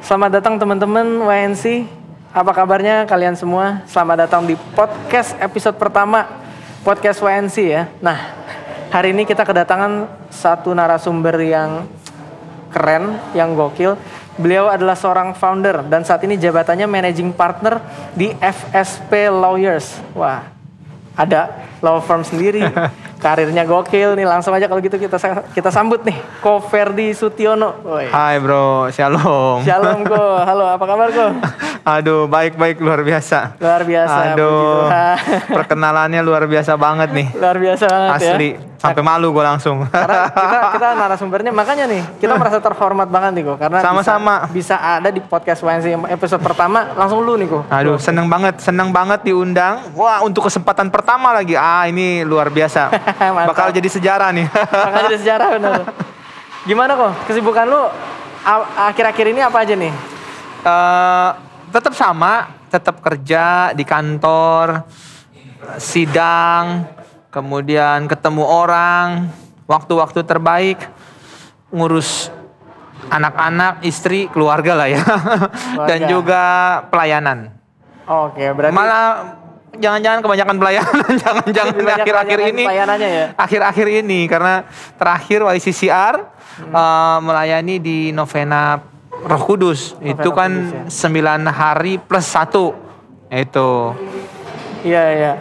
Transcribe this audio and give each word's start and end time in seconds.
Selamat 0.00 0.40
datang 0.40 0.56
teman-teman 0.56 1.04
WNC. 1.20 1.84
Apa 2.32 2.56
kabarnya 2.56 3.04
kalian 3.04 3.36
semua? 3.36 3.84
Selamat 3.84 4.24
datang 4.24 4.48
di 4.48 4.56
podcast 4.72 5.36
episode 5.36 5.76
pertama 5.76 6.24
podcast 6.80 7.20
WNC 7.20 7.56
ya. 7.60 7.92
Nah, 8.00 8.16
hari 8.88 9.12
ini 9.12 9.28
kita 9.28 9.44
kedatangan 9.44 10.08
satu 10.32 10.72
narasumber 10.72 11.36
yang 11.44 11.84
keren, 12.72 13.20
yang 13.36 13.52
gokil. 13.52 14.00
Beliau 14.40 14.72
adalah 14.72 14.96
seorang 14.96 15.36
founder 15.36 15.84
dan 15.92 16.08
saat 16.08 16.24
ini 16.24 16.40
jabatannya 16.40 16.88
managing 16.88 17.36
partner 17.36 17.84
di 18.16 18.32
FSP 18.40 19.28
Lawyers. 19.28 20.00
Wah, 20.16 20.48
ada 21.12 21.68
law 21.84 22.00
firm 22.00 22.24
sendiri. 22.24 22.64
Karirnya 23.18 23.66
gokil 23.66 24.14
nih. 24.14 24.26
Langsung 24.26 24.54
aja 24.54 24.70
kalau 24.70 24.78
gitu 24.78 24.94
kita 24.94 25.18
kita 25.50 25.70
sambut 25.74 26.06
nih 26.06 26.14
Ko 26.38 26.62
Ferdi 26.62 27.10
Sutiono. 27.10 27.82
Woi. 27.82 28.06
Hai 28.06 28.38
bro, 28.38 28.86
shalom. 28.94 29.66
Shalom 29.66 30.06
Ko. 30.06 30.38
Halo, 30.38 30.70
apa 30.70 30.84
kabar 30.86 31.10
Ko? 31.10 31.26
Aduh, 31.98 32.28
baik-baik 32.28 32.78
luar 32.84 33.00
biasa. 33.00 33.56
Luar 33.58 33.82
biasa. 33.82 34.36
Aduh, 34.36 34.86
perkenalannya 35.56 36.20
luar 36.20 36.44
biasa 36.44 36.76
banget 36.76 37.10
nih. 37.16 37.26
Luar 37.32 37.56
biasa 37.56 37.84
banget 37.88 38.10
ya. 38.12 38.32
Asli, 38.36 38.48
sampai 38.76 39.00
malu 39.00 39.32
gue 39.32 39.40
langsung. 39.40 39.88
Karena 39.88 40.28
kita 40.28 40.58
kita 40.76 40.88
narasumbernya 41.00 41.48
makanya 41.48 41.88
nih 41.88 42.02
kita 42.20 42.36
merasa 42.36 42.60
terhormat 42.60 43.08
banget 43.08 43.40
nih 43.40 43.44
kok 43.48 43.56
karena 43.56 43.78
Sama-sama. 43.80 44.34
bisa, 44.52 44.76
bisa 44.76 45.00
ada 45.00 45.08
di 45.08 45.20
podcast 45.24 45.64
WNC 45.64 46.12
episode 46.12 46.42
pertama 46.44 46.92
langsung 46.92 47.24
lu 47.24 47.40
nih 47.40 47.48
kok. 47.48 47.62
Aduh, 47.72 47.96
seneng 47.96 48.28
banget, 48.28 48.60
seneng 48.60 48.92
banget 48.92 49.24
diundang. 49.24 49.88
Wah, 49.96 50.20
untuk 50.20 50.44
kesempatan 50.44 50.92
pertama 50.92 51.32
lagi. 51.32 51.56
Ah, 51.56 51.88
ini 51.88 52.20
luar 52.20 52.52
biasa. 52.52 52.92
Bakal 53.50 53.72
jadi 53.72 53.88
sejarah 53.88 54.30
nih. 54.34 54.46
Makanya 54.86 55.04
jadi 55.12 55.20
sejarah 55.20 55.48
bener. 55.56 55.80
Gimana 56.68 56.92
kok 56.96 57.12
kesibukan 57.28 57.64
lu 57.68 57.82
akhir-akhir 58.76 59.26
ini 59.32 59.40
apa 59.44 59.58
aja 59.64 59.74
nih? 59.76 59.92
Eh, 60.64 61.30
tetap 61.72 61.92
sama, 61.94 62.50
tetap 62.68 63.00
kerja 63.00 63.72
di 63.72 63.84
kantor, 63.84 64.84
sidang, 65.78 66.84
kemudian 67.32 68.08
ketemu 68.08 68.44
orang, 68.44 69.28
waktu-waktu 69.68 70.20
terbaik, 70.24 70.78
ngurus 71.72 72.32
anak-anak, 73.08 73.84
istri, 73.84 74.28
keluarga 74.28 74.72
lah 74.74 74.88
ya, 74.90 75.00
dan 75.88 76.00
Keluarga. 76.04 76.08
juga 76.10 76.42
pelayanan. 76.92 77.38
Oke, 78.08 78.48
berarti 78.56 78.72
Malah 78.74 79.04
jangan-jangan 79.78 80.20
kebanyakan 80.20 80.56
pelayanan, 80.56 81.12
jangan-jangan 81.22 81.74
akhir-akhir 81.96 82.38
ini, 82.50 82.62
ya? 82.66 83.24
akhir-akhir 83.32 83.86
ini 83.96 84.20
karena 84.26 84.66
terakhir 84.94 85.40
YCCR 85.48 86.14
eh, 86.66 87.18
melayani 87.20 87.78
di 87.78 87.98
novena 88.10 88.82
Roh 89.10 89.42
Kudus 89.42 89.94
Novena 89.94 90.10
itu 90.12 90.30
kan 90.30 90.50
ya. 90.86 91.10
9 91.10 91.10
hari 91.48 91.92
plus 91.96 92.22
satu 92.24 92.74
itu 93.28 93.70
iya 94.82 95.04
iya. 95.12 95.32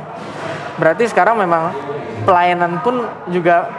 Berarti 0.75 1.05
sekarang 1.05 1.37
memang 1.37 1.73
pelayanan 2.21 2.77
pun 2.79 3.01
juga 3.27 3.69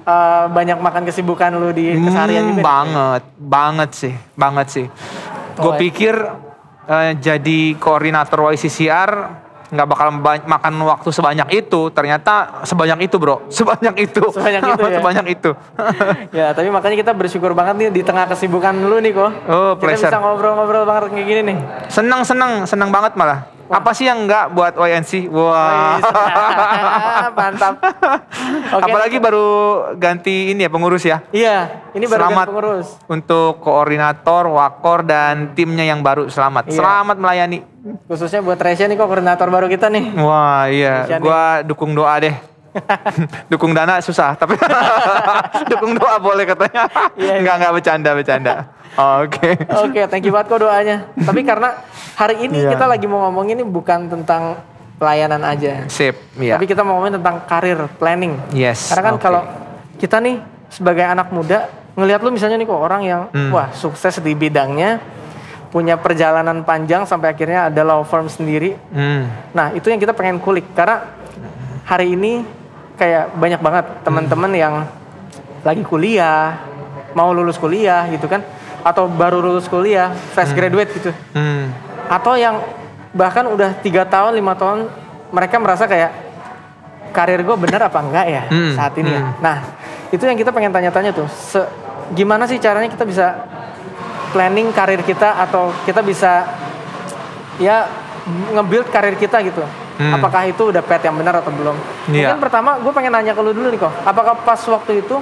eh, 0.00 0.44
banyak 0.46 0.78
makan 0.78 1.02
kesibukan 1.04 1.50
lu 1.52 1.70
di 1.70 1.94
keseharian 1.96 2.42
Hmm, 2.44 2.48
juga. 2.48 2.56
nih? 2.56 2.64
banget 2.64 3.22
banget 3.36 3.90
sih 3.92 4.14
banget 4.34 4.66
sih 4.68 4.86
gue 5.52 5.62
Oh, 5.62 5.74
ya. 5.74 5.80
pikir 5.80 6.14
eh, 6.86 7.12
jadi 7.16 7.60
koordinator 7.76 8.50
YCCR 8.50 9.10
nggak 9.70 9.86
bakal 9.86 10.08
ba- 10.18 10.42
makan 10.42 10.74
waktu 10.82 11.08
sebanyak 11.08 11.48
itu 11.56 11.88
ternyata 11.88 12.62
sebanyak 12.62 13.06
itu 13.06 13.16
bro 13.16 13.46
sebanyak 13.56 13.94
itu 14.02 14.22
Sebanyak 14.28 14.62
itu 14.64 14.82
ya? 14.82 14.96
sebanyak 14.98 15.26
itu 15.30 15.50
ya, 16.38 16.46
tapi 16.50 16.68
makanya 16.68 16.96
kita 16.98 17.12
bersyukur 17.12 17.52
banget 17.52 17.74
nih 17.76 17.88
di 17.90 18.02
tengah 18.02 18.26
kesibukan 18.26 18.74
lu 18.76 18.98
nih 18.98 19.12
kok. 19.12 19.30
Oh, 19.46 19.72
kita 19.72 19.80
pleasure. 19.80 20.10
bisa 20.10 20.18
ngobrol-ngobrol 20.18 20.84
banget 20.84 21.02
kayak 21.10 21.26
gini 21.26 21.40
nih. 21.44 21.56
seneng 21.86 22.20
seneng 22.22 22.64
seneng 22.64 22.90
banget 22.90 23.14
malah 23.14 23.46
apa 23.70 23.90
sih 23.90 24.04
yang 24.04 24.26
nggak 24.26 24.50
buat 24.50 24.74
YNC 24.74 25.30
wah 25.30 26.02
Mantap. 27.38 27.78
Oke. 28.72 28.82
apalagi 28.82 29.16
baru 29.16 29.48
ganti 29.94 30.50
ini 30.50 30.62
ya 30.62 30.70
pengurus 30.70 31.02
ya 31.02 31.22
Iya, 31.30 31.86
ini 31.92 32.04
baru 32.04 32.20
selamat 32.20 32.36
ganti 32.40 32.50
pengurus. 32.50 32.86
untuk 33.06 33.52
koordinator 33.60 34.50
wakor 34.50 35.02
dan 35.02 35.54
timnya 35.54 35.84
yang 35.84 36.00
baru 36.00 36.26
selamat 36.26 36.66
Iya. 36.66 36.76
selamat 36.76 37.16
melayani 37.16 37.58
Khususnya 38.04 38.42
buat 38.42 38.58
Resya 38.58 38.84
nih 38.84 38.94
kok 38.94 39.08
koordinator 39.08 39.48
baru 39.48 39.64
kita 39.64 39.88
nih. 39.88 40.12
Wah 40.14 40.68
iya, 40.68 41.08
nih. 41.08 41.16
gua 41.16 41.64
dukung 41.64 41.96
doa 41.96 42.12
deh. 42.18 42.36
dukung 43.50 43.74
dana 43.74 43.98
susah, 43.98 44.34
tapi 44.34 44.54
dukung 45.70 45.94
doa 45.94 46.16
boleh 46.18 46.46
katanya. 46.46 46.86
Iya, 47.18 47.24
iya. 47.26 47.34
Enggak 47.42 47.54
enggak 47.58 47.72
bercanda 47.74 48.10
bercanda. 48.14 48.54
Oke. 49.22 49.54
Oke, 49.86 50.00
thank 50.06 50.26
you 50.26 50.32
banget 50.34 50.50
kok 50.50 50.60
doanya. 50.60 50.96
Tapi 51.14 51.40
karena 51.42 51.78
hari 52.14 52.46
ini 52.46 52.66
Iya. 52.66 52.74
kita 52.74 52.86
lagi 52.86 53.06
mau 53.06 53.22
ngomongin 53.26 53.58
ini 53.58 53.66
bukan 53.66 54.10
tentang 54.10 54.58
pelayanan 54.98 55.40
aja. 55.42 55.86
Sip, 55.86 56.14
iya. 56.36 56.58
Tapi 56.58 56.66
kita 56.66 56.82
mau 56.82 56.98
ngomongin 56.98 57.22
tentang 57.22 57.42
karir 57.46 57.78
planning. 57.96 58.34
Yes. 58.50 58.90
Karena 58.90 59.02
kan 59.02 59.14
oke. 59.16 59.22
kalau 59.22 59.42
kita 59.96 60.18
nih 60.18 60.42
sebagai 60.68 61.06
anak 61.06 61.30
muda 61.30 61.70
ngelihat 61.94 62.20
lu 62.22 62.30
misalnya 62.30 62.58
nih 62.58 62.68
kok 62.68 62.80
orang 62.80 63.02
yang 63.02 63.20
Hmm. 63.30 63.50
wah 63.50 63.68
sukses 63.72 64.18
di 64.18 64.32
bidangnya, 64.34 64.98
punya 65.70 65.94
perjalanan 65.94 66.62
panjang 66.62 67.06
sampai 67.06 67.30
akhirnya 67.30 67.70
ada 67.70 67.82
law 67.82 68.02
firm 68.02 68.26
sendiri. 68.26 68.74
Hmm. 68.90 69.30
Nah, 69.54 69.70
itu 69.70 69.86
yang 69.86 69.98
kita 69.98 70.10
pengen 70.12 70.42
kulik 70.42 70.66
karena 70.74 71.06
hari 71.86 72.14
ini 72.14 72.42
kayak 73.00 73.32
banyak 73.32 73.56
banget 73.58 73.84
teman-teman 74.04 74.52
yang 74.52 74.74
lagi 75.64 75.80
kuliah, 75.80 76.60
mau 77.12 77.32
lulus 77.32 77.56
kuliah 77.56 78.04
gitu 78.06 78.28
kan, 78.28 78.44
atau 78.80 79.08
baru 79.08 79.40
lulus 79.40 79.64
kuliah, 79.66 80.12
fresh 80.32 80.52
graduate 80.52 80.92
gitu, 80.92 81.10
Hmm. 81.32 81.72
atau 82.06 82.36
yang 82.36 82.60
bahkan 83.10 83.48
udah 83.48 83.72
tiga 83.80 84.04
tahun, 84.04 84.36
lima 84.36 84.52
tahun 84.52 84.86
mereka 85.30 85.56
merasa 85.56 85.84
kayak 85.84 86.12
karir 87.10 87.40
gue 87.40 87.56
bener 87.56 87.80
apa 87.82 87.98
enggak 87.98 88.26
ya 88.28 88.42
Hmm, 88.46 88.72
saat 88.72 88.94
ini 88.94 89.10
ya. 89.10 89.20
hmm. 89.20 89.32
Nah, 89.40 89.56
itu 90.08 90.22
yang 90.22 90.36
kita 90.36 90.52
pengen 90.52 90.70
tanya-tanya 90.70 91.10
tuh, 91.10 91.26
se- 91.26 91.66
gimana 92.12 92.44
sih 92.44 92.56
caranya 92.56 92.86
kita 92.86 93.02
bisa 93.02 93.26
planning 94.30 94.70
karir 94.70 95.02
kita 95.02 95.40
atau 95.40 95.74
kita 95.82 96.00
bisa 96.00 96.46
ya 97.58 97.88
nge-build 98.54 98.86
karir 98.88 99.16
kita 99.16 99.42
gitu. 99.42 99.64
Hmm. 100.00 100.16
Apakah 100.16 100.48
itu 100.48 100.72
udah 100.72 100.80
pet 100.80 101.04
yang 101.04 101.12
benar 101.12 101.44
atau 101.44 101.52
belum? 101.52 101.76
Iya. 102.08 102.32
Mungkin 102.32 102.40
pertama 102.40 102.80
gue 102.80 102.92
pengen 102.96 103.12
nanya 103.12 103.36
ke 103.36 103.42
lu 103.44 103.52
dulu 103.52 103.68
nih 103.68 103.80
kok. 103.84 103.92
Apakah 104.08 104.32
pas 104.48 104.56
waktu 104.56 105.04
itu 105.04 105.20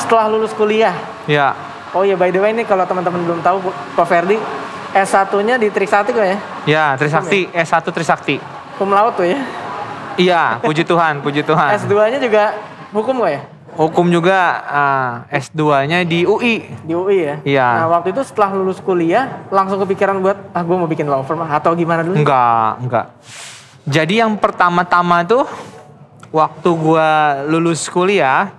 setelah 0.00 0.24
lulus 0.32 0.56
kuliah? 0.56 0.96
Ya. 1.28 1.52
Oh 1.92 2.00
iya 2.00 2.16
by 2.16 2.32
the 2.32 2.40
way 2.40 2.56
ini 2.56 2.64
kalau 2.64 2.88
teman-teman 2.88 3.20
belum 3.28 3.40
tahu 3.44 3.60
Ko 3.68 4.04
Ferdi 4.08 4.40
S1-nya 4.96 5.60
di 5.60 5.68
Trisakti 5.68 6.16
kok 6.16 6.24
ya? 6.24 6.38
Ya, 6.64 6.84
Trisakti 6.96 7.52
S1 7.52 7.84
Trisakti. 7.92 8.40
Cum 8.80 8.88
laude 8.88 9.20
tuh 9.20 9.26
ya. 9.28 9.38
Iya, 10.18 10.42
puji 10.64 10.82
Tuhan, 10.82 11.20
puji 11.20 11.44
Tuhan. 11.44 11.76
S2-nya 11.78 12.18
juga 12.18 12.56
hukum 12.90 13.22
kok 13.22 13.30
ya? 13.30 13.40
Hukum 13.78 14.10
juga 14.10 14.64
ah, 14.66 15.12
S2-nya 15.30 16.02
di 16.08 16.26
UI. 16.26 16.66
Di 16.82 16.92
UI 16.96 17.18
ya? 17.22 17.36
Iya. 17.44 17.68
Nah 17.84 17.86
waktu 18.00 18.10
itu 18.16 18.24
setelah 18.24 18.50
lulus 18.56 18.82
kuliah 18.82 19.46
langsung 19.52 19.78
kepikiran 19.84 20.18
buat 20.18 20.40
ah 20.56 20.62
gue 20.64 20.76
mau 20.76 20.88
bikin 20.90 21.06
law 21.06 21.22
firm 21.22 21.44
atau 21.46 21.76
gimana 21.76 22.02
dulu? 22.02 22.18
Enggak, 22.18 22.82
enggak. 22.82 23.06
Jadi 23.88 24.20
yang 24.20 24.36
pertama-tama 24.36 25.24
tuh 25.24 25.48
waktu 26.28 26.70
gua 26.76 27.40
lulus 27.48 27.88
kuliah, 27.88 28.52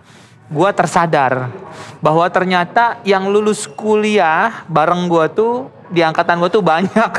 gua 0.50 0.74
tersadar 0.74 1.54
bahwa 2.02 2.26
ternyata 2.34 2.98
yang 3.06 3.30
lulus 3.30 3.70
kuliah 3.70 4.66
bareng 4.66 5.06
gua 5.06 5.30
tuh 5.30 5.70
di 5.94 6.02
angkatan 6.02 6.42
gua 6.42 6.50
tuh 6.50 6.66
banyak. 6.66 7.12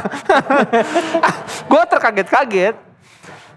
gua 1.71 1.83
terkaget-kaget. 1.87 2.75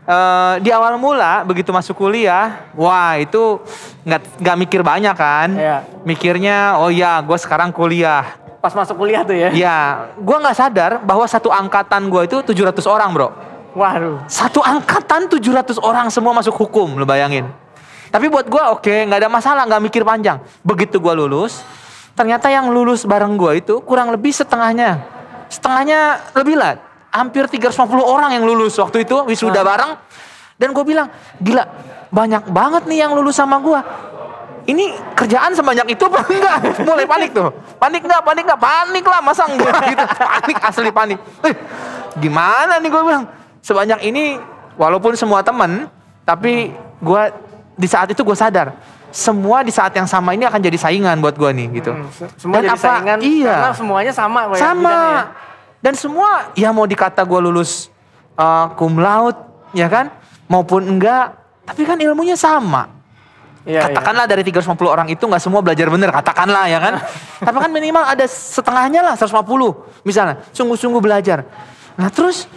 Eh, 0.03 0.55
di 0.61 0.69
awal 0.69 1.01
mula 1.01 1.41
begitu 1.47 1.73
masuk 1.73 2.05
kuliah, 2.05 2.69
wah 2.77 3.17
itu 3.17 3.57
nggak 4.05 4.21
nggak 4.37 4.57
mikir 4.69 4.81
banyak 4.85 5.15
kan? 5.17 5.49
Iya. 5.55 5.77
Mikirnya, 6.05 6.75
oh 6.77 6.91
ya, 6.91 7.23
gue 7.23 7.39
sekarang 7.39 7.71
kuliah. 7.71 8.35
Pas 8.59 8.75
masuk 8.75 8.99
kuliah 8.99 9.23
tuh 9.23 9.31
ya? 9.31 9.49
Ya, 9.55 10.11
gua 10.19 10.43
nggak 10.43 10.57
sadar 10.59 10.91
bahwa 11.01 11.23
satu 11.23 11.49
angkatan 11.49 12.11
gua 12.11 12.27
itu 12.27 12.43
700 12.43 12.83
orang 12.83 13.09
bro. 13.15 13.52
Waduh. 13.73 14.21
Satu 14.29 14.61
angkatan 14.61 15.25
700 15.29 15.81
orang 15.81 16.07
semua 16.13 16.33
masuk 16.33 16.53
hukum, 16.53 16.93
lo 16.97 17.05
bayangin. 17.05 17.49
Tapi 18.13 18.29
buat 18.29 18.45
gua 18.45 18.69
oke, 18.77 19.09
nggak 19.09 19.25
ada 19.25 19.29
masalah, 19.29 19.65
nggak 19.65 19.81
mikir 19.89 20.05
panjang. 20.05 20.37
Begitu 20.61 21.01
gua 21.01 21.17
lulus, 21.17 21.65
ternyata 22.13 22.53
yang 22.53 22.69
lulus 22.69 23.09
bareng 23.09 23.33
gua 23.33 23.57
itu 23.57 23.81
kurang 23.81 24.13
lebih 24.13 24.29
setengahnya. 24.29 25.01
Setengahnya 25.49 26.21
lebih 26.37 26.53
lah, 26.53 26.77
hampir 27.09 27.49
350 27.49 28.05
orang 28.05 28.37
yang 28.37 28.45
lulus 28.45 28.77
waktu 28.77 29.05
itu 29.05 29.25
wisuda 29.25 29.65
bareng. 29.65 29.97
Dan 30.53 30.69
gue 30.69 30.85
bilang, 30.85 31.09
gila, 31.41 31.65
banyak 32.13 32.45
banget 32.53 32.85
nih 32.85 33.05
yang 33.05 33.17
lulus 33.17 33.37
sama 33.41 33.57
gua. 33.57 33.81
Ini 34.63 34.95
kerjaan 35.17 35.51
sebanyak 35.51 35.97
itu 35.97 36.03
apa 36.07 36.23
enggak? 36.23 36.57
Mulai 36.87 37.05
panik 37.09 37.29
tuh. 37.35 37.51
Panik 37.81 38.01
enggak? 38.05 38.21
Panik 38.23 38.43
enggak? 38.47 38.61
Panik 38.61 39.05
lah, 39.05 39.19
masa 39.19 39.43
enggak 39.49 39.75
gitu. 39.91 40.05
Panik 40.07 40.57
asli 40.63 40.91
panik. 40.93 41.19
Eh, 41.43 41.53
gimana 42.21 42.79
nih 42.79 42.89
gue 42.89 43.01
bilang? 43.03 43.25
Sebanyak 43.63 44.03
ini 44.03 44.37
walaupun 44.75 45.15
semua 45.15 45.39
temen, 45.39 45.87
tapi 46.21 46.69
gue 46.99 47.23
di 47.73 47.87
saat 47.87 48.11
itu 48.11 48.21
gue 48.21 48.35
sadar 48.35 48.75
semua 49.09 49.61
di 49.61 49.69
saat 49.69 49.93
yang 49.93 50.03
sama 50.03 50.33
ini 50.33 50.41
akan 50.41 50.57
jadi 50.57 50.73
saingan 50.75 51.17
buat 51.19 51.33
gue 51.33 51.49
nih 51.53 51.67
gitu. 51.75 51.91
Hmm, 51.91 52.09
se- 52.09 52.33
semua 52.35 52.57
Dan 52.57 52.63
jadi 52.63 52.71
apa- 52.71 52.81
saingan 52.83 53.17
iya. 53.21 53.53
karena 53.55 53.71
semuanya 53.71 54.11
sama 54.11 54.39
ya 54.47 54.57
sama 54.59 54.81
bidangnya. 54.89 55.23
dan 55.79 55.93
semua 55.93 56.29
ya 56.53 56.69
mau 56.69 56.83
dikata 56.83 57.21
gue 57.21 57.39
lulus 57.39 57.93
uh, 58.33 58.73
cum 58.73 58.97
laude 58.97 59.37
ya 59.71 59.85
kan 59.85 60.09
maupun 60.45 60.81
enggak 60.87 61.37
tapi 61.63 61.81
kan 61.83 61.95
ilmunya 61.95 62.33
sama 62.33 62.89
Iya, 63.63 63.79
iya. 63.79 63.81
katakanlah 63.87 64.25
dari 64.25 64.43
350 64.43 64.75
orang 64.83 65.07
itu 65.07 65.23
nggak 65.23 65.39
semua 65.39 65.61
belajar 65.61 65.87
bener 65.87 66.09
katakanlah 66.09 66.67
ya 66.67 66.79
kan 66.79 66.93
tapi 67.47 67.57
kan 67.59 67.69
minimal 67.69 68.03
ada 68.03 68.25
setengahnya 68.25 68.99
lah 68.99 69.13
150 69.13 69.39
misalnya 70.03 70.41
sungguh-sungguh 70.51 70.99
belajar 70.99 71.45
nah 71.93 72.09
terus 72.09 72.49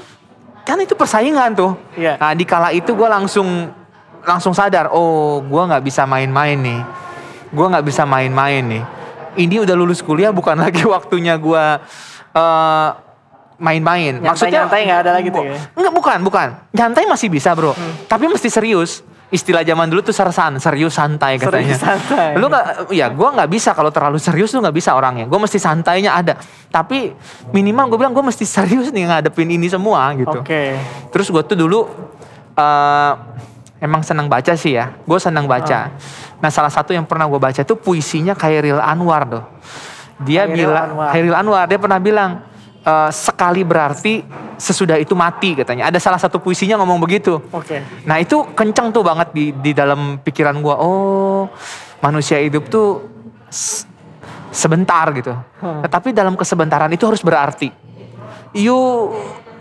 kan 0.66 0.82
itu 0.82 0.98
persaingan 0.98 1.54
tuh 1.54 1.72
Iya. 1.94 2.18
nah 2.18 2.34
di 2.34 2.42
kala 2.42 2.74
itu 2.74 2.90
gue 2.90 3.06
langsung 3.06 3.70
langsung 4.26 4.50
sadar 4.50 4.90
oh 4.90 5.38
gue 5.38 5.62
nggak 5.62 5.86
bisa 5.86 6.02
main-main 6.02 6.58
nih 6.58 6.80
gue 7.54 7.66
nggak 7.70 7.86
bisa 7.86 8.02
main-main 8.02 8.66
nih 8.66 8.82
ini 9.38 9.62
udah 9.62 9.78
lulus 9.78 10.02
kuliah 10.02 10.34
bukan 10.34 10.58
lagi 10.66 10.82
waktunya 10.82 11.38
gue 11.38 11.64
eh, 12.34 12.88
main-main 13.56 14.20
Nyantai-nyantai 14.20 14.80
nggak 14.84 15.00
ada 15.00 15.12
lagi 15.16 15.28
tuh 15.32 15.40
ya? 15.40 15.56
Enggak, 15.72 15.92
bukan, 15.96 16.18
bukan. 16.20 16.48
Nyantai 16.76 17.08
masih 17.08 17.32
bisa, 17.32 17.56
Bro. 17.56 17.72
Tapi 18.04 18.28
mesti 18.28 18.52
serius. 18.52 19.00
Istilah 19.26 19.66
zaman 19.66 19.90
dulu 19.90 20.06
tuh 20.06 20.14
sersan, 20.14 20.62
serius 20.62 20.94
santai 20.94 21.34
katanya. 21.34 21.74
Serius 21.74 21.82
santai. 21.82 22.38
Lu 22.38 22.46
nggak, 22.46 22.94
ya 22.94 23.10
gue 23.10 23.28
nggak 23.34 23.50
bisa 23.50 23.74
kalau 23.74 23.90
terlalu 23.90 24.22
serius 24.22 24.54
lu 24.54 24.62
nggak 24.62 24.76
bisa 24.78 24.94
orangnya. 24.94 25.26
Gue 25.26 25.42
mesti 25.42 25.58
santainya 25.58 26.14
ada. 26.14 26.38
Tapi 26.70 27.10
minimal 27.50 27.90
gue 27.90 27.98
bilang 27.98 28.14
gue 28.14 28.22
mesti 28.22 28.46
serius 28.46 28.94
nih 28.94 29.10
ngadepin 29.10 29.50
ini 29.50 29.66
semua 29.66 30.14
gitu. 30.14 30.46
Oke. 30.46 30.78
Terus 31.10 31.26
gue 31.26 31.42
tuh 31.42 31.58
dulu 31.58 31.90
eh 32.54 33.12
emang 33.82 34.06
senang 34.06 34.30
baca 34.30 34.54
sih 34.54 34.78
ya. 34.78 34.94
Gue 35.02 35.18
senang 35.18 35.50
baca. 35.50 35.90
Nah 36.38 36.50
salah 36.54 36.70
satu 36.70 36.94
yang 36.94 37.02
pernah 37.02 37.26
gue 37.26 37.42
baca 37.42 37.66
tuh 37.66 37.74
puisinya 37.74 38.38
Khairil 38.38 38.78
Anwar 38.78 39.26
tuh. 39.26 39.42
Dia 40.22 40.46
Khairil 40.46 40.70
bilang, 40.70 40.86
Anwar. 40.94 41.10
Khairil 41.10 41.34
Anwar 41.34 41.64
dia 41.66 41.78
pernah 41.82 41.98
bilang 41.98 42.30
eh, 42.86 43.10
sekali 43.10 43.66
berarti 43.66 44.22
sesudah 44.56 44.96
itu 44.96 45.12
mati 45.18 45.58
katanya. 45.58 45.90
Ada 45.90 45.98
salah 45.98 46.20
satu 46.22 46.38
puisinya 46.38 46.78
ngomong 46.80 47.02
begitu. 47.02 47.42
Oke. 47.50 47.82
Nah 48.06 48.22
itu 48.22 48.46
kenceng 48.54 48.94
tuh 48.94 49.02
banget 49.02 49.34
di 49.34 49.52
di 49.52 49.74
dalam 49.74 50.22
pikiran 50.22 50.56
gue. 50.62 50.76
Oh 50.78 51.50
manusia 52.00 52.38
hidup 52.38 52.70
tuh 52.70 53.04
sebentar 54.54 55.10
gitu. 55.12 55.34
Hmm. 55.60 55.82
Tetapi 55.84 56.14
dalam 56.14 56.38
kesebentaran 56.38 56.88
itu 56.94 57.04
harus 57.04 57.20
berarti. 57.20 57.68
You 58.56 59.12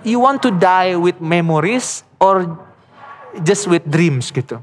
you 0.06 0.22
want 0.22 0.40
to 0.46 0.54
die 0.54 0.96
with 0.96 1.20
memories 1.20 2.06
or 2.22 2.48
just 3.44 3.68
with 3.68 3.84
dreams 3.84 4.32
gitu. 4.32 4.62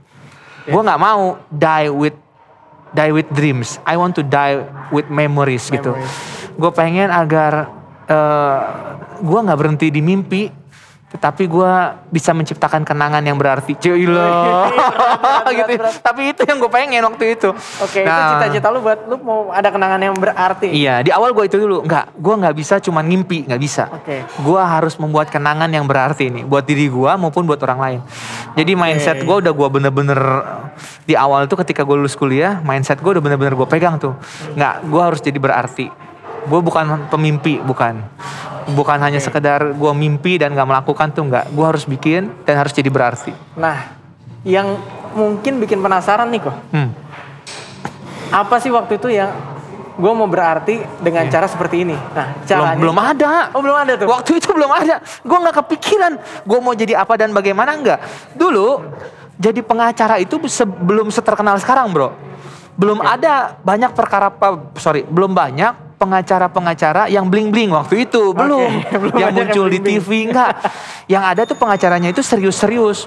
Gue 0.64 0.80
nggak 0.80 1.00
mau 1.02 1.42
die 1.50 1.90
with 1.90 2.16
die 2.92 3.12
with 3.12 3.28
dreams. 3.32 3.80
I 3.88 3.96
want 3.98 4.14
to 4.20 4.22
die 4.22 4.62
with 4.92 5.08
memories, 5.08 5.68
gitu. 5.72 5.96
Memories. 5.96 6.54
Gue 6.54 6.70
pengen 6.72 7.08
agar 7.08 7.72
eh 8.08 8.60
gue 9.22 9.38
nggak 9.42 9.58
berhenti 9.58 9.86
di 9.92 10.02
mimpi, 10.02 10.50
tetapi 11.12 11.44
gue 11.44 11.72
bisa 12.08 12.32
menciptakan 12.32 12.88
kenangan 12.88 13.20
yang 13.20 13.36
berarti. 13.36 13.76
Cila. 13.76 14.64
berat, 15.44 15.52
gitu. 15.52 15.72
berat. 15.76 15.94
Tapi 16.00 16.32
itu 16.32 16.40
yang 16.48 16.56
gue 16.56 16.72
pengen 16.72 17.04
waktu 17.04 17.36
itu. 17.36 17.52
Oke, 17.84 18.00
itu 18.00 18.08
Nah, 18.08 18.40
cita-cita 18.40 18.72
lu 18.72 18.80
buat 18.80 19.04
lu 19.04 19.20
mau 19.20 19.52
ada 19.52 19.68
kenangan 19.68 20.00
yang 20.00 20.16
berarti. 20.16 20.72
Iya, 20.72 21.04
di 21.04 21.12
awal 21.12 21.36
gue 21.36 21.44
itu 21.44 21.60
dulu 21.60 21.84
nggak, 21.84 22.16
gue 22.16 22.34
nggak 22.40 22.54
bisa 22.56 22.80
cuman 22.80 23.04
ngimpi, 23.04 23.44
nggak 23.44 23.60
bisa. 23.60 23.92
Oke. 23.92 24.24
Gue 24.40 24.60
harus 24.64 24.96
membuat 24.96 25.28
kenangan 25.28 25.68
yang 25.68 25.84
berarti 25.84 26.32
nih, 26.32 26.48
buat 26.48 26.64
diri 26.64 26.88
gue 26.88 27.12
maupun 27.20 27.44
buat 27.44 27.60
orang 27.60 27.78
lain. 27.84 28.00
Jadi 28.56 28.72
mindset 28.72 29.20
gue 29.20 29.36
udah 29.36 29.52
gue 29.52 29.68
bener-bener 29.68 30.20
di 31.04 31.12
awal 31.12 31.44
tuh 31.44 31.60
ketika 31.60 31.84
gue 31.84 31.96
lulus 32.00 32.16
kuliah, 32.16 32.64
mindset 32.64 32.96
gue 33.04 33.12
udah 33.12 33.20
bener-bener 33.20 33.52
gue 33.52 33.68
pegang 33.68 34.00
tuh. 34.00 34.16
Nggak, 34.56 34.74
gue 34.88 35.02
harus 35.04 35.20
jadi 35.20 35.36
berarti. 35.36 36.11
Gue 36.46 36.60
bukan 36.62 37.06
pemimpi, 37.06 37.62
bukan. 37.62 38.02
Bukan 38.62 38.98
hanya 39.02 39.18
sekedar 39.18 39.74
gue 39.74 39.92
mimpi 39.94 40.38
dan 40.38 40.54
nggak 40.54 40.68
melakukan 40.68 41.10
tuh 41.10 41.26
nggak. 41.26 41.50
Gue 41.50 41.66
harus 41.66 41.82
bikin 41.86 42.30
dan 42.46 42.62
harus 42.62 42.70
jadi 42.70 42.90
berarti. 42.90 43.34
Nah, 43.58 43.94
yang 44.46 44.78
mungkin 45.14 45.58
bikin 45.58 45.82
penasaran 45.82 46.30
nih 46.30 46.40
kok. 46.46 46.56
Hmm. 46.70 46.90
Apa 48.32 48.62
sih 48.62 48.70
waktu 48.72 48.96
itu 48.96 49.12
yang 49.12 49.28
gue 49.92 50.12
mau 50.14 50.24
berarti 50.24 50.80
dengan 51.02 51.26
cara 51.28 51.44
seperti 51.50 51.84
ini? 51.84 51.94
Nah, 51.94 52.32
Belum, 52.32 52.46
caranya. 52.48 52.78
belum 52.80 52.98
ada. 52.98 53.32
Oh, 53.52 53.60
belum 53.60 53.76
ada 53.76 53.92
tuh. 53.98 54.06
Waktu 54.08 54.30
itu 54.40 54.48
belum 54.54 54.70
ada. 54.72 54.96
Gue 55.02 55.38
nggak 55.42 55.56
kepikiran. 55.66 56.12
Gue 56.46 56.58
mau 56.62 56.72
jadi 56.72 57.02
apa 57.02 57.18
dan 57.18 57.34
bagaimana 57.34 57.76
nggak. 57.76 57.98
Dulu 58.38 58.82
jadi 59.36 59.60
pengacara 59.60 60.22
itu 60.22 60.38
sebelum 60.46 61.10
seterkenal 61.10 61.58
sekarang, 61.58 61.90
bro. 61.90 62.14
Belum 62.72 63.04
ada 63.04 63.58
banyak 63.60 63.92
perkara 63.92 64.32
apa, 64.32 64.72
sorry, 64.80 65.04
belum 65.04 65.36
banyak 65.36 65.91
pengacara-pengacara 66.02 67.06
yang 67.06 67.30
bling-bling 67.30 67.70
waktu 67.70 68.10
itu, 68.10 68.34
belum. 68.34 68.70
belum 69.06 69.14
yang 69.14 69.30
banyak 69.30 69.46
yang 69.46 69.46
muncul 69.54 69.66
di. 69.70 69.78
TV 69.78 70.08
enggak. 70.26 70.50
yang 71.06 71.22
ada 71.22 71.46
tuh 71.46 71.54
pengacaranya 71.54 72.10
itu 72.10 72.18
serius-serius. 72.24 73.06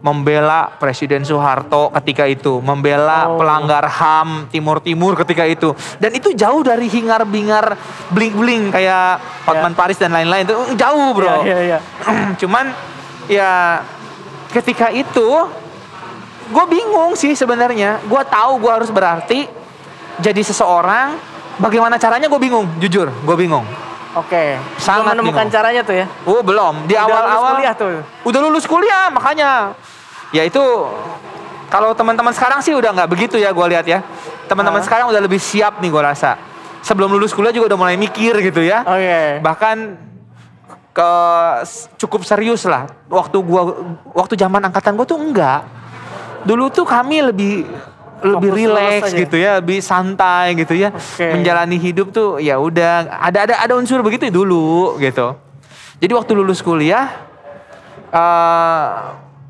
Membela 0.00 0.72
Presiden 0.80 1.20
Soeharto 1.20 1.92
ketika 2.00 2.24
itu, 2.24 2.64
membela 2.64 3.28
Oh. 3.28 3.36
pelanggar 3.36 3.84
HAM 3.84 4.48
Timur-Timur 4.48 5.20
ketika 5.20 5.44
itu. 5.44 5.76
Dan 6.00 6.16
itu 6.16 6.32
jauh 6.32 6.64
dari 6.64 6.88
hingar-bingar 6.88 7.76
bling-bling 8.08 8.72
kayak 8.72 9.20
Hotman 9.44 9.76
Paris 9.76 10.00
dan 10.00 10.16
lain-lain 10.16 10.48
itu 10.48 10.56
jauh, 10.80 11.12
Bro. 11.12 11.44
Iya, 11.44 11.44
iya, 11.44 11.58
iya. 11.76 11.78
Cuman 12.40 12.72
ya 13.28 13.84
ketika 14.50 14.88
itu 14.88 15.28
gue 16.50 16.64
bingung 16.70 17.14
sih 17.14 17.34
sebenarnya. 17.36 18.00
Gue 18.08 18.22
tahu 18.26 18.62
gue 18.62 18.72
harus 18.72 18.90
berarti 18.90 19.46
jadi 20.18 20.40
seseorang. 20.40 21.29
Bagaimana 21.60 21.94
caranya 21.94 22.26
gue 22.26 22.40
bingung, 22.40 22.64
jujur, 22.80 23.12
gue 23.12 23.36
bingung. 23.36 23.64
Oke. 24.10 24.56
Sangat 24.74 25.12
Belum 25.12 25.22
menemukan 25.22 25.44
bingung. 25.44 25.54
caranya 25.54 25.82
tuh 25.84 25.94
ya. 25.94 26.06
Oh 26.24 26.40
belum, 26.40 26.88
di 26.88 26.96
Udah 26.96 27.04
lulus 27.04 27.14
awal-awal 27.14 27.52
kuliah 27.54 27.74
tuh. 27.76 27.90
udah 28.24 28.40
lulus 28.40 28.64
kuliah 28.64 29.06
makanya. 29.06 29.50
Ya 30.32 30.42
itu 30.42 30.62
kalau 31.68 31.92
teman-teman 31.92 32.32
sekarang 32.32 32.58
sih 32.58 32.72
udah 32.72 32.90
nggak 32.90 33.06
begitu 33.06 33.36
ya 33.36 33.52
gue 33.52 33.66
lihat 33.68 33.86
ya. 33.86 34.00
Teman-teman 34.48 34.80
Ah. 34.80 34.84
sekarang 34.84 35.06
udah 35.06 35.20
lebih 35.20 35.38
siap 35.38 35.78
nih 35.78 35.88
gue 35.88 36.02
rasa. 36.02 36.34
Sebelum 36.80 37.12
lulus 37.12 37.30
kuliah 37.30 37.52
juga 37.52 37.70
udah 37.70 37.78
mulai 37.78 37.94
mikir 37.94 38.34
gitu 38.40 38.64
ya. 38.64 38.82
Oke. 38.82 39.44
Bahkan 39.44 39.76
ke 40.90 41.12
cukup 41.96 42.24
serius 42.24 42.64
lah. 42.64 42.88
Waktu 43.06 43.36
gua 43.40 43.62
waktu 44.10 44.34
zaman 44.34 44.64
angkatan 44.64 44.96
gua 44.96 45.06
tuh 45.06 45.20
enggak. 45.20 45.62
Dulu 46.42 46.66
tuh 46.66 46.82
kami 46.82 47.20
lebih 47.22 47.68
lebih 48.22 48.50
rileks 48.52 49.12
gitu 49.16 49.36
ya, 49.40 49.60
lebih 49.60 49.80
santai 49.80 50.56
gitu 50.56 50.76
ya. 50.76 50.92
Oke. 50.92 51.32
Menjalani 51.34 51.76
hidup 51.80 52.12
tuh 52.12 52.40
ya 52.40 52.60
udah 52.60 53.20
ada 53.20 53.48
ada 53.48 53.54
ada 53.60 53.72
unsur 53.76 54.00
begitu 54.04 54.28
dulu 54.28 55.00
gitu. 55.00 55.36
Jadi 56.00 56.12
waktu 56.16 56.32
lulus 56.32 56.64
kuliah 56.64 57.12
eh 58.10 58.88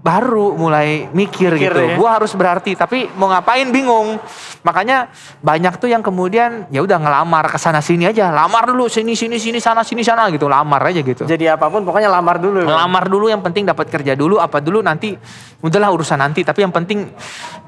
baru 0.01 0.57
mulai 0.57 1.13
mikir, 1.13 1.53
Mikir 1.61 1.73
gitu. 1.77 1.81
ya. 1.93 1.97
Gua 2.01 2.17
harus 2.17 2.33
berarti 2.33 2.73
tapi 2.73 3.05
mau 3.21 3.29
ngapain 3.29 3.69
bingung. 3.69 4.17
Makanya 4.65 5.13
banyak 5.45 5.77
tuh 5.77 5.93
yang 5.93 6.01
kemudian 6.01 6.69
ya 6.73 6.81
udah 6.81 6.97
ngelamar 6.97 7.53
ke 7.53 7.61
sana 7.61 7.85
sini 7.85 8.09
aja. 8.09 8.33
Lamar 8.33 8.65
dulu 8.73 8.89
sini 8.89 9.13
sini 9.13 9.37
sini 9.37 9.61
sana 9.61 9.85
sini 9.85 10.01
sana 10.01 10.29
gitu. 10.33 10.49
Lamar 10.49 10.81
aja 10.89 11.05
gitu. 11.05 11.29
Jadi 11.29 11.45
apa 11.49 11.69
pun 11.69 11.85
pokoknya 11.85 12.09
lamar 12.09 12.41
dulu. 12.41 12.65
Ngelamar 12.65 13.13
dulu 13.13 13.29
yang 13.29 13.45
penting 13.45 13.69
dapat 13.69 13.93
kerja 13.93 14.17
dulu 14.17 14.41
apa 14.41 14.65
dulu 14.65 14.81
nanti 14.81 15.13
udahlah 15.61 15.93
urusan 15.93 16.17
nanti 16.17 16.41
tapi 16.49 16.65
yang 16.65 16.73
penting 16.73 17.13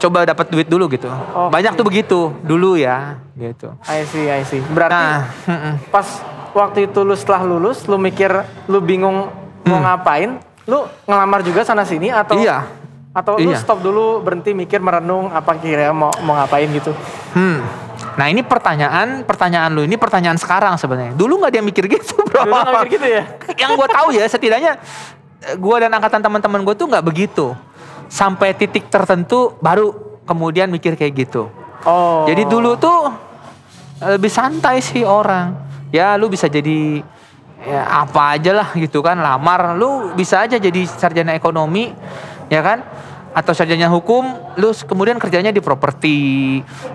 coba 0.01 0.25
dapat 0.25 0.49
duit 0.49 0.69
dulu 0.69 0.89
gitu. 0.89 1.13
Oke. 1.13 1.53
Banyak 1.53 1.77
tuh 1.77 1.85
begitu 1.85 2.21
dulu 2.41 2.81
ya 2.81 3.21
gitu. 3.37 3.77
I 3.85 4.09
see, 4.09 4.29
I 4.33 4.41
see. 4.49 4.65
Berarti 4.73 4.93
Nah, 4.93 5.25
pas 5.89 6.05
waktu 6.53 6.89
itu 6.89 7.01
lu 7.05 7.17
setelah 7.17 7.45
lulus, 7.45 7.85
lu 7.89 7.97
mikir 7.97 8.29
lu 8.69 8.81
bingung 8.81 9.29
mau 9.65 9.79
ngapain, 9.81 10.37
lu 10.67 10.87
ngelamar 11.07 11.41
juga 11.43 11.67
sana 11.67 11.83
sini 11.83 12.09
atau. 12.11 12.39
Iya. 12.39 12.81
atau 13.13 13.37
lu 13.37 13.53
Iya. 13.53 13.61
stop 13.61 13.85
dulu 13.85 14.25
berhenti 14.25 14.57
mikir 14.57 14.81
merenung 14.81 15.29
apa 15.29 15.53
kira 15.61 15.93
mau 15.93 16.09
mau 16.25 16.33
ngapain 16.33 16.65
gitu. 16.73 16.97
Hmm. 17.37 17.61
Nah 18.17 18.27
ini 18.33 18.41
pertanyaan, 18.41 19.21
pertanyaan 19.29 19.69
lu 19.69 19.85
ini 19.85 20.01
pertanyaan 20.01 20.41
sekarang 20.41 20.81
sebenarnya. 20.81 21.13
Dulu 21.13 21.45
nggak 21.45 21.53
dia 21.53 21.61
mikir 21.61 21.85
gitu, 21.93 22.25
bro. 22.25 22.49
Dulu 22.49 22.57
nggak 22.57 22.89
mikir 22.89 22.97
gitu 22.97 23.07
ya? 23.13 23.23
Yang 23.69 23.71
gue 23.77 23.89
tahu 23.93 24.09
ya, 24.17 24.25
setidaknya 24.25 24.73
gue 25.61 25.77
dan 25.77 25.93
angkatan 25.93 26.25
teman-teman 26.25 26.65
gue 26.65 26.73
tuh 26.73 26.89
nggak 26.89 27.05
begitu. 27.05 27.53
Sampai 28.09 28.57
titik 28.57 28.89
tertentu 28.89 29.61
baru 29.61 29.93
kemudian 30.25 30.73
mikir 30.73 30.97
kayak 30.97 31.13
gitu. 31.29 31.53
Oh. 31.85 32.25
Jadi 32.25 32.49
dulu 32.49 32.81
tuh 32.81 33.13
lebih 34.01 34.33
santai 34.33 34.81
sih 34.81 35.05
orang. 35.05 35.53
Ya 35.93 36.17
lu 36.17 36.33
bisa 36.33 36.49
jadi 36.49 37.05
ya 37.63 38.07
apa 38.07 38.37
aja 38.37 38.53
lah 38.53 38.69
gitu 38.75 39.01
kan 39.01 39.19
lamar. 39.19 39.75
Lu 39.79 40.13
bisa 40.15 40.43
aja 40.43 40.59
jadi 40.59 40.83
sarjana 40.87 41.35
ekonomi 41.35 41.95
ya 42.51 42.61
kan? 42.61 42.83
Atau 43.33 43.57
sarjana 43.57 43.89
hukum 43.89 44.55
lu 44.61 44.77
kemudian 44.77 45.17
kerjanya 45.17 45.49
di 45.49 45.65
properti 45.65 46.17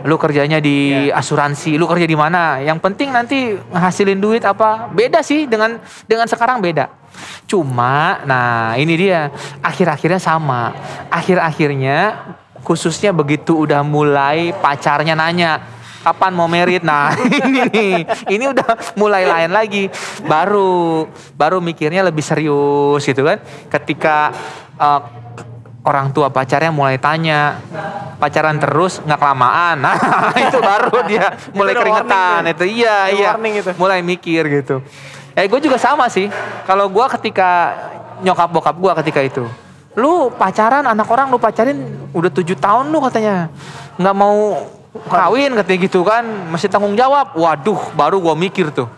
lu 0.06 0.16
kerjanya 0.22 0.62
di 0.62 1.10
asuransi 1.10 1.80
lu 1.80 1.90
kerja 1.90 2.06
di 2.06 2.14
mana. 2.14 2.62
Yang 2.62 2.78
penting 2.84 3.10
nanti 3.10 3.58
ngehasilin 3.58 4.22
duit 4.22 4.46
apa 4.46 4.92
beda 4.94 5.26
sih 5.26 5.50
dengan 5.50 5.82
dengan 6.06 6.30
sekarang 6.30 6.62
beda. 6.62 6.94
Cuma 7.50 8.22
nah 8.28 8.78
ini 8.78 8.94
dia. 8.94 9.34
Akhir-akhirnya 9.66 10.22
sama. 10.22 10.76
Akhir-akhirnya 11.10 11.98
khususnya 12.62 13.16
begitu 13.16 13.64
udah 13.64 13.82
mulai 13.82 14.52
pacarnya 14.52 15.16
nanya 15.16 15.77
kapan 16.08 16.32
mau 16.32 16.48
merit? 16.48 16.84
Nah 16.88 17.12
ini 17.44 17.68
nih. 17.68 17.96
Ini 18.32 18.46
udah 18.56 18.96
mulai 18.96 19.28
lain 19.28 19.52
lagi. 19.52 19.92
Baru 20.24 21.06
baru 21.36 21.60
mikirnya 21.60 22.08
lebih 22.08 22.24
serius 22.24 23.04
gitu 23.04 23.28
kan. 23.28 23.44
Ketika 23.68 24.32
uh, 24.80 25.02
orang 25.84 26.12
tua 26.16 26.32
pacarnya 26.32 26.72
mulai 26.72 27.00
tanya 27.00 27.60
pacaran 28.20 28.56
terus 28.56 29.04
nggak 29.04 29.20
kelamaan? 29.20 29.78
Nah 29.88 30.40
itu 30.44 30.60
baru 30.60 30.96
dia 31.08 31.26
mulai 31.52 31.74
udah 31.76 31.82
keringetan. 31.84 32.42
warning 32.44 32.56
itu 32.56 32.66
iya 32.68 32.98
iya. 33.12 33.30
itu. 33.36 33.72
mulai 33.76 34.00
mikir 34.00 34.44
gitu. 34.48 34.80
Eh 35.36 35.48
gue 35.48 35.60
juga 35.60 35.76
sama 35.76 36.08
sih. 36.08 36.32
Kalau 36.64 36.88
gue 36.92 37.06
ketika 37.20 37.76
nyokap 38.24 38.50
bokap 38.50 38.76
gue 38.76 38.92
ketika 39.04 39.22
itu 39.24 39.46
lu 39.98 40.30
pacaran 40.30 40.86
anak 40.86 41.10
orang 41.10 41.34
lu 41.34 41.42
pacarin 41.42 41.82
udah 42.14 42.30
tujuh 42.30 42.54
tahun 42.54 42.94
lu 42.94 43.02
katanya. 43.02 43.50
Nggak 43.98 44.14
mau 44.14 44.62
kawin 45.06 45.54
katanya 45.54 45.80
gitu 45.86 46.02
kan 46.02 46.26
masih 46.50 46.66
tanggung 46.66 46.98
jawab 46.98 47.38
waduh 47.38 47.94
baru 47.94 48.18
gue 48.18 48.36
mikir 48.50 48.74
tuh 48.74 48.90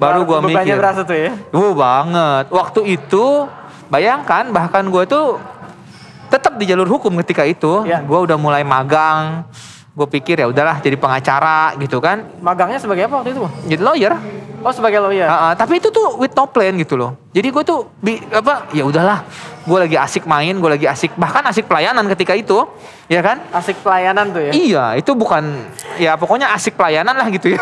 baru 0.00 0.24
gue 0.24 0.38
mikir 0.48 0.74
berasa 0.80 1.04
tuh 1.04 1.12
ya. 1.12 1.30
Wuh 1.52 1.76
banget. 1.76 2.48
Waktu 2.48 2.80
itu 2.96 3.44
bayangkan 3.92 4.48
bahkan 4.48 4.88
gue 4.88 5.04
tuh 5.04 5.36
tetap 6.32 6.56
di 6.56 6.64
jalur 6.64 6.88
hukum 6.88 7.12
ketika 7.20 7.44
itu. 7.44 7.84
Ya. 7.84 8.00
Gue 8.00 8.16
udah 8.24 8.40
mulai 8.40 8.64
magang. 8.64 9.44
Gue 9.92 10.08
pikir 10.08 10.40
ya 10.40 10.48
udahlah 10.48 10.80
jadi 10.80 10.96
pengacara 10.96 11.76
gitu 11.76 12.00
kan. 12.00 12.24
Magangnya 12.40 12.80
sebagai 12.80 13.04
apa 13.04 13.20
waktu 13.20 13.36
itu? 13.36 13.44
Jadi 13.68 13.82
lawyer. 13.84 14.16
Oh 14.60 14.72
sebagai 14.76 15.00
lawyer. 15.00 15.24
Ah, 15.24 15.50
ah, 15.50 15.52
tapi 15.56 15.80
itu 15.80 15.88
tuh 15.88 16.20
with 16.20 16.36
no 16.36 16.44
plan 16.44 16.76
gitu 16.76 16.92
loh. 16.92 17.16
Jadi 17.32 17.48
gue 17.48 17.62
tuh 17.64 17.88
bi- 17.96 18.20
apa 18.28 18.68
ya 18.70 18.84
udahlah. 18.84 19.24
Gue 19.60 19.76
lagi 19.76 19.96
asik 19.96 20.24
main, 20.24 20.52
gue 20.56 20.70
lagi 20.72 20.84
asik 20.84 21.16
bahkan 21.16 21.44
asik 21.44 21.68
pelayanan 21.68 22.04
ketika 22.12 22.32
itu, 22.32 22.64
ya 23.06 23.20
kan? 23.20 23.40
Asik 23.52 23.80
pelayanan 23.80 24.32
tuh 24.32 24.40
ya. 24.40 24.52
Iya, 24.52 24.84
itu 24.96 25.12
bukan 25.12 25.64
ya 25.96 26.16
pokoknya 26.16 26.52
asik 26.52 26.76
pelayanan 26.76 27.12
lah 27.12 27.28
gitu 27.28 27.52
ya. 27.56 27.60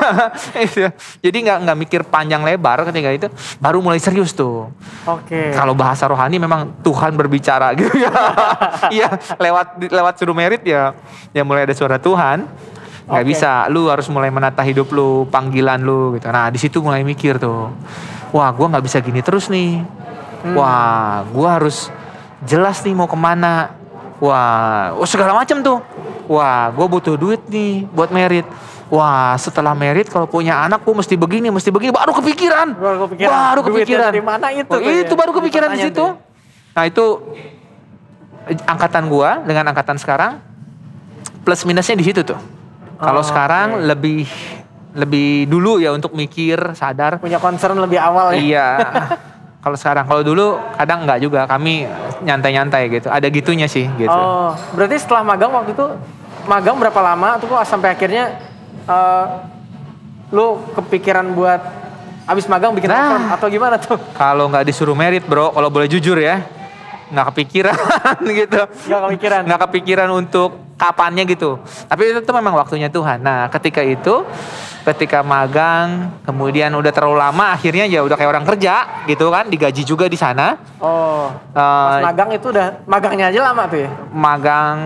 Jadi 1.25 1.37
nggak 1.43 1.59
nggak 1.67 1.79
mikir 1.79 2.01
panjang 2.07 2.43
lebar 2.43 2.87
ketika 2.87 3.11
itu, 3.11 3.27
baru 3.59 3.79
mulai 3.79 3.99
serius 3.99 4.31
tuh. 4.35 4.71
Oke. 5.07 5.55
Kalau 5.55 5.75
bahasa 5.75 6.07
rohani 6.07 6.39
memang 6.39 6.71
Tuhan 6.83 7.15
berbicara 7.15 7.75
gitu 7.79 7.95
ya. 7.95 8.11
Iya, 8.95 9.09
lewat 9.37 9.91
lewat 9.91 10.15
suruh 10.17 10.35
merit 10.35 10.63
ya, 10.65 10.95
ya 11.31 11.43
mulai 11.43 11.67
ada 11.67 11.75
suara 11.75 11.99
Tuhan. 11.99 12.47
Nggak 13.09 13.25
Oke. 13.25 13.31
bisa, 13.33 13.51
lu 13.73 13.89
harus 13.89 14.05
mulai 14.13 14.29
menata 14.29 14.61
hidup 14.61 14.93
lu, 14.93 15.25
panggilan 15.33 15.81
lu 15.81 16.13
gitu. 16.21 16.29
Nah 16.29 16.53
di 16.53 16.61
situ 16.61 16.85
mulai 16.85 17.01
mikir 17.01 17.41
tuh, 17.41 17.73
wah 18.37 18.53
gue 18.53 18.67
nggak 18.69 18.85
bisa 18.85 19.01
gini 19.01 19.25
terus 19.25 19.49
nih. 19.49 19.81
Hmm. 20.39 20.55
Wah, 20.55 21.25
gue 21.27 21.49
harus 21.49 21.91
jelas 22.45 22.85
nih 22.85 22.95
mau 22.95 23.09
ke 23.11 23.17
mana. 23.19 23.75
Wah, 24.21 24.95
oh, 24.95 25.09
segala 25.09 25.35
macam 25.35 25.59
tuh. 25.65 25.79
Wah, 26.29 26.69
gue 26.71 26.87
butuh 26.87 27.17
duit 27.17 27.43
nih 27.49 27.89
buat 27.91 28.13
merit. 28.13 28.45
Wah, 28.93 29.35
setelah 29.41 29.73
merit 29.73 30.07
kalau 30.07 30.29
punya 30.29 30.61
anak 30.63 30.85
gue 30.85 30.95
mesti 30.95 31.17
begini, 31.17 31.49
mesti 31.51 31.73
begini. 31.73 31.91
Baru 31.91 32.13
kepikiran. 32.13 32.77
Baru 32.77 32.99
kepikiran. 33.09 33.33
Baru 33.33 33.61
kepikiran. 33.67 34.09
dari 34.13 34.23
mana 34.23 34.47
itu 34.53 34.69
Oh, 34.69 34.79
tuh 34.79 34.93
itu 34.93 35.15
ya? 35.15 35.19
baru 35.19 35.33
kepikiran 35.33 35.69
di 35.73 35.79
situ. 35.81 35.97
tuh 35.97 36.11
ya. 36.13 36.77
Nah 36.77 36.85
itu 36.87 37.05
angkatan 38.65 39.09
gua 39.11 39.43
dengan 39.45 39.65
angkatan 39.73 39.97
sekarang 39.99 40.41
plus 41.43 41.65
minusnya 41.65 41.97
di 41.97 42.05
situ 42.07 42.21
tuh. 42.23 42.39
Kalau 42.99 43.23
Oh, 43.23 43.27
sekarang 43.27 43.69
lebih 43.81 44.27
lebih 44.93 45.47
dulu 45.47 45.79
ya 45.79 45.91
untuk 45.91 46.11
mikir 46.13 46.75
sadar. 46.75 47.23
Punya 47.23 47.39
concern 47.39 47.79
lebih 47.79 47.97
awal 47.97 48.35
ya. 48.35 48.39
Iya. 48.39 48.67
Kalau 49.59 49.75
sekarang, 49.75 50.07
kalau 50.07 50.23
dulu 50.23 50.55
kadang 50.73 51.03
nggak 51.03 51.19
juga. 51.19 51.41
Kami 51.45 51.83
nyantai-nyantai 52.23 52.89
gitu. 52.91 53.11
Ada 53.11 53.27
gitunya 53.27 53.67
sih 53.67 53.91
gitu. 53.95 54.09
Oh, 54.09 54.55
berarti 54.73 54.97
setelah 54.97 55.27
magang 55.27 55.51
waktu 55.51 55.75
itu 55.75 55.87
magang 56.47 56.79
berapa 56.79 56.97
lama 56.97 57.37
tuh 57.37 57.51
kok 57.51 57.67
sampai 57.67 57.93
akhirnya 57.93 58.39
eh, 58.87 59.25
lu 60.31 60.63
kepikiran 60.73 61.35
buat 61.35 61.61
abis 62.25 62.47
magang 62.47 62.71
bikin 62.71 62.89
Nah. 62.89 63.35
atau 63.35 63.51
gimana 63.51 63.77
tuh? 63.77 63.99
Kalau 64.15 64.47
nggak 64.47 64.63
disuruh 64.63 64.95
merit 64.95 65.27
bro, 65.27 65.51
kalau 65.51 65.69
boleh 65.69 65.91
jujur 65.91 66.17
ya, 66.17 66.39
nggak 67.09 67.27
kepikiran 67.33 67.77
gitu. 68.45 68.61
Gak 68.89 69.01
kepikiran. 69.09 69.43
nggak 69.47 69.61
kepikiran 69.69 70.09
untuk 70.11 70.51
kapannya 70.79 71.27
gitu. 71.27 71.59
Tapi 71.91 72.15
itu 72.15 72.21
tuh 72.23 72.35
memang 72.35 72.55
waktunya 72.55 72.87
Tuhan. 72.87 73.19
Nah, 73.19 73.51
ketika 73.51 73.83
itu, 73.83 74.23
ketika 74.87 75.27
magang, 75.27 76.15
kemudian 76.23 76.71
udah 76.71 76.95
terlalu 76.95 77.19
lama, 77.19 77.51
akhirnya 77.51 77.83
ya 77.85 78.07
udah 78.07 78.15
kayak 78.15 78.31
orang 78.31 78.47
kerja 78.47 79.03
gitu 79.11 79.27
kan, 79.27 79.51
digaji 79.51 79.83
juga 79.83 80.07
di 80.07 80.15
sana. 80.15 80.55
Oh, 80.79 81.35
pas 81.51 81.99
Eh, 81.99 82.07
magang 82.07 82.31
itu 82.31 82.47
udah 82.47 82.87
magangnya 82.87 83.27
aja 83.27 83.41
lama 83.51 83.67
tuh 83.67 83.79
ya? 83.83 83.91
magang, 84.15 84.77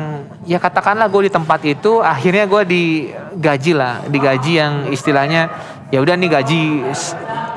ya 0.48 0.56
katakanlah 0.56 1.12
gue 1.12 1.28
di 1.28 1.32
tempat 1.32 1.60
itu, 1.60 2.00
akhirnya 2.00 2.48
gue 2.48 2.62
digaji 2.64 3.72
lah, 3.76 4.00
digaji 4.08 4.52
yang 4.56 4.72
istilahnya 4.88 5.52
ya 5.92 6.00
udah 6.00 6.16
nih 6.16 6.30
gaji. 6.32 6.64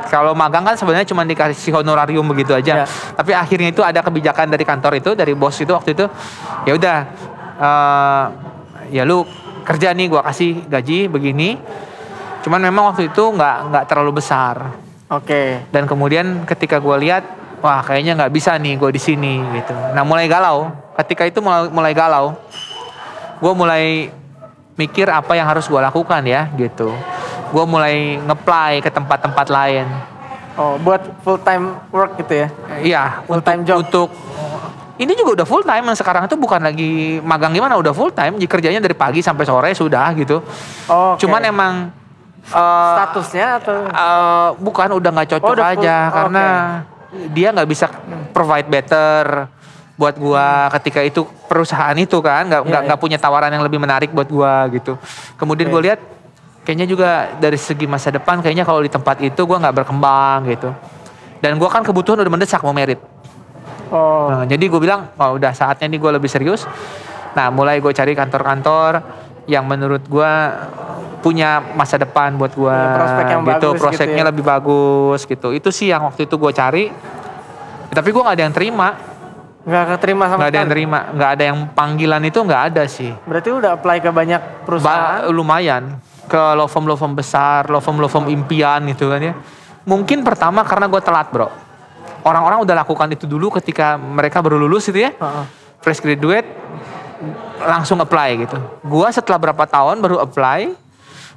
Kalau 0.06 0.38
magang 0.38 0.62
kan 0.62 0.78
sebenarnya 0.78 1.08
cuma 1.10 1.26
dikasih 1.26 1.82
honorarium 1.82 2.26
begitu 2.30 2.54
aja. 2.54 2.84
Ya. 2.84 2.86
Tapi 2.88 3.32
akhirnya 3.34 3.70
itu 3.74 3.82
ada 3.82 4.06
kebijakan 4.06 4.54
dari 4.54 4.62
kantor 4.62 5.02
itu, 5.02 5.18
dari 5.18 5.34
bos 5.34 5.58
itu 5.58 5.72
waktu 5.74 5.98
itu, 5.98 6.06
ya 6.70 6.74
udah, 6.78 6.98
eh, 7.58 8.26
ya 8.94 9.04
lu 9.04 9.26
kerja 9.66 9.92
nih, 9.98 10.06
gua 10.08 10.22
kasih 10.26 10.70
gaji 10.70 11.10
begini. 11.10 11.58
Cuman 12.46 12.62
memang 12.62 12.94
waktu 12.94 13.10
itu 13.10 13.24
nggak 13.26 13.74
nggak 13.74 13.86
terlalu 13.90 14.22
besar. 14.22 14.78
Oke. 15.10 15.66
Dan 15.74 15.90
kemudian 15.90 16.46
ketika 16.46 16.78
gua 16.78 17.02
lihat, 17.02 17.26
wah 17.66 17.82
kayaknya 17.82 18.14
nggak 18.14 18.34
bisa 18.34 18.54
nih 18.62 18.78
gue 18.78 18.94
di 18.94 19.02
sini 19.02 19.42
gitu. 19.58 19.74
Nah 19.74 20.06
mulai 20.06 20.30
galau. 20.30 20.70
Ketika 21.02 21.26
itu 21.26 21.42
mulai, 21.42 21.68
mulai 21.74 21.94
galau, 21.98 22.38
gue 23.42 23.54
mulai 23.58 24.14
mikir 24.78 25.10
apa 25.10 25.34
yang 25.34 25.50
harus 25.50 25.66
gua 25.66 25.90
lakukan 25.90 26.22
ya 26.24 26.46
gitu. 26.54 26.94
Gue 27.52 27.66
mulai 27.66 28.18
ngeplay 28.18 28.82
ke 28.82 28.90
tempat-tempat 28.90 29.48
lain. 29.50 29.86
Oh, 30.56 30.80
buat 30.80 31.04
full 31.22 31.36
time 31.44 31.76
work 31.92 32.16
gitu 32.16 32.34
ya? 32.46 32.48
Iya, 32.80 33.04
Full 33.28 33.44
untuk, 33.44 33.44
time 33.44 33.62
job. 33.68 33.78
Untuk 33.84 34.10
ini 34.96 35.12
juga 35.12 35.44
udah 35.44 35.48
full 35.48 35.64
time. 35.68 35.84
Sekarang 35.92 36.24
itu 36.24 36.40
bukan 36.40 36.64
lagi 36.64 37.20
magang 37.20 37.52
gimana, 37.52 37.76
udah 37.76 37.92
full 37.92 38.16
time. 38.16 38.40
Jadi 38.40 38.48
kerjanya 38.48 38.80
dari 38.80 38.96
pagi 38.96 39.20
sampai 39.20 39.44
sore 39.44 39.76
sudah 39.76 40.16
gitu. 40.16 40.40
Oh, 40.88 41.20
oke. 41.20 41.20
Cuman 41.20 41.44
emang 41.44 41.74
eh, 42.48 42.92
statusnya 42.96 43.60
atau? 43.60 43.84
eh, 43.84 44.50
bukan 44.56 44.90
udah 44.96 45.10
nggak 45.12 45.30
cocok 45.36 45.50
Oh, 45.52 45.56
udah 45.60 45.68
full- 45.68 45.84
aja 45.84 45.96
oh, 46.00 46.12
karena 46.16 46.46
dia 47.36 47.48
nggak 47.52 47.68
bisa 47.68 47.86
provide 48.32 48.68
better 48.68 49.48
buat 49.96 50.16
gua 50.20 50.68
ketika 50.76 51.00
itu 51.00 51.24
perusahaan 51.48 51.96
itu 51.96 52.20
kan 52.20 52.44
nggak 52.48 52.62
nggak 52.68 52.82
iya. 52.84 52.88
nggak 52.92 53.00
punya 53.00 53.16
tawaran 53.16 53.48
yang 53.48 53.64
lebih 53.64 53.80
menarik 53.80 54.12
buat 54.12 54.28
gua 54.28 54.68
gitu. 54.72 54.96
Kemudian 55.36 55.68
Oke. 55.68 55.74
gue 55.76 55.82
lihat 55.92 56.00
kayaknya 56.66 56.86
juga 56.86 57.10
dari 57.38 57.56
segi 57.56 57.86
masa 57.86 58.10
depan 58.10 58.42
kayaknya 58.42 58.66
kalau 58.66 58.82
di 58.82 58.90
tempat 58.90 59.22
itu 59.22 59.46
gua 59.46 59.62
nggak 59.62 59.76
berkembang 59.78 60.50
gitu. 60.50 60.74
Dan 61.38 61.56
gua 61.56 61.70
kan 61.70 61.86
kebutuhan 61.86 62.20
udah 62.20 62.34
mendesak 62.34 62.60
mau 62.60 62.74
merit. 62.74 62.98
Oh, 63.86 64.28
Nah, 64.28 64.44
jadi 64.44 64.66
gue 64.66 64.82
bilang, 64.82 65.14
oh 65.14 65.38
udah 65.38 65.54
saatnya 65.54 65.86
nih 65.86 66.02
gue 66.02 66.12
lebih 66.12 66.26
serius. 66.26 66.66
Nah, 67.38 67.54
mulai 67.54 67.78
gue 67.78 67.94
cari 67.94 68.18
kantor-kantor 68.18 68.98
yang 69.46 69.62
menurut 69.62 70.02
gue 70.02 70.32
punya 71.22 71.62
masa 71.74 71.94
depan 71.96 72.34
buat 72.34 72.50
gue, 72.50 72.66
Punya 72.66 72.98
prospek 72.98 73.26
yang 73.30 73.42
gitu, 73.42 73.50
bagus 73.52 73.70
gitu 73.70 73.84
prospeknya 73.86 74.24
ya. 74.26 74.30
lebih 74.34 74.42
bagus 74.44 75.20
gitu. 75.24 75.48
Itu 75.54 75.70
sih 75.70 75.94
yang 75.94 76.02
waktu 76.02 76.26
itu 76.26 76.34
gue 76.34 76.50
cari. 76.50 76.86
Tapi 77.88 78.10
gue 78.10 78.22
nggak 78.22 78.36
ada 78.36 78.44
yang 78.44 78.56
terima, 78.58 78.88
nggak 79.62 79.84
keterima 79.96 80.24
sama 80.28 80.38
nggak 80.42 80.50
ada 80.50 80.60
yang 80.60 80.72
terima, 80.72 81.00
nggak 81.14 81.30
ada 81.30 81.44
yang 81.46 81.58
panggilan 81.72 82.22
itu 82.26 82.40
nggak 82.42 82.62
ada 82.74 82.84
sih. 82.90 83.12
Berarti 83.22 83.50
udah 83.54 83.70
apply 83.78 83.98
ke 84.02 84.10
banyak 84.10 84.42
perusahaan? 84.66 85.22
Ba- 85.22 85.30
lumayan 85.30 85.84
ke 86.26 86.42
law 86.56 86.66
firm 86.66 86.86
law 86.86 86.96
firm 86.96 87.14
besar, 87.14 87.70
law 87.70 87.80
firm 87.80 87.98
law 87.98 88.08
firm 88.08 88.26
impian 88.28 88.82
gitu 88.90 89.08
kan 89.08 89.22
ya. 89.22 89.34
Mungkin 89.86 90.26
pertama 90.26 90.66
karena 90.66 90.86
gue 90.86 91.02
telat 91.02 91.30
bro. 91.30 91.50
Orang-orang 92.26 92.66
udah 92.66 92.76
lakukan 92.82 93.06
itu 93.10 93.30
dulu 93.30 93.54
ketika 93.54 93.96
mereka 93.96 94.42
baru 94.42 94.58
lulus 94.58 94.90
gitu 94.90 94.98
ya 94.98 95.14
fresh 95.78 96.02
graduate 96.02 96.50
langsung 97.62 98.02
apply 98.02 98.30
gitu. 98.42 98.58
Gua 98.82 99.14
setelah 99.14 99.38
berapa 99.38 99.64
tahun 99.64 100.02
baru 100.02 100.18
apply 100.20 100.74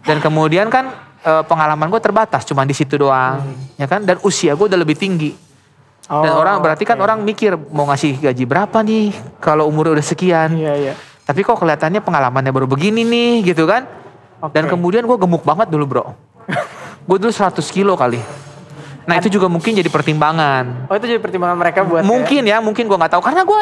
dan 0.03 0.17
kemudian 0.19 0.73
kan 0.73 0.89
eh, 1.21 1.43
pengalaman 1.45 1.89
gue 1.89 2.01
terbatas 2.01 2.43
cuma 2.43 2.63
di 2.63 2.73
situ 2.73 2.97
doang 2.97 3.43
ya 3.75 3.85
kan 3.85 4.01
dan 4.01 4.17
usia 4.23 4.55
gue 4.55 4.65
udah 4.65 4.79
lebih 4.79 4.97
tinggi 4.97 5.35
dan 6.09 6.33
Oh, 6.33 6.41
orang 6.41 6.63
berarti 6.65 6.89
kan 6.89 6.97
oke. 6.97 7.05
orang 7.05 7.19
mikir 7.21 7.53
mau 7.69 7.85
ngasih 7.85 8.17
gaji 8.23 8.45
berapa 8.49 8.79
nih 8.81 9.13
kalau 9.37 9.69
umurnya 9.69 10.01
udah 10.01 10.07
sekian 10.07 10.57
Iya, 10.57 10.73
iya. 10.73 10.93
tapi 11.21 11.45
kok 11.45 11.61
kelihatannya 11.61 12.01
pengalamannya 12.01 12.49
baru 12.49 12.65
begini 12.65 13.05
nih 13.05 13.45
gitu 13.45 13.69
kan 13.69 13.85
dan 14.55 14.65
Oke. 14.67 14.79
kemudian 14.79 15.03
gue 15.05 15.19
gemuk 15.19 15.43
banget 15.43 15.69
dulu 15.71 15.85
bro. 15.85 16.05
Gue 17.09 17.17
dulu 17.17 17.33
100 17.33 17.57
kilo 17.73 17.97
kali. 17.97 18.21
Nah 19.09 19.17
itu 19.17 19.33
juga 19.33 19.49
mungkin 19.49 19.73
jadi 19.73 19.89
pertimbangan. 19.89 20.93
Oh, 20.93 20.95
itu 21.01 21.09
jadi 21.09 21.17
pertimbangan 21.17 21.57
mereka 21.57 21.81
buat 21.81 22.05
mungkin 22.05 22.45
ya 22.45 22.61
mungkin 22.61 22.85
gua 22.85 23.01
nggak 23.01 23.17
tahu. 23.17 23.23
Karena 23.25 23.43
gue 23.49 23.61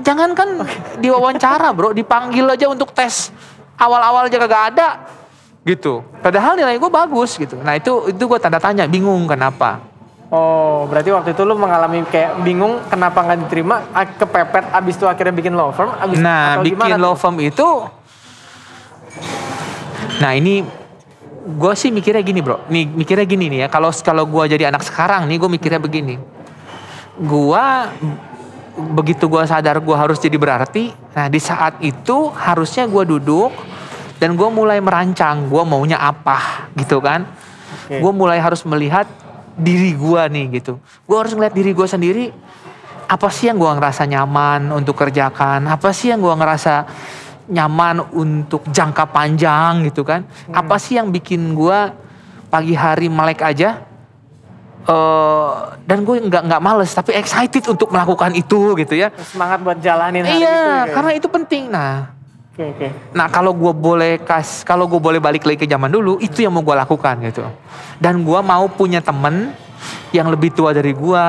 jangankan 0.00 0.48
diwawancara 1.04 1.68
bro. 1.76 1.92
Dipanggil 1.92 2.48
aja 2.48 2.72
untuk 2.72 2.96
tes. 2.96 3.28
Awal-awal 3.76 4.32
aja 4.32 4.40
kagak 4.40 4.62
ada 4.72 4.88
gitu. 5.68 6.00
Padahal 6.24 6.56
nilai 6.56 6.80
gue 6.80 6.88
bagus 6.88 7.36
gitu. 7.36 7.60
Nah 7.60 7.76
itu 7.76 8.08
itu 8.08 8.24
gue 8.24 8.38
tanda 8.40 8.56
tanya 8.56 8.88
bingung 8.88 9.28
kenapa? 9.28 9.84
Oh, 10.32 10.88
berarti 10.90 11.12
waktu 11.12 11.36
itu 11.36 11.42
lu 11.46 11.54
mengalami 11.54 12.02
kayak 12.08 12.42
bingung 12.42 12.82
kenapa 12.90 13.22
nggak 13.22 13.46
diterima, 13.46 13.86
kepepet 14.18 14.74
abis 14.74 14.98
itu 14.98 15.06
akhirnya 15.06 15.30
bikin 15.30 15.54
law 15.54 15.70
firm, 15.70 15.94
abis 15.94 16.18
Nah, 16.18 16.58
atau 16.58 16.66
bikin 16.66 16.98
law 16.98 17.14
firm 17.14 17.38
itu 17.38 17.86
Nah, 20.22 20.32
ini 20.32 20.64
gue 21.46 21.72
sih 21.78 21.94
mikirnya 21.94 22.22
gini, 22.24 22.40
Bro. 22.42 22.66
Nih, 22.72 22.88
mikirnya 22.88 23.26
gini 23.28 23.46
nih 23.52 23.58
ya. 23.64 23.68
Kalau 23.70 23.94
kalau 24.02 24.24
gua 24.26 24.50
jadi 24.50 24.68
anak 24.72 24.82
sekarang 24.82 25.28
nih, 25.30 25.36
gue 25.38 25.50
mikirnya 25.50 25.78
begini. 25.78 26.18
Gua 27.16 27.92
begitu 28.76 29.24
gua 29.24 29.48
sadar 29.48 29.80
gua 29.80 29.96
harus 30.04 30.20
jadi 30.20 30.36
berarti, 30.36 30.92
nah 31.16 31.32
di 31.32 31.40
saat 31.40 31.80
itu 31.80 32.28
harusnya 32.36 32.84
gua 32.84 33.08
duduk 33.08 33.48
dan 34.20 34.36
gua 34.36 34.52
mulai 34.52 34.84
merancang 34.84 35.48
gua 35.48 35.64
maunya 35.64 35.96
apa 35.96 36.68
gitu 36.76 37.00
kan. 37.00 37.24
Oke. 37.86 38.02
Gue 38.02 38.12
mulai 38.12 38.36
harus 38.42 38.60
melihat 38.68 39.08
diri 39.56 39.96
gua 39.96 40.28
nih 40.28 40.60
gitu. 40.60 40.76
Gue 41.08 41.16
harus 41.16 41.32
ngeliat 41.32 41.54
diri 41.56 41.72
gua 41.72 41.88
sendiri. 41.88 42.28
Apa 43.06 43.30
sih 43.30 43.48
yang 43.48 43.56
gua 43.56 43.78
ngerasa 43.78 44.04
nyaman 44.04 44.74
untuk 44.74 44.98
kerjakan? 44.98 45.70
Apa 45.70 45.94
sih 45.94 46.10
yang 46.10 46.20
gua 46.20 46.34
ngerasa 46.36 46.84
nyaman 47.46 48.02
untuk 48.14 48.66
jangka 48.70 49.10
panjang 49.10 49.86
gitu 49.86 50.02
kan? 50.02 50.26
Apa 50.50 50.76
sih 50.76 50.98
yang 50.98 51.10
bikin 51.10 51.54
gua 51.54 51.94
pagi 52.50 52.74
hari 52.74 53.10
melek 53.10 53.42
aja? 53.42 53.82
eh 54.86 55.50
dan 55.82 56.06
gue 56.06 56.30
nggak 56.30 56.46
nggak 56.46 56.62
males 56.62 56.94
tapi 56.94 57.10
excited 57.18 57.66
untuk 57.66 57.90
melakukan 57.90 58.30
itu 58.38 58.78
gitu 58.78 58.94
ya. 58.94 59.10
Semangat 59.18 59.58
buat 59.58 59.82
jalanin 59.82 60.22
hari 60.22 60.46
iya, 60.46 60.46
itu. 60.46 60.70
ya? 60.70 60.94
karena 60.94 61.10
itu 61.18 61.26
penting. 61.26 61.62
Nah, 61.66 62.16
Oke, 62.56 62.72
oke. 62.72 62.88
Nah 63.12 63.28
kalau 63.28 63.52
gue 63.52 63.68
boleh 63.68 64.16
kas, 64.24 64.64
kalau 64.64 64.88
gue 64.88 64.96
boleh 64.96 65.20
balik 65.20 65.44
lagi 65.44 65.60
ke 65.60 65.68
zaman 65.68 65.92
dulu, 65.92 66.16
itu 66.24 66.40
yang 66.40 66.56
mau 66.56 66.64
gue 66.64 66.72
lakukan 66.72 67.20
gitu. 67.28 67.44
Dan 68.00 68.24
gue 68.24 68.40
mau 68.40 68.64
punya 68.72 69.04
temen 69.04 69.52
yang 70.08 70.32
lebih 70.32 70.56
tua 70.56 70.72
dari 70.72 70.96
gue, 70.96 71.24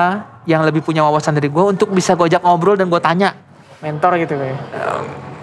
yang 0.47 0.63
lebih 0.63 0.79
punya 0.79 1.03
wawasan 1.03 1.35
dari 1.35 1.51
gue 1.51 1.63
untuk 1.67 1.91
bisa 1.91 2.15
gue 2.15 2.31
ajak 2.31 2.47
ngobrol 2.47 2.79
dan 2.79 2.87
gue 2.87 3.01
tanya. 3.03 3.35
Mentor 3.77 4.11
gitu 4.17 4.33
kayak. 4.33 4.57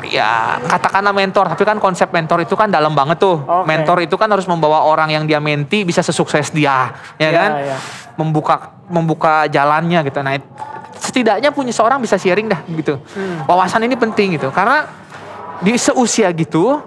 Ya 0.04 0.60
katakanlah 0.68 1.16
mentor, 1.16 1.48
tapi 1.48 1.64
kan 1.64 1.80
konsep 1.80 2.12
mentor 2.12 2.44
itu 2.44 2.52
kan 2.58 2.68
dalam 2.68 2.92
banget 2.92 3.16
tuh. 3.16 3.40
Oke. 3.40 3.64
Mentor 3.64 4.04
itu 4.04 4.18
kan 4.20 4.28
harus 4.28 4.44
membawa 4.44 4.84
orang 4.84 5.08
yang 5.08 5.24
dia 5.24 5.40
menti 5.40 5.86
bisa 5.86 6.04
sesukses 6.04 6.52
dia, 6.52 6.92
ya 7.16 7.30
Iya, 7.30 7.30
kan? 7.30 7.50
iya. 7.62 7.76
Membuka 8.20 8.76
membuka 8.90 9.48
jalannya 9.48 10.04
gitu. 10.04 10.20
Nah 10.20 10.36
setidaknya 11.00 11.54
punya 11.56 11.72
seorang 11.72 12.04
bisa 12.04 12.20
sharing 12.20 12.52
dah 12.52 12.60
gitu. 12.68 13.00
Hmm. 13.16 13.48
Wawasan 13.48 13.86
ini 13.88 13.96
penting 13.96 14.36
gitu, 14.36 14.52
karena 14.52 14.84
di 15.64 15.72
seusia 15.80 16.28
gitu, 16.36 16.82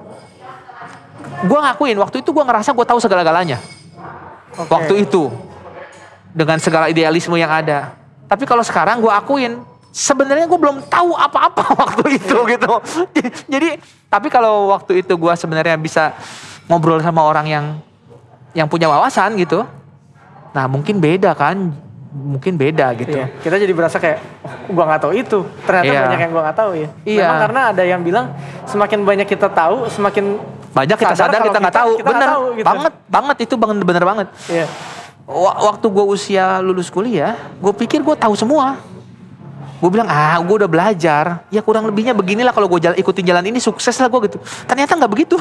gue 1.41 1.59
ngakuin 1.63 1.97
waktu 1.97 2.21
itu 2.21 2.29
gue 2.29 2.43
ngerasa 2.45 2.75
gue 2.75 2.85
tahu 2.85 2.99
segala-galanya. 3.01 3.57
Oke. 4.61 4.69
Waktu 4.69 4.93
itu 5.09 5.33
dengan 6.37 6.61
segala 6.61 6.85
idealisme 6.85 7.33
yang 7.33 7.49
ada. 7.49 7.97
Tapi 8.29 8.45
kalau 8.45 8.61
sekarang 8.61 9.01
gue 9.01 9.09
akuin 9.09 9.57
sebenarnya 9.97 10.45
gue 10.45 10.59
belum 10.59 10.85
tahu 10.85 11.17
apa-apa 11.17 11.73
waktu 11.81 12.21
itu 12.21 12.37
gitu. 12.45 12.73
Jadi 13.49 13.81
tapi 14.07 14.29
kalau 14.29 14.69
waktu 14.69 15.01
itu 15.01 15.13
gue 15.17 15.33
sebenarnya 15.33 15.73
bisa 15.75 16.13
ngobrol 16.69 17.01
sama 17.01 17.25
orang 17.25 17.49
yang 17.49 17.65
yang 18.53 18.69
punya 18.69 18.85
wawasan 18.85 19.33
gitu. 19.35 19.65
Nah 20.53 20.65
mungkin 20.65 20.97
beda 20.97 21.33
kan, 21.33 21.73
mungkin 22.09 22.53
beda 22.55 22.93
gitu. 22.95 23.13
Iya, 23.13 23.29
kita 23.41 23.55
jadi 23.57 23.73
berasa 23.73 23.97
kayak 23.97 24.17
oh, 24.41 24.73
gua 24.73 24.89
nggak 24.89 25.01
tahu 25.03 25.13
itu. 25.13 25.39
Ternyata 25.61 25.85
Iya. 25.85 26.01
banyak 26.07 26.19
yang 26.19 26.31
gua 26.31 26.43
nggak 26.45 26.57
tahu 26.57 26.71
ya. 26.73 26.89
Iya. 27.03 27.21
Memang 27.21 27.41
karena 27.45 27.61
ada 27.69 27.83
yang 27.83 28.01
bilang 28.01 28.25
semakin 28.65 28.99
banyak 29.01 29.27
kita 29.27 29.49
tahu, 29.49 29.85
semakin 29.87 30.25
Banyak 30.67 30.97
kita 30.97 31.15
sadar, 31.17 31.41
kalau 31.41 31.49
kita 31.49 31.59
nggak 31.59 31.73
tahu. 31.75 31.91
kita 31.97 32.05
bener 32.07 32.29
tahu, 32.29 32.43
gitu. 32.53 32.65
banget, 32.65 32.93
banget 33.09 33.37
itu 33.49 33.53
bener, 33.57 33.81
bener 33.81 34.03
banget. 34.05 34.27
Iya. 34.45 34.65
Wa- 35.25 35.57
Waktu 35.69 35.85
gue 35.89 36.05
usia 36.07 36.45
lulus 36.59 36.87
kuliah, 36.87 37.33
gue 37.57 37.73
pikir 37.75 38.01
gue 38.01 38.13
tahu 38.13 38.33
semua. 38.33 38.77
Gue 39.77 39.89
bilang, 39.93 40.09
ah 40.09 40.41
gue 40.41 40.55
udah 40.57 40.69
belajar. 40.69 41.45
Ya 41.53 41.61
kurang 41.61 41.85
lebihnya 41.85 42.17
beginilah 42.17 42.49
kalau 42.49 42.65
gue 42.65 42.81
jalan, 42.81 42.97
ikutin 42.97 43.25
jalan 43.29 43.45
ini 43.45 43.61
sukses 43.61 43.93
lah 44.01 44.09
gue 44.09 44.25
gitu. 44.25 44.37
Ternyata 44.65 44.97
nggak 44.97 45.11
begitu. 45.11 45.37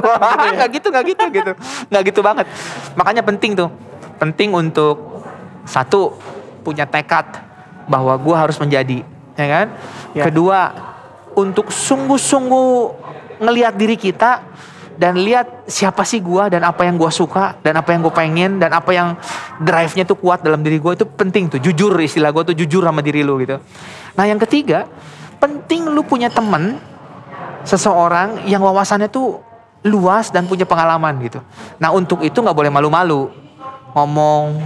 Nggak 0.56 0.70
gitu, 0.78 0.86
nggak 0.94 1.04
gitu, 1.10 1.24
gitu. 1.34 1.52
Nggak 1.90 2.02
gitu 2.12 2.20
banget. 2.22 2.46
Makanya 2.94 3.22
penting 3.26 3.58
tuh. 3.58 3.70
Penting 4.22 4.54
untuk 4.54 5.24
satu, 5.66 6.14
punya 6.62 6.86
tekad 6.86 7.26
bahwa 7.90 8.14
gue 8.14 8.36
harus 8.36 8.56
menjadi. 8.62 9.02
Ya 9.34 9.46
kan? 9.50 9.66
Ya. 10.14 10.24
Kedua, 10.30 10.70
untuk 11.34 11.74
sungguh-sungguh 11.74 12.70
ngelihat 13.40 13.74
diri 13.74 13.96
kita 13.96 14.44
dan 15.00 15.16
lihat 15.16 15.64
siapa 15.64 16.04
sih 16.04 16.20
gua 16.20 16.52
dan 16.52 16.60
apa 16.60 16.84
yang 16.84 17.00
gua 17.00 17.08
suka 17.08 17.56
dan 17.64 17.80
apa 17.80 17.96
yang 17.96 18.04
gue 18.04 18.12
pengen 18.12 18.60
dan 18.60 18.68
apa 18.76 18.92
yang 18.92 19.16
drive-nya 19.56 20.04
tuh 20.04 20.20
kuat 20.20 20.44
dalam 20.44 20.60
diri 20.60 20.76
gua. 20.76 20.92
Itu 20.92 21.08
penting 21.08 21.48
tuh 21.48 21.56
jujur 21.56 21.96
istilah 21.96 22.28
gua 22.28 22.44
tuh 22.44 22.52
jujur 22.52 22.84
sama 22.84 23.00
diri 23.00 23.24
lu 23.24 23.40
gitu. 23.40 23.56
Nah 24.12 24.24
yang 24.28 24.36
ketiga 24.36 24.84
penting 25.40 25.88
lu 25.88 26.04
punya 26.04 26.28
temen 26.28 26.76
seseorang 27.64 28.44
yang 28.44 28.60
wawasannya 28.60 29.08
tuh 29.08 29.40
luas 29.88 30.28
dan 30.28 30.44
punya 30.44 30.68
pengalaman 30.68 31.16
gitu. 31.24 31.40
Nah 31.80 31.96
untuk 31.96 32.20
itu 32.20 32.36
nggak 32.36 32.52
boleh 32.52 32.68
malu-malu. 32.68 33.32
Ngomong 33.96 34.60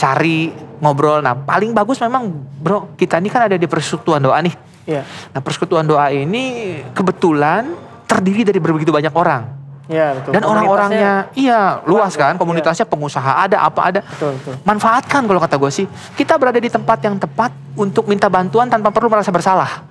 cari 0.00 0.48
ngobrol. 0.80 1.20
Nah 1.20 1.36
paling 1.36 1.76
bagus 1.76 2.00
memang 2.00 2.32
bro 2.32 2.96
kita 2.96 3.20
ini 3.20 3.28
kan 3.28 3.52
ada 3.52 3.60
di 3.60 3.68
persekutuan 3.68 4.24
doa 4.24 4.40
nih. 4.40 4.56
Iya. 4.84 5.00
nah 5.32 5.40
persekutuan 5.40 5.88
doa 5.88 6.12
ini 6.12 6.76
kebetulan 6.92 7.72
terdiri 8.04 8.44
dari 8.44 8.60
begitu 8.60 8.92
banyak 8.92 9.16
orang 9.16 9.63
Iya, 9.84 10.16
betul. 10.16 10.32
dan 10.32 10.42
orang-orangnya 10.42 11.12
iya 11.36 11.84
luas 11.84 12.16
kan 12.16 12.32
ya. 12.32 12.40
komunitasnya 12.40 12.88
pengusaha 12.88 13.44
ada 13.44 13.60
apa 13.60 13.80
ada 13.84 14.00
Betul, 14.00 14.32
betul. 14.40 14.54
manfaatkan 14.64 15.28
kalau 15.28 15.36
kata 15.36 15.60
gue 15.60 15.68
sih 15.68 15.86
kita 16.16 16.40
berada 16.40 16.56
di 16.56 16.72
tempat 16.72 17.04
yang 17.04 17.20
tepat 17.20 17.52
untuk 17.76 18.08
minta 18.08 18.32
bantuan 18.32 18.64
tanpa 18.66 18.88
perlu 18.88 19.12
merasa 19.12 19.28
bersalah 19.28 19.84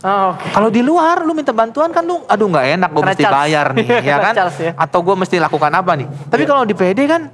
Oh, 0.00 0.32
oke. 0.32 0.56
kalau 0.56 0.72
di 0.72 0.80
luar 0.80 1.20
lu 1.20 1.36
minta 1.36 1.52
bantuan 1.52 1.92
kan 1.92 2.00
lu 2.00 2.24
aduh 2.24 2.48
nggak 2.48 2.66
enak 2.78 2.88
gue 2.88 3.02
mesti 3.04 3.24
bayar 3.26 3.66
nih 3.76 3.86
ya 4.08 4.16
kan 4.16 4.32
ya. 4.56 4.72
atau 4.72 5.04
gue 5.04 5.12
mesti 5.12 5.36
lakukan 5.36 5.68
apa 5.68 5.92
nih 5.92 6.06
tapi 6.32 6.48
kalau 6.48 6.64
di 6.64 6.72
PD 6.72 7.04
kan 7.04 7.28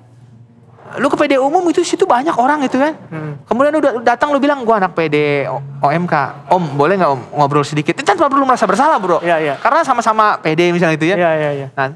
lu 0.97 1.07
ke 1.07 1.17
PD 1.17 1.37
umum 1.37 1.63
itu 1.65 1.83
situ 1.83 2.03
banyak 2.03 2.33
orang 2.33 2.63
gitu 2.63 2.77
kan 2.77 2.95
Hmm. 3.07 3.37
kemudian 3.43 3.71
lu 3.71 3.81
da- 3.81 4.01
datang 4.07 4.31
lu 4.31 4.39
bilang 4.39 4.61
gue 4.61 4.73
anak 4.73 4.93
PD 4.93 5.45
OMK 5.79 6.15
om 6.49 6.63
boleh 6.73 6.95
nggak 6.95 7.11
om 7.11 7.21
ngobrol 7.35 7.63
sedikit 7.63 7.93
itu 7.93 8.03
tanpa 8.03 8.27
perlu 8.27 8.43
merasa 8.43 8.65
bersalah 8.65 8.97
bro 8.97 9.19
Iya, 9.19 9.37
iya. 9.39 9.55
karena 9.57 9.83
sama-sama 9.83 10.39
PD 10.39 10.71
misalnya 10.71 10.95
itu 10.95 11.07
ya 11.07 11.17
Iya, 11.17 11.31
iya, 11.33 11.51
iya. 11.53 11.69
Nah, 11.73 11.87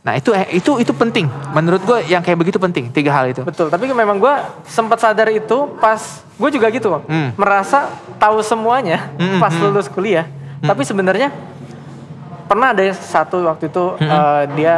nah 0.00 0.12
itu 0.14 0.30
eh, 0.30 0.48
itu 0.52 0.76
itu 0.76 0.92
penting. 0.92 1.26
Menurut 1.50 1.82
gue 1.82 1.98
yang 2.06 2.18
kayak 2.18 2.38
begitu 2.38 2.56
penting. 2.56 2.88
Tiga 2.88 3.12
hal 3.12 3.28
itu. 3.28 3.42
Betul, 3.42 3.68
tapi 3.68 3.84
memang 3.86 4.16
gua 4.16 4.40
sempat 4.64 4.96
sadar 4.96 5.28
itu 5.28 5.56
pas 5.76 6.00
gue 6.32 6.50
juga 6.50 6.66
gitu, 6.68 6.88
Bang. 6.88 7.04
Hmm. 7.04 7.28
Merasa 7.34 7.90
tahu 8.16 8.40
semuanya 8.40 9.12
Hmm, 9.12 9.36
pas 9.36 9.50
hmm. 9.50 9.62
lulus 9.64 9.86
kuliah. 9.86 10.24
Tapi 10.58 10.82
sebenarnya 10.82 11.28
pernah 12.44 12.72
ada 12.72 12.80
satu 12.90 13.44
waktu 13.44 13.68
itu 13.68 13.84
Hmm. 13.94 14.08
eh, 14.08 14.42
dia 14.54 14.74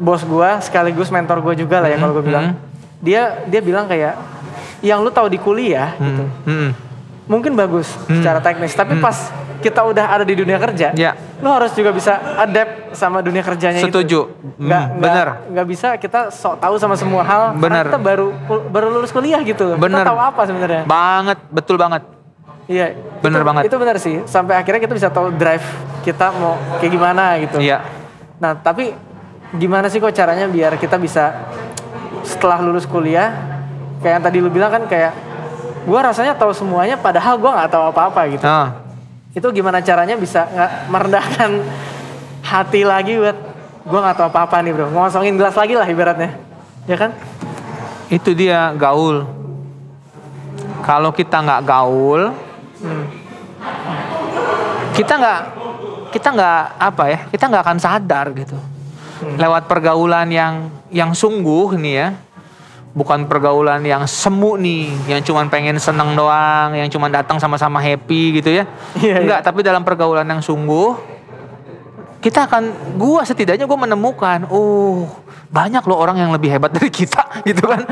bos 0.00 0.24
gua 0.24 0.58
sekaligus 0.58 1.12
mentor 1.12 1.38
gua 1.38 1.52
juga 1.52 1.78
lah 1.78 1.88
ya 1.88 1.96
kalau 1.96 2.16
gue 2.16 2.24
bilang. 2.24 2.46
hmm. 2.50 2.68
Dia 2.98 3.44
dia 3.44 3.60
bilang 3.60 3.84
kayak 3.84 4.16
yang 4.80 5.00
lu 5.00 5.08
tahu 5.08 5.28
di 5.28 5.36
kuliah 5.36 5.92
gitu. 5.94 6.24
Hmm, 6.44 6.48
hmm. 6.48 6.70
Mungkin 7.24 7.54
bagus 7.54 7.86
secara 8.04 8.40
teknis, 8.40 8.74
tapi 8.74 8.98
pas 8.98 9.30
kita 9.60 9.84
udah 9.84 10.08
ada 10.10 10.24
di 10.24 10.34
dunia 10.34 10.56
kerja, 10.56 10.90
Ya. 10.92 11.12
lu 11.38 11.46
harus 11.46 11.70
juga 11.70 11.92
bisa 11.92 12.16
adapt 12.34 12.90
sama 12.90 13.20
dunia 13.20 13.38
kerjanya 13.40 13.78
itu. 13.78 13.86
Setuju. 13.86 14.20
Nggak, 14.56 14.82
Hmm, 14.82 14.96
nggak- 14.98 14.98
bener. 14.98 15.28
nggak 15.46 15.66
bisa 15.68 15.88
kita 15.94 16.20
sok 16.28 16.58
tahu 16.58 16.74
sama 16.74 16.96
semua 16.96 17.20
hal. 17.22 17.54
Bener. 17.54 17.86
Kita 17.86 18.00
baru 18.00 18.32
baru 18.66 18.88
lulus 18.90 19.12
kuliah 19.12 19.38
gitu. 19.40 19.76
Bener. 19.76 20.00
Kita 20.00 20.10
tahu 20.10 20.18
apa 20.18 20.42
sebenarnya? 20.42 20.82
Banget, 20.84 21.38
betul 21.48 21.76
banget. 21.76 22.02
Iya. 22.66 22.98
Bener 23.20 23.40
itu, 23.40 23.46
banget. 23.46 23.62
Itu 23.68 23.76
benar 23.76 23.96
sih. 23.96 24.16
Sampai 24.24 24.56
akhirnya 24.56 24.80
kita 24.80 24.94
bisa 24.96 25.08
tahu 25.08 25.28
drive 25.30 25.62
kita 26.02 26.32
mau 26.34 26.56
kayak 26.80 26.90
gimana 26.90 27.36
gitu. 27.38 27.60
Iya. 27.60 27.84
Nah, 28.40 28.56
tapi 28.56 28.96
gimana 29.56 29.90
sih 29.90 29.98
kok 29.98 30.14
caranya 30.14 30.46
biar 30.46 30.78
kita 30.78 30.94
bisa 31.00 31.50
setelah 32.22 32.62
lulus 32.62 32.86
kuliah 32.86 33.34
kayak 33.98 34.20
yang 34.20 34.24
tadi 34.24 34.38
lu 34.38 34.50
bilang 34.52 34.70
kan 34.70 34.86
kayak 34.86 35.12
gua 35.88 36.12
rasanya 36.12 36.36
tahu 36.38 36.54
semuanya 36.54 36.94
padahal 36.94 37.34
gua 37.40 37.58
nggak 37.58 37.70
tahu 37.72 37.84
apa-apa 37.90 38.20
gitu. 38.30 38.44
Nah, 38.46 38.86
Itu 39.30 39.46
gimana 39.54 39.78
caranya 39.78 40.18
bisa 40.18 40.46
nggak 40.50 40.70
merendahkan 40.90 41.50
hati 42.42 42.82
lagi 42.82 43.14
buat 43.18 43.38
gua 43.86 43.98
nggak 44.06 44.16
tahu 44.18 44.26
apa-apa 44.30 44.56
nih, 44.62 44.72
Bro. 44.74 44.86
Ngosongin 44.90 45.34
gelas 45.38 45.54
lagi 45.54 45.74
lah 45.78 45.86
ibaratnya. 45.86 46.34
Ya 46.86 46.98
kan? 46.98 47.14
itu 48.10 48.34
dia 48.34 48.74
gaul. 48.74 49.22
Kalau 50.82 51.14
kita 51.14 51.38
nggak 51.38 51.62
gaul, 51.62 52.34
Hmm. 52.82 53.04
kita 54.96 55.14
nggak 55.14 55.40
kita 56.10 56.28
nggak 56.34 56.60
apa 56.80 57.04
ya? 57.06 57.18
Kita 57.30 57.44
nggak 57.46 57.62
akan 57.62 57.78
sadar 57.78 58.26
gitu. 58.34 58.58
Hmm. 59.20 59.36
Lewat 59.36 59.68
pergaulan 59.68 60.28
yang 60.32 60.72
yang 60.88 61.12
sungguh 61.12 61.76
nih 61.76 61.94
ya. 61.94 62.08
Bukan 62.90 63.30
pergaulan 63.30 63.86
yang 63.86 64.02
semu 64.02 64.58
nih, 64.58 64.90
yang 65.06 65.22
cuman 65.22 65.46
pengen 65.46 65.78
seneng 65.78 66.18
doang, 66.18 66.74
yang 66.74 66.90
cuman 66.90 67.06
datang 67.06 67.38
sama-sama 67.38 67.78
happy 67.78 68.42
gitu 68.42 68.50
ya. 68.50 68.66
Iya, 68.98 69.22
Enggak, 69.22 69.46
tapi 69.46 69.62
dalam 69.62 69.86
pergaulan 69.86 70.26
yang 70.26 70.42
sungguh 70.42 70.98
kita 72.20 72.44
akan 72.46 72.96
gua 73.00 73.24
setidaknya 73.24 73.64
gua 73.64 73.88
menemukan 73.88 74.44
oh 74.52 75.08
banyak 75.50 75.82
loh 75.88 75.98
orang 75.98 76.20
yang 76.20 76.30
lebih 76.30 76.52
hebat 76.52 76.70
dari 76.76 76.92
kita 76.92 77.42
gitu 77.42 77.64
kan 77.64 77.82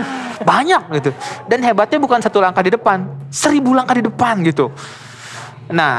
banyak 0.44 1.00
gitu 1.00 1.10
dan 1.48 1.58
hebatnya 1.64 1.98
bukan 1.98 2.20
satu 2.22 2.38
langkah 2.38 2.62
di 2.62 2.70
depan 2.70 3.08
seribu 3.32 3.72
langkah 3.74 3.96
di 3.96 4.04
depan 4.04 4.44
gitu 4.44 4.70
nah 5.68 5.92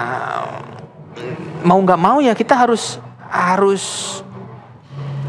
mau 1.66 1.78
nggak 1.82 2.00
mau 2.00 2.24
ya 2.24 2.32
kita 2.38 2.56
harus 2.56 3.02
harus 3.28 3.84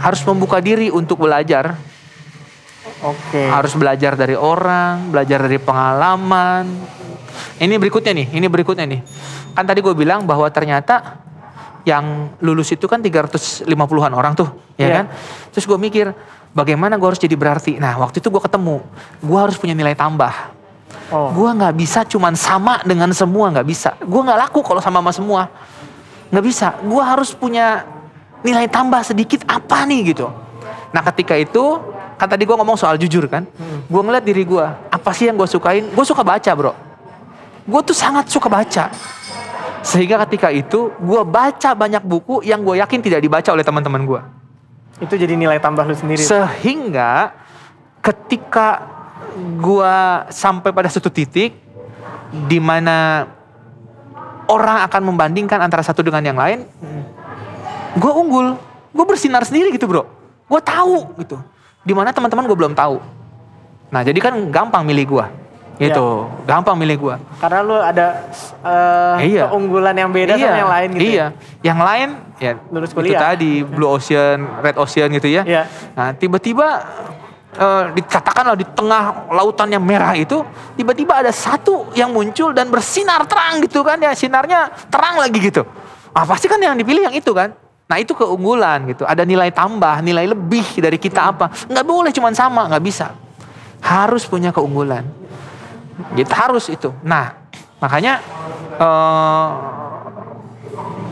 harus 0.01 0.21
membuka 0.25 0.59
diri 0.59 0.89
untuk 0.89 1.21
belajar 1.23 1.77
Oke. 3.05 3.49
harus 3.49 3.73
belajar 3.77 4.17
dari 4.17 4.37
orang, 4.37 5.13
belajar 5.13 5.45
dari 5.45 5.61
pengalaman. 5.61 6.65
Ini 7.61 7.77
berikutnya 7.77 8.13
nih, 8.17 8.27
ini 8.37 8.47
berikutnya 8.49 8.85
nih. 8.89 9.01
Kan 9.53 9.65
tadi 9.69 9.81
gue 9.85 9.93
bilang 9.93 10.25
bahwa 10.25 10.49
ternyata 10.49 11.21
yang 11.85 12.37
lulus 12.45 12.73
itu 12.77 12.85
kan 12.85 13.01
350-an 13.01 14.13
orang 14.13 14.37
tuh, 14.37 14.49
ya 14.77 14.85
Iya. 14.85 14.95
kan? 15.01 15.07
Terus 15.53 15.65
gue 15.65 15.79
mikir, 15.81 16.13
bagaimana 16.53 17.01
gue 17.01 17.09
harus 17.09 17.21
jadi 17.21 17.37
berarti? 17.37 17.81
Nah, 17.81 17.97
waktu 18.01 18.21
itu 18.21 18.29
gue 18.29 18.43
ketemu, 18.43 18.85
gue 19.25 19.39
harus 19.41 19.57
punya 19.57 19.73
nilai 19.73 19.97
tambah. 19.97 20.33
Oh. 21.11 21.33
Gue 21.33 21.51
nggak 21.57 21.75
bisa 21.75 22.05
cuman 22.05 22.37
sama 22.37 22.85
dengan 22.85 23.11
semua, 23.17 23.49
nggak 23.51 23.67
bisa. 23.67 23.97
Gue 24.05 24.21
nggak 24.23 24.39
laku 24.49 24.61
kalau 24.61 24.81
sama 24.85 25.01
sama 25.01 25.13
semua, 25.13 25.43
nggak 26.31 26.45
bisa. 26.45 26.77
Gue 26.85 27.03
harus 27.03 27.33
punya 27.33 27.83
nilai 28.41 28.67
tambah 28.67 29.01
sedikit 29.05 29.45
apa 29.49 29.85
nih 29.85 30.15
gitu. 30.15 30.29
Nah, 30.91 31.03
ketika 31.13 31.39
itu 31.39 31.79
kan 32.21 32.29
tadi 32.29 32.45
gue 32.45 32.57
ngomong 32.57 32.77
soal 32.77 33.01
jujur 33.01 33.25
kan, 33.31 33.49
gue 33.89 34.03
ngeliat 34.03 34.25
diri 34.25 34.45
gue, 34.45 34.67
apa 34.91 35.11
sih 35.17 35.31
yang 35.31 35.37
gue 35.41 35.49
sukain? 35.49 35.89
Gue 35.93 36.05
suka 36.05 36.21
baca 36.21 36.51
bro. 36.53 36.73
Gue 37.65 37.81
tuh 37.87 37.97
sangat 37.97 38.29
suka 38.29 38.49
baca. 38.51 38.93
Sehingga 39.81 40.21
ketika 40.29 40.53
itu 40.53 40.93
gue 41.01 41.23
baca 41.25 41.73
banyak 41.73 42.05
buku 42.05 42.45
yang 42.45 42.61
gue 42.61 42.77
yakin 42.81 43.01
tidak 43.01 43.25
dibaca 43.25 43.49
oleh 43.53 43.65
teman-teman 43.65 44.05
gue. 44.05 44.21
Itu 45.01 45.17
jadi 45.17 45.33
nilai 45.33 45.57
tambah 45.57 45.89
lu 45.89 45.97
sendiri. 45.97 46.21
Sehingga 46.21 47.33
ketika 48.05 48.85
gua 49.61 50.27
sampai 50.29 50.73
pada 50.73 50.89
satu 50.89 51.09
titik 51.13 51.57
di 52.49 52.59
mana 52.61 53.29
orang 54.51 54.85
akan 54.89 55.03
membandingkan 55.13 55.61
antara 55.63 55.81
satu 55.81 56.03
dengan 56.03 56.21
yang 56.25 56.39
lain, 56.39 56.67
gua 57.99 58.13
unggul, 58.15 58.47
gue 58.91 59.05
bersinar 59.07 59.43
sendiri 59.43 59.75
gitu 59.75 59.89
bro, 59.91 60.07
gue 60.47 60.61
tahu 60.63 61.11
gitu, 61.19 61.41
di 61.83 61.93
mana 61.95 62.15
teman-teman 62.15 62.47
gue 62.47 62.59
belum 62.59 62.75
tahu. 62.75 63.03
Nah 63.91 64.07
jadi 64.07 64.19
kan 64.23 64.35
gampang 64.55 64.87
milih 64.87 65.07
gua, 65.11 65.27
gitu, 65.81 66.31
gampang 66.47 66.79
milih 66.79 66.97
gua. 67.01 67.15
Karena 67.43 67.61
lu 67.67 67.75
ada 67.75 68.07
eh, 68.63 69.35
Iya. 69.35 69.51
keunggulan 69.51 69.95
yang 69.99 70.11
beda 70.15 70.39
sama 70.39 70.59
yang 70.63 70.71
lain 70.71 70.89
gitu. 70.95 71.11
Iya, 71.11 71.27
yang 71.67 71.79
lain 71.83 72.09
ya 72.39 72.53
Lulus 72.71 72.95
itu 72.95 73.01
kuliah. 73.03 73.21
tadi 73.21 73.67
Blue 73.67 73.91
Ocean, 73.91 74.39
Red 74.63 74.77
Ocean 74.79 75.09
gitu 75.11 75.27
ya. 75.27 75.43
Iya. 75.43 75.63
Nah, 75.99 76.15
tiba-tiba 76.15 76.67
eh, 77.59 77.85
dikatakanlah 77.99 78.55
di 78.55 78.67
tengah 78.71 79.27
lautan 79.35 79.67
yang 79.75 79.83
merah 79.83 80.15
itu 80.15 80.47
tiba-tiba 80.79 81.19
ada 81.27 81.35
satu 81.35 81.91
yang 81.99 82.15
muncul 82.15 82.55
dan 82.55 82.71
bersinar 82.71 83.27
terang 83.27 83.59
gitu 83.67 83.83
kan 83.83 83.99
ya 83.99 84.15
sinarnya 84.15 84.71
terang 84.87 85.19
lagi 85.19 85.43
gitu. 85.43 85.67
Ah 86.15 86.23
pasti 86.23 86.47
kan 86.47 86.63
yang 86.63 86.79
dipilih 86.79 87.11
yang 87.11 87.17
itu 87.19 87.35
kan. 87.35 87.51
Nah 87.91 87.99
itu 87.99 88.15
keunggulan 88.15 88.87
gitu. 88.87 89.03
Ada 89.03 89.27
nilai 89.27 89.51
tambah, 89.51 89.99
nilai 89.99 90.31
lebih 90.31 90.79
dari 90.79 90.95
kita 90.95 91.35
apa. 91.35 91.51
Nggak 91.67 91.83
boleh 91.83 92.11
cuma 92.15 92.31
sama, 92.31 92.71
nggak 92.71 92.85
bisa. 92.87 93.19
Harus 93.83 94.23
punya 94.31 94.55
keunggulan. 94.55 95.03
Gitu 96.15 96.31
harus 96.31 96.71
itu. 96.71 96.95
Nah 97.03 97.35
makanya 97.83 98.23
eh, 98.79 99.49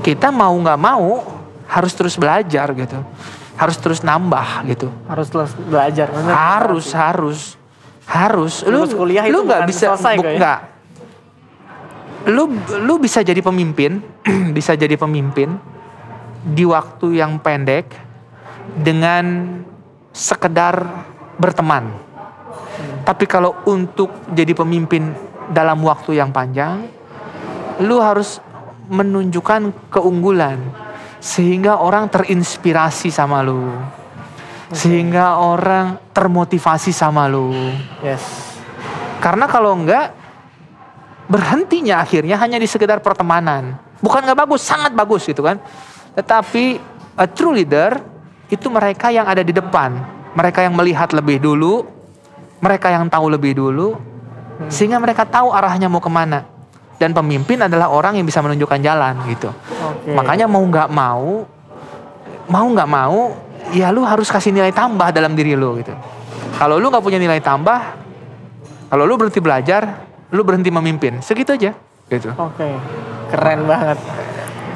kita 0.06 0.30
mau 0.30 0.54
nggak 0.54 0.78
mau 0.78 1.26
harus 1.66 1.92
terus 1.98 2.14
belajar 2.14 2.70
gitu. 2.72 3.02
Harus 3.58 3.74
terus 3.82 4.06
nambah 4.06 4.70
gitu 4.70 4.86
Harus 5.10 5.26
terus 5.34 5.50
belajar. 5.58 6.06
Bener. 6.14 6.30
harus 6.30 6.94
harus 6.94 7.40
harus 8.06 8.62
lu 8.62 8.86
kuliah 8.86 9.26
lu 9.26 9.42
nggak 9.42 9.66
bisa 9.66 9.92
selesai 9.92 10.14
bu- 10.14 10.24
ya? 10.24 10.32
nggak 10.38 10.58
lu 12.30 12.44
lu 12.86 12.94
bisa 12.96 13.20
jadi 13.20 13.42
pemimpin 13.42 13.98
bisa 14.56 14.78
jadi 14.78 14.94
pemimpin 14.94 15.58
di 16.42 16.64
waktu 16.66 17.18
yang 17.18 17.38
pendek 17.42 17.90
dengan 18.78 19.58
sekedar 20.12 20.84
berteman 21.38 21.90
tapi 23.02 23.24
kalau 23.24 23.56
untuk 23.66 24.12
jadi 24.30 24.52
pemimpin 24.52 25.14
dalam 25.50 25.80
waktu 25.82 26.20
yang 26.20 26.30
panjang 26.30 26.86
lu 27.80 28.02
harus 28.02 28.42
menunjukkan 28.88 29.90
keunggulan 29.90 30.60
sehingga 31.18 31.82
orang 31.82 32.06
terinspirasi 32.10 33.10
sama 33.10 33.42
lu 33.42 33.72
sehingga 34.72 35.40
orang 35.40 35.96
termotivasi 36.12 36.92
sama 36.92 37.24
lu. 37.24 37.52
Yes. 38.04 38.20
Karena 39.18 39.48
kalau 39.48 39.72
enggak 39.74 40.12
berhentinya 41.28 42.04
akhirnya 42.04 42.36
hanya 42.40 42.60
di 42.60 42.68
sekedar 42.68 43.00
pertemanan. 43.00 43.76
Bukan 43.98 44.22
nggak 44.22 44.38
bagus, 44.46 44.62
sangat 44.62 44.92
bagus 44.94 45.26
gitu 45.26 45.42
kan. 45.42 45.58
Tetapi 46.18 46.64
a 47.14 47.30
true 47.30 47.54
leader 47.54 47.94
itu 48.50 48.66
mereka 48.66 49.14
yang 49.14 49.30
ada 49.30 49.46
di 49.46 49.54
depan, 49.54 49.94
mereka 50.34 50.66
yang 50.66 50.74
melihat 50.74 51.14
lebih 51.14 51.38
dulu, 51.38 51.86
mereka 52.58 52.90
yang 52.90 53.06
tahu 53.06 53.30
lebih 53.30 53.54
dulu, 53.54 53.94
sehingga 54.66 54.98
mereka 54.98 55.22
tahu 55.22 55.54
arahnya 55.54 55.86
mau 55.86 56.02
ke 56.02 56.10
mana. 56.10 56.42
Dan 56.98 57.14
pemimpin 57.14 57.62
adalah 57.62 57.94
orang 57.94 58.18
yang 58.18 58.26
bisa 58.26 58.42
menunjukkan 58.42 58.82
jalan 58.82 59.14
gitu. 59.30 59.54
Oke. 59.54 60.10
Makanya 60.18 60.50
mau 60.50 60.66
nggak 60.66 60.90
mau, 60.90 61.46
mau 62.50 62.66
nggak 62.66 62.90
mau, 62.90 63.38
ya 63.70 63.94
lu 63.94 64.02
harus 64.02 64.26
kasih 64.26 64.50
nilai 64.50 64.74
tambah 64.74 65.14
dalam 65.14 65.38
diri 65.38 65.54
lu 65.54 65.78
gitu. 65.78 65.94
Kalau 66.58 66.82
lu 66.82 66.90
nggak 66.90 67.04
punya 67.06 67.22
nilai 67.22 67.38
tambah, 67.38 67.94
kalau 68.90 69.06
lu 69.06 69.14
berhenti 69.14 69.38
belajar, 69.38 70.02
lu 70.34 70.42
berhenti 70.42 70.74
memimpin, 70.74 71.22
segitu 71.22 71.54
aja. 71.54 71.70
Gitu. 72.10 72.34
Oke. 72.34 72.66
Keren 73.30 73.70
banget. 73.70 73.98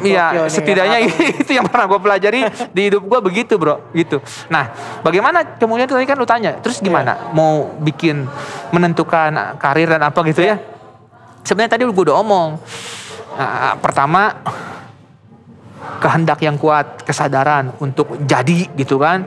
Iya, 0.03 0.47
setidaknya 0.51 0.99
itu 1.43 1.53
yang 1.55 1.67
pernah 1.71 1.87
gue 1.87 2.01
pelajari 2.03 2.41
di 2.75 2.81
hidup 2.91 3.03
gue 3.07 3.21
begitu 3.23 3.55
bro, 3.57 3.79
gitu. 3.95 4.19
Nah, 4.51 4.71
bagaimana 5.01 5.57
kemudian 5.57 5.87
tadi 5.87 6.05
kan 6.05 6.19
lu 6.19 6.27
tanya, 6.27 6.59
terus 6.59 6.83
gimana? 6.83 7.31
Mau 7.31 7.73
bikin 7.81 8.27
menentukan 8.75 9.57
karir 9.57 9.89
dan 9.89 10.03
apa 10.03 10.21
gitu 10.27 10.43
ya? 10.43 10.59
Sebenarnya 11.47 11.79
tadi 11.79 11.83
gue 11.87 11.95
udah 11.95 12.19
omong. 12.19 12.59
Nah, 13.39 13.75
pertama 13.81 14.43
kehendak 16.03 16.43
yang 16.43 16.59
kuat, 16.59 17.07
kesadaran 17.07 17.73
untuk 17.79 18.19
jadi 18.27 18.71
gitu 18.75 18.99
kan. 18.99 19.27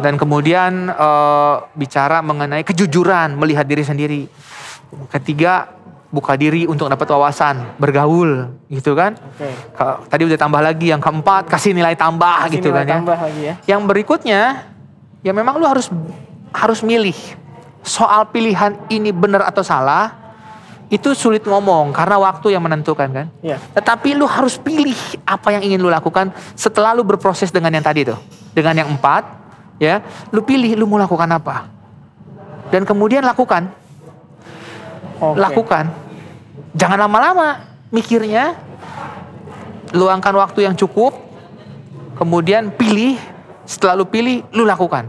Dan 0.00 0.20
kemudian 0.20 0.92
eh, 0.92 1.54
bicara 1.72 2.20
mengenai 2.20 2.64
kejujuran 2.64 3.36
melihat 3.36 3.64
diri 3.64 3.84
sendiri. 3.84 4.22
Ketiga 5.08 5.75
buka 6.06 6.38
diri 6.38 6.64
untuk 6.64 6.86
dapat 6.86 7.06
wawasan, 7.10 7.76
bergaul 7.76 8.54
gitu 8.70 8.94
kan. 8.94 9.18
Oke. 9.18 9.50
Ka- 9.74 9.98
Tadi 10.06 10.22
udah 10.24 10.38
tambah 10.38 10.60
lagi 10.62 10.94
yang 10.94 11.02
keempat 11.02 11.50
kasih 11.50 11.74
nilai 11.74 11.98
tambah 11.98 12.46
Kasih 12.46 12.62
gitu 12.62 12.70
nilai 12.70 12.84
kan 12.84 12.86
ya. 12.86 12.96
tambah 13.02 13.18
lagi 13.18 13.40
ya. 13.42 13.54
Yang 13.66 13.80
berikutnya 13.90 14.40
ya 15.20 15.32
memang 15.34 15.58
lu 15.58 15.66
harus 15.66 15.90
harus 16.54 16.80
milih. 16.80 17.16
Soal 17.82 18.26
pilihan 18.30 18.74
ini 18.88 19.10
benar 19.10 19.46
atau 19.46 19.62
salah 19.62 20.10
itu 20.86 21.14
sulit 21.18 21.42
ngomong 21.42 21.90
karena 21.90 22.18
waktu 22.18 22.54
yang 22.54 22.62
menentukan 22.62 23.10
kan. 23.10 23.26
Iya. 23.42 23.58
Tetapi 23.74 24.14
lu 24.14 24.26
harus 24.26 24.54
pilih 24.54 24.94
apa 25.26 25.58
yang 25.58 25.62
ingin 25.66 25.82
lu 25.82 25.90
lakukan 25.90 26.30
setelah 26.54 26.94
lu 26.94 27.02
berproses 27.02 27.50
dengan 27.50 27.74
yang 27.74 27.82
tadi 27.82 28.06
tuh. 28.06 28.18
Dengan 28.54 28.72
yang 28.72 28.88
empat, 28.94 29.26
ya, 29.76 30.00
lu 30.30 30.40
pilih 30.40 30.78
lu 30.78 30.86
mau 30.86 30.96
lakukan 30.96 31.26
apa. 31.28 31.68
Dan 32.70 32.86
kemudian 32.86 33.20
lakukan, 33.20 33.68
Oke. 35.20 35.40
lakukan. 35.40 35.84
Jangan 36.76 36.98
lama-lama 37.08 37.64
mikirnya. 37.88 38.56
Luangkan 39.96 40.34
waktu 40.36 40.66
yang 40.68 40.76
cukup. 40.76 41.14
Kemudian 42.16 42.72
pilih, 42.72 43.20
setelah 43.68 43.92
lu 43.96 44.08
pilih, 44.08 44.40
lu 44.52 44.64
lakukan. 44.64 45.08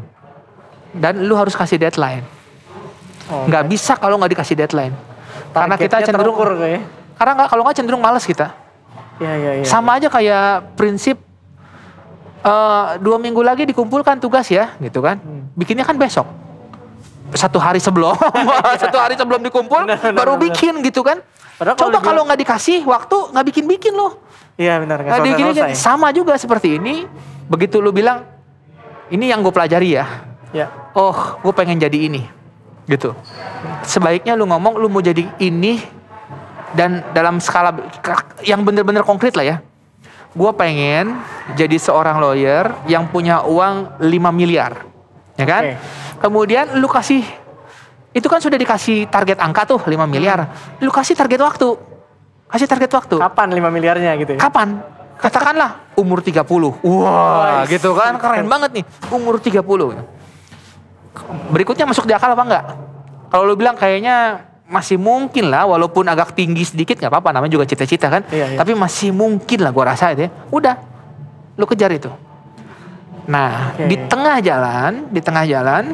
Dan 0.92 1.24
lu 1.24 1.36
harus 1.36 1.56
kasih 1.56 1.80
deadline. 1.80 2.24
Oke. 3.28 3.48
Nggak 3.52 3.64
bisa 3.68 3.94
kalau 3.96 4.20
nggak 4.20 4.32
dikasih 4.36 4.56
deadline. 4.56 4.96
Karena 5.52 5.76
kita 5.76 6.04
cenderung 6.04 6.36
terukur 6.38 6.60
kayak. 6.60 6.82
karena 7.18 7.32
nggak 7.34 7.48
kalau 7.50 7.62
nggak 7.66 7.76
cenderung 7.76 8.04
malas 8.04 8.24
kita. 8.24 8.54
Iya 9.18 9.34
iya 9.34 9.52
iya. 9.62 9.66
Sama 9.66 9.98
aja 9.98 10.08
kayak 10.08 10.78
prinsip 10.78 11.18
eh, 12.46 12.86
dua 13.02 13.18
minggu 13.18 13.42
lagi 13.42 13.66
dikumpulkan 13.66 14.22
tugas 14.22 14.48
ya, 14.48 14.78
gitu 14.80 15.02
kan? 15.02 15.18
Hmm. 15.20 15.50
Bikinnya 15.58 15.84
kan 15.84 15.98
besok. 15.98 16.28
Satu 17.36 17.60
hari 17.60 17.84
sebelum, 17.84 18.16
satu 18.84 18.98
hari 18.98 19.20
sebelum 19.20 19.44
dikumpul, 19.44 19.84
Benar, 19.84 20.00
benar, 20.00 20.16
baru 20.16 20.34
benar. 20.40 20.46
bikin 20.48 20.74
gitu 20.84 21.04
kan? 21.04 21.20
Padahal 21.58 21.76
Coba 21.76 21.98
kalau 22.00 22.22
nggak 22.24 22.40
dikasih 22.40 22.86
waktu, 22.86 23.18
nggak 23.34 23.46
bikin-bikin 23.52 23.92
loh. 23.92 24.22
Iya 24.56 24.78
benar 24.80 25.02
nggak 25.04 25.22
bikin 25.26 25.46
selesai. 25.54 25.74
Sama 25.76 26.14
juga 26.14 26.38
seperti 26.38 26.78
ini. 26.78 27.04
Begitu 27.48 27.80
lu 27.80 27.92
bilang, 27.92 28.24
ini 29.10 29.28
yang 29.28 29.42
gue 29.42 29.52
pelajari 29.52 29.98
ya. 29.98 30.06
Ya. 30.52 30.68
Oh, 30.96 31.16
gue 31.44 31.54
pengen 31.54 31.76
jadi 31.78 32.08
ini, 32.08 32.24
gitu. 32.88 33.12
Sebaiknya 33.84 34.36
lu 34.36 34.48
ngomong, 34.48 34.80
lu 34.80 34.88
mau 34.88 35.04
jadi 35.04 35.28
ini 35.40 35.80
dan 36.72 37.04
dalam 37.12 37.40
skala 37.40 37.72
yang 38.44 38.64
bener-bener 38.64 39.04
konkret 39.04 39.36
lah 39.36 39.44
ya. 39.44 39.58
gue 40.28 40.52
pengen 40.54 41.18
jadi 41.58 41.82
seorang 41.82 42.22
lawyer 42.22 42.70
yang 42.86 43.10
punya 43.10 43.42
uang 43.42 43.98
5 43.98 44.06
miliar, 44.30 44.86
ya 45.38 45.46
kan? 45.46 45.64
Oke. 45.64 45.74
Kemudian 46.18 46.66
lu 46.82 46.90
kasih, 46.90 47.22
itu 48.12 48.28
kan 48.28 48.42
sudah 48.42 48.58
dikasih 48.58 49.06
target 49.08 49.38
angka 49.38 49.70
tuh 49.70 49.80
5 49.80 50.10
miliar, 50.10 50.50
lu 50.82 50.90
kasih 50.90 51.14
target 51.14 51.40
waktu, 51.40 51.78
kasih 52.50 52.68
target 52.68 52.92
waktu. 52.92 53.16
Kapan 53.22 53.48
5 53.54 53.70
miliarnya 53.70 54.12
gitu 54.18 54.34
ya? 54.36 54.40
Kapan? 54.42 54.82
Katakanlah 55.18 55.94
umur 55.98 56.22
30. 56.22 56.46
Wah, 56.46 57.66
Wais. 57.66 57.74
gitu 57.74 57.98
kan 57.98 58.22
keren 58.22 58.46
banget 58.46 58.82
nih. 58.82 58.86
Umur 59.10 59.42
30. 59.42 59.98
Berikutnya 61.50 61.90
masuk 61.90 62.06
di 62.06 62.14
akal 62.14 62.38
apa 62.38 62.44
enggak? 62.46 62.66
Kalau 63.34 63.44
lu 63.50 63.58
bilang 63.58 63.74
kayaknya 63.74 64.46
masih 64.68 65.00
mungkin 65.00 65.50
lah 65.50 65.66
walaupun 65.66 66.06
agak 66.06 66.36
tinggi 66.36 66.62
sedikit 66.68 67.00
nggak 67.00 67.10
apa-apa 67.10 67.34
namanya 67.34 67.58
juga 67.58 67.66
cita-cita 67.66 68.14
kan. 68.14 68.22
Iya, 68.30 68.54
iya. 68.54 68.58
Tapi 68.62 68.78
masih 68.78 69.10
mungkin 69.10 69.66
lah 69.66 69.74
gua 69.74 69.98
rasa 69.98 70.14
itu 70.14 70.28
ya. 70.28 70.32
Udah. 70.54 70.76
Lu 71.58 71.66
kejar 71.66 71.90
itu. 71.90 72.14
Nah, 73.28 73.76
Oke. 73.76 73.92
di 73.92 73.96
tengah 74.08 74.40
jalan, 74.40 75.12
di 75.12 75.20
tengah 75.20 75.44
jalan 75.44 75.92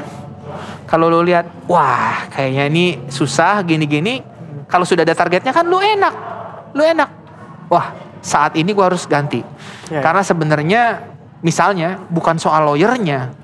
kalau 0.85 1.09
lu 1.09 1.25
lihat 1.25 1.49
wah 1.65 2.29
kayaknya 2.29 2.69
ini 2.69 2.85
susah 3.09 3.65
gini-gini 3.65 4.21
kalau 4.69 4.85
sudah 4.85 5.01
ada 5.01 5.17
targetnya 5.17 5.49
kan 5.49 5.65
lu 5.65 5.81
enak. 5.81 6.13
Lu 6.77 6.85
enak. 6.85 7.09
Wah, 7.73 7.93
saat 8.21 8.53
ini 8.53 8.69
gua 8.73 8.93
harus 8.93 9.09
ganti. 9.09 9.41
Iya. 9.89 10.01
Karena 10.05 10.21
sebenarnya 10.21 10.81
misalnya 11.43 11.99
bukan 12.07 12.37
soal 12.39 12.69
lawyernya 12.69 13.43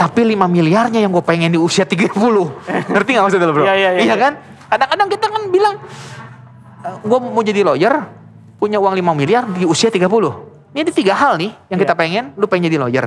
tapi 0.00 0.24
5 0.24 0.48
miliarnya 0.48 1.04
yang 1.04 1.12
gue 1.12 1.20
pengen 1.20 1.52
di 1.52 1.60
usia 1.60 1.84
30 1.84 2.16
ngerti 2.92 3.10
gak 3.12 3.22
maksudnya 3.24 3.48
lo 3.48 3.52
bro? 3.52 3.64
Iya, 3.68 3.74
iya, 3.76 3.90
iya. 4.00 4.16
kan? 4.16 4.32
kadang-kadang 4.70 5.08
kita 5.12 5.26
kan 5.28 5.42
bilang 5.50 5.74
gue 7.04 7.18
mau 7.20 7.42
jadi 7.42 7.60
lawyer 7.66 8.06
punya 8.56 8.80
uang 8.80 8.96
5 8.96 9.18
miliar 9.18 9.44
di 9.50 9.68
usia 9.68 9.92
30 9.92 10.08
ini 10.70 10.78
ada 10.80 10.92
tiga 10.92 11.14
hal 11.14 11.34
nih 11.34 11.50
yang 11.68 11.78
kita 11.78 11.94
Iya. 11.94 12.00
pengen 12.00 12.24
lu 12.34 12.46
pengen 12.46 12.70
jadi 12.70 12.78
lawyer. 12.78 13.06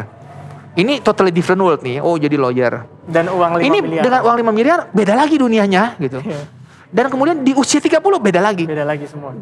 Ini 0.73 1.05
totally 1.05 1.29
different 1.29 1.61
world 1.61 1.81
nih. 1.85 2.01
Oh 2.01 2.17
jadi 2.17 2.33
lawyer. 2.33 2.81
Dan 3.05 3.29
uang 3.29 3.61
5 3.61 3.63
ini 3.63 3.77
miliar. 3.77 4.03
dengan 4.03 4.19
uang 4.25 4.35
5 4.41 4.49
miliar 4.49 4.79
beda 4.89 5.13
lagi 5.13 5.35
dunianya 5.37 5.95
gitu. 5.97 6.19
Iya. 6.19 6.41
dan 6.93 7.09
kemudian 7.09 7.41
di 7.41 7.57
usia 7.57 7.81
30 7.81 7.97
beda 8.21 8.37
lagi. 8.37 8.69
Beda 8.69 8.85
lagi 8.85 9.09
semua. 9.09 9.33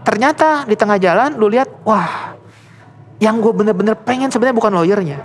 ternyata 0.00 0.64
di 0.64 0.72
tengah 0.74 0.96
jalan 0.96 1.36
lu 1.36 1.50
lihat 1.50 1.68
wah 1.82 2.32
yang 3.20 3.36
gue 3.36 3.52
bener-bener 3.52 3.92
pengen 4.00 4.32
sebenarnya 4.32 4.56
bukan 4.56 4.72
lawyernya 4.72 5.18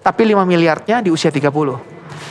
tapi 0.00 0.24
5 0.24 0.40
miliarnya 0.48 1.04
di 1.04 1.12
usia 1.12 1.28
30 1.28 1.52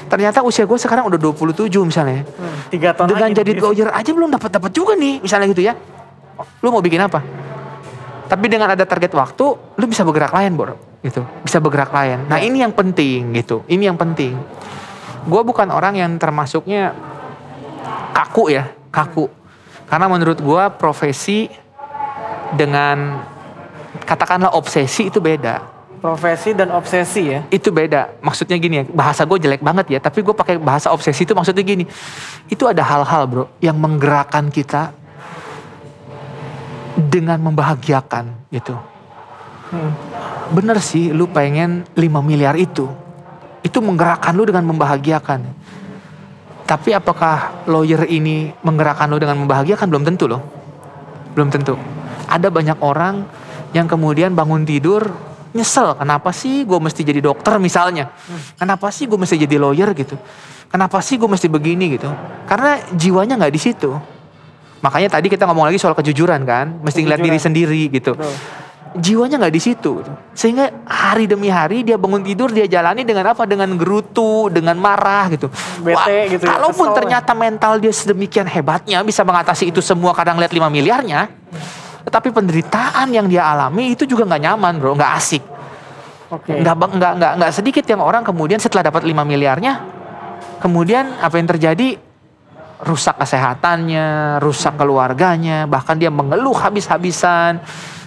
ternyata 0.10 0.42
usia 0.42 0.66
gue 0.66 0.80
sekarang 0.80 1.06
udah 1.06 1.20
27 1.22 1.70
misalnya. 1.86 2.26
Hmm, 2.26 2.58
tiga 2.74 2.90
tahun 2.98 3.14
dengan 3.14 3.30
lagi 3.30 3.38
jadi 3.38 3.52
lawyer 3.62 3.90
aja 3.94 4.10
belum 4.10 4.30
dapat 4.32 4.50
dapat 4.50 4.72
juga 4.74 4.98
nih 4.98 5.22
misalnya 5.22 5.48
gitu 5.48 5.62
ya. 5.62 5.74
Lu 6.64 6.72
mau 6.72 6.82
bikin 6.82 6.98
apa 7.00 7.22
tapi 8.30 8.46
dengan 8.46 8.70
ada 8.70 8.86
target 8.86 9.10
waktu 9.18 9.46
lu 9.58 9.86
bisa 9.90 10.06
bergerak 10.06 10.30
lain 10.30 10.54
bro. 10.54 10.78
Gitu. 11.02 11.26
Bisa 11.42 11.58
bergerak 11.58 11.90
lain. 11.90 12.30
Nah 12.30 12.38
ini 12.38 12.62
yang 12.62 12.72
penting 12.72 13.34
gitu. 13.34 13.66
Ini 13.66 13.90
yang 13.90 13.98
penting. 13.98 14.38
Gue 15.26 15.42
bukan 15.42 15.74
orang 15.74 15.98
yang 15.98 16.14
termasuknya 16.22 16.94
kaku 18.14 18.54
ya 18.54 18.70
kaku. 18.94 19.26
Karena 19.90 20.06
menurut 20.06 20.38
gue 20.38 20.64
profesi 20.78 21.50
dengan 22.54 23.26
katakanlah 24.06 24.54
obsesi 24.54 25.10
itu 25.10 25.18
beda. 25.18 25.82
Profesi 26.00 26.56
dan 26.56 26.72
obsesi 26.72 27.34
ya. 27.34 27.44
itu 27.52 27.74
beda. 27.74 28.22
Maksudnya 28.24 28.56
gini 28.56 28.76
ya, 28.80 28.84
bahasa 28.88 29.28
gue 29.28 29.36
jelek 29.36 29.60
banget 29.60 29.98
ya, 29.98 30.00
tapi 30.00 30.24
gue 30.24 30.32
pakai 30.32 30.56
bahasa 30.56 30.94
obsesi 30.96 31.28
itu 31.28 31.36
maksudnya 31.36 31.60
gini. 31.60 31.84
Itu 32.48 32.70
ada 32.70 32.86
hal-hal 32.86 33.28
bro 33.28 33.46
yang 33.60 33.76
menggerakkan 33.76 34.48
kita 34.48 34.96
dengan 36.98 37.38
membahagiakan 37.44 38.50
gitu. 38.50 38.74
Hmm. 39.70 39.94
Bener 40.50 40.82
sih, 40.82 41.14
lu 41.14 41.30
pengen 41.30 41.86
5 41.94 42.26
miliar 42.26 42.58
itu. 42.58 42.90
Itu 43.62 43.84
menggerakkan 43.86 44.34
lu 44.34 44.48
dengan 44.50 44.66
membahagiakan. 44.66 45.46
Tapi 46.66 46.90
apakah 46.94 47.66
lawyer 47.70 48.06
ini 48.10 48.54
menggerakkan 48.66 49.10
lu 49.10 49.22
dengan 49.22 49.38
membahagiakan? 49.42 49.86
Belum 49.90 50.06
tentu 50.06 50.26
loh. 50.26 50.42
Belum 51.38 51.50
tentu. 51.54 51.78
Ada 52.30 52.50
banyak 52.50 52.78
orang 52.82 53.26
yang 53.74 53.86
kemudian 53.86 54.34
bangun 54.34 54.66
tidur 54.66 55.06
nyesel. 55.54 55.98
Kenapa 55.98 56.30
sih 56.34 56.66
gue 56.66 56.78
mesti 56.78 57.02
jadi 57.02 57.22
dokter 57.22 57.58
misalnya? 57.58 58.14
Kenapa 58.58 58.90
sih 58.94 59.06
gue 59.10 59.18
mesti 59.18 59.38
jadi 59.38 59.58
lawyer 59.58 59.94
gitu? 59.98 60.18
Kenapa 60.70 61.02
sih 61.02 61.18
gue 61.18 61.26
mesti 61.26 61.50
begini 61.50 61.98
gitu? 61.98 62.10
Karena 62.46 62.78
jiwanya 62.94 63.38
nggak 63.38 63.54
di 63.54 63.62
situ. 63.62 63.92
Makanya 64.80 65.10
tadi 65.20 65.28
kita 65.28 65.44
ngomong 65.48 65.72
lagi 65.72 65.80
soal 65.80 65.96
kejujuran 65.96 66.44
kan, 66.48 66.80
mesti 66.84 67.04
ngeliat 67.04 67.22
diri 67.22 67.40
sendiri 67.40 67.82
gitu. 67.92 68.16
Betul. 68.16 68.36
jiwanya 68.90 69.38
nggak 69.38 69.54
di 69.54 69.62
situ. 69.62 70.02
Sehingga 70.34 70.74
hari 70.90 71.30
demi 71.30 71.46
hari 71.46 71.86
dia 71.86 71.94
bangun 71.94 72.26
tidur 72.26 72.50
dia 72.50 72.66
jalani 72.66 73.06
dengan 73.06 73.38
apa? 73.38 73.46
Dengan 73.46 73.70
gerutu 73.78 74.50
dengan 74.50 74.74
marah 74.82 75.30
gitu. 75.30 75.46
Bete 75.86 76.34
gitu 76.34 76.42
ya, 76.42 76.58
kalaupun 76.58 76.90
kesel. 76.90 76.98
ternyata 76.98 77.32
mental 77.38 77.78
dia 77.78 77.94
sedemikian 77.94 78.50
hebatnya 78.50 79.06
bisa 79.06 79.22
mengatasi 79.22 79.70
itu 79.70 79.78
semua 79.78 80.18
kadang 80.18 80.42
lihat 80.42 80.50
5 80.50 80.74
miliarnya 80.74 81.30
tetapi 82.10 82.34
penderitaan 82.34 83.14
yang 83.14 83.30
dia 83.30 83.46
alami 83.46 83.94
itu 83.94 84.10
juga 84.10 84.26
nggak 84.26 84.42
nyaman 84.42 84.74
bro. 84.82 84.98
Nggak 84.98 85.14
asik. 85.22 85.44
Oke. 86.30 86.62
nggak 86.62 86.76
nggak 86.78 87.14
nggak 87.18 87.34
nggak 87.42 87.52
sedikit 87.54 87.86
yang 87.90 88.06
orang 88.06 88.22
kemudian 88.22 88.62
setelah 88.62 88.86
dapat 88.86 89.02
5 89.02 89.18
miliarnya 89.26 89.82
kemudian 90.62 91.18
apa 91.26 91.42
yang 91.42 91.50
terjadi 91.50 91.98
rusak 92.80 93.20
kesehatannya 93.20 94.40
rusak 94.40 94.80
keluarganya 94.80 95.68
bahkan 95.68 96.00
dia 96.00 96.08
mengeluh 96.08 96.56
habis-habisan. 96.56 97.60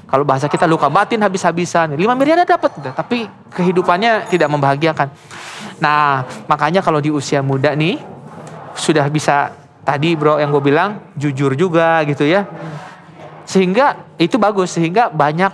Kalau 0.09 0.29
bahasa 0.29 0.45
kita 0.45 0.69
luka 0.69 0.93
batin 0.93 1.25
habis-habisan. 1.25 1.97
5 1.97 1.97
miliarnya 1.97 2.45
dapat 2.45 2.73
tapi 2.93 3.25
kehidupannya 3.53 4.29
tidak 4.29 4.49
membahagiakan. 4.53 5.09
Nah 5.81 6.25
makanya 6.49 6.85
kalau 6.85 7.01
di 7.01 7.09
usia 7.09 7.41
muda 7.41 7.73
nih 7.73 7.97
sudah 8.77 9.09
bisa 9.09 9.53
tadi 9.85 10.17
bro 10.17 10.37
yang 10.41 10.53
gue 10.53 10.65
bilang 10.65 11.13
jujur 11.17 11.57
juga 11.57 12.05
gitu 12.05 12.29
ya. 12.29 12.45
Sehingga 13.49 14.17
itu 14.21 14.37
bagus. 14.37 14.77
Sehingga 14.77 15.09
banyak 15.09 15.53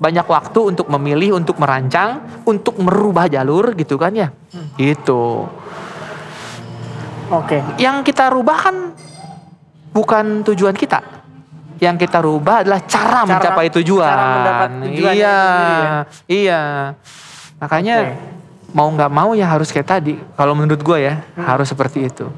banyak 0.00 0.26
waktu 0.26 0.74
untuk 0.74 0.88
memilih 0.88 1.36
untuk 1.36 1.60
merancang 1.60 2.42
untuk 2.48 2.80
merubah 2.80 3.30
jalur 3.30 3.76
gitu 3.78 3.94
kan 4.00 4.14
ya. 4.14 4.34
Itu 4.74 5.46
Oke. 7.30 7.62
yang 7.78 8.02
kita 8.02 8.28
rubah 8.28 8.58
kan 8.60 8.76
bukan 9.90 10.42
tujuan 10.44 10.74
kita. 10.74 11.00
Yang 11.78 12.04
kita 12.04 12.20
rubah 12.20 12.60
adalah 12.60 12.84
cara, 12.84 13.24
Cara- 13.24 13.28
mencapai 13.30 13.66
tujuan. 13.72 14.04
cara 14.04 14.24
mendapat 14.28 14.68
tujuan 14.84 15.12
iya 15.12 15.36
sendiri 15.40 15.80
ya. 15.80 15.98
iya. 16.28 16.62
Makanya 17.56 17.96
Oke. 17.96 18.14
mau 18.70 18.88
nggak 18.90 19.10
mau 19.10 19.30
ya 19.32 19.46
harus 19.48 19.68
kayak 19.68 19.88
tadi. 19.88 20.14
Kalau 20.36 20.52
menurut 20.52 20.78
gue 20.78 20.98
ya 21.00 21.24
harus 21.38 21.64
seperti 21.66 22.04
itu. 22.04 22.28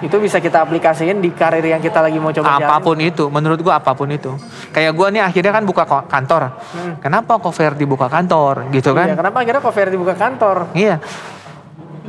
Itu 0.00 0.16
bisa 0.16 0.40
kita 0.40 0.64
aplikasiin 0.64 1.20
di 1.20 1.28
karir 1.28 1.60
yang 1.60 1.76
kita 1.76 2.00
lagi 2.00 2.16
mau 2.16 2.32
coba 2.32 2.56
apa 2.56 2.80
pun 2.80 2.96
itu 2.96 3.28
menurut 3.28 3.60
gua 3.60 3.76
apa 3.76 3.92
pun 3.92 4.08
itu. 4.08 4.32
Kayak 4.72 4.96
gua 4.96 5.12
nih 5.12 5.20
akhirnya 5.20 5.52
kan 5.52 5.60
buka 5.60 5.84
kantor. 5.84 6.56
Hmm. 6.72 6.96
kenapa 7.04 7.36
kok 7.36 7.52
Ferdi 7.52 7.84
buka 7.84 8.08
kantor? 8.08 8.72
Gitu 8.72 8.96
Iya, 8.96 8.96
kan? 8.96 9.06
kenapa 9.20 9.44
akhirnya 9.44 9.60
kok 9.60 9.74
Ferdi 9.76 10.00
buka 10.00 10.16
kantor? 10.16 10.72
iya 10.72 10.96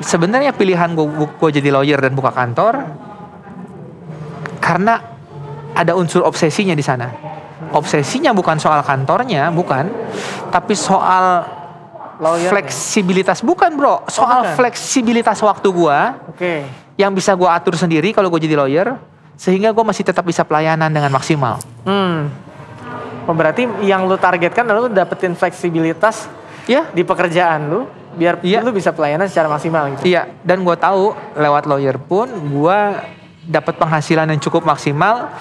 sebenarnya 0.02 0.52
pilihan 0.52 0.92
gua 0.94 1.50
jadi 1.50 1.70
lawyer 1.70 2.02
dan 2.02 2.14
buka 2.14 2.30
kantor 2.30 2.86
karena 4.62 5.02
ada 5.74 5.96
unsur 5.98 6.22
obsesinya 6.22 6.76
di 6.76 6.84
sana 6.84 7.10
obsesinya 7.72 8.36
bukan 8.36 8.60
soal 8.60 8.84
kantornya 8.84 9.50
bukan 9.50 9.88
tapi 10.52 10.76
soal 10.76 11.46
Lawyer. 12.22 12.54
fleksibilitas 12.54 13.42
bukan 13.42 13.74
bro 13.74 14.06
soal 14.06 14.46
bukan. 14.46 14.58
fleksibilitas 14.60 15.42
waktu 15.42 15.68
gua 15.74 16.22
Oke. 16.30 16.62
yang 16.94 17.10
bisa 17.16 17.34
gua 17.34 17.58
atur 17.58 17.74
sendiri 17.74 18.14
kalau 18.14 18.30
gue 18.30 18.46
jadi 18.46 18.54
lawyer 18.62 18.94
sehingga 19.34 19.74
gue 19.74 19.82
masih 19.82 20.06
tetap 20.06 20.22
bisa 20.22 20.46
pelayanan 20.46 20.94
dengan 20.94 21.10
maksimal 21.10 21.58
Hmm. 21.82 22.30
Oh, 23.26 23.34
berarti 23.34 23.66
yang 23.82 24.06
lu 24.06 24.18
targetkan 24.18 24.66
adalah 24.66 24.86
lu 24.86 24.94
dapetin 24.94 25.34
fleksibilitas 25.34 26.30
ya 26.70 26.86
di 26.90 27.02
pekerjaan 27.02 27.70
lu 27.70 27.82
biar 28.12 28.40
Iya. 28.42 28.60
lu 28.62 28.72
bisa 28.72 28.92
pelayanan 28.92 29.26
secara 29.26 29.48
maksimal 29.48 29.88
gitu. 29.94 30.04
Iya, 30.06 30.28
dan 30.42 30.62
gue 30.62 30.76
tahu 30.76 31.12
lewat 31.34 31.64
lawyer 31.66 31.96
pun 31.96 32.28
gue 32.28 32.80
dapat 33.44 33.74
penghasilan 33.74 34.28
yang 34.28 34.40
cukup 34.40 34.64
maksimal 34.64 35.32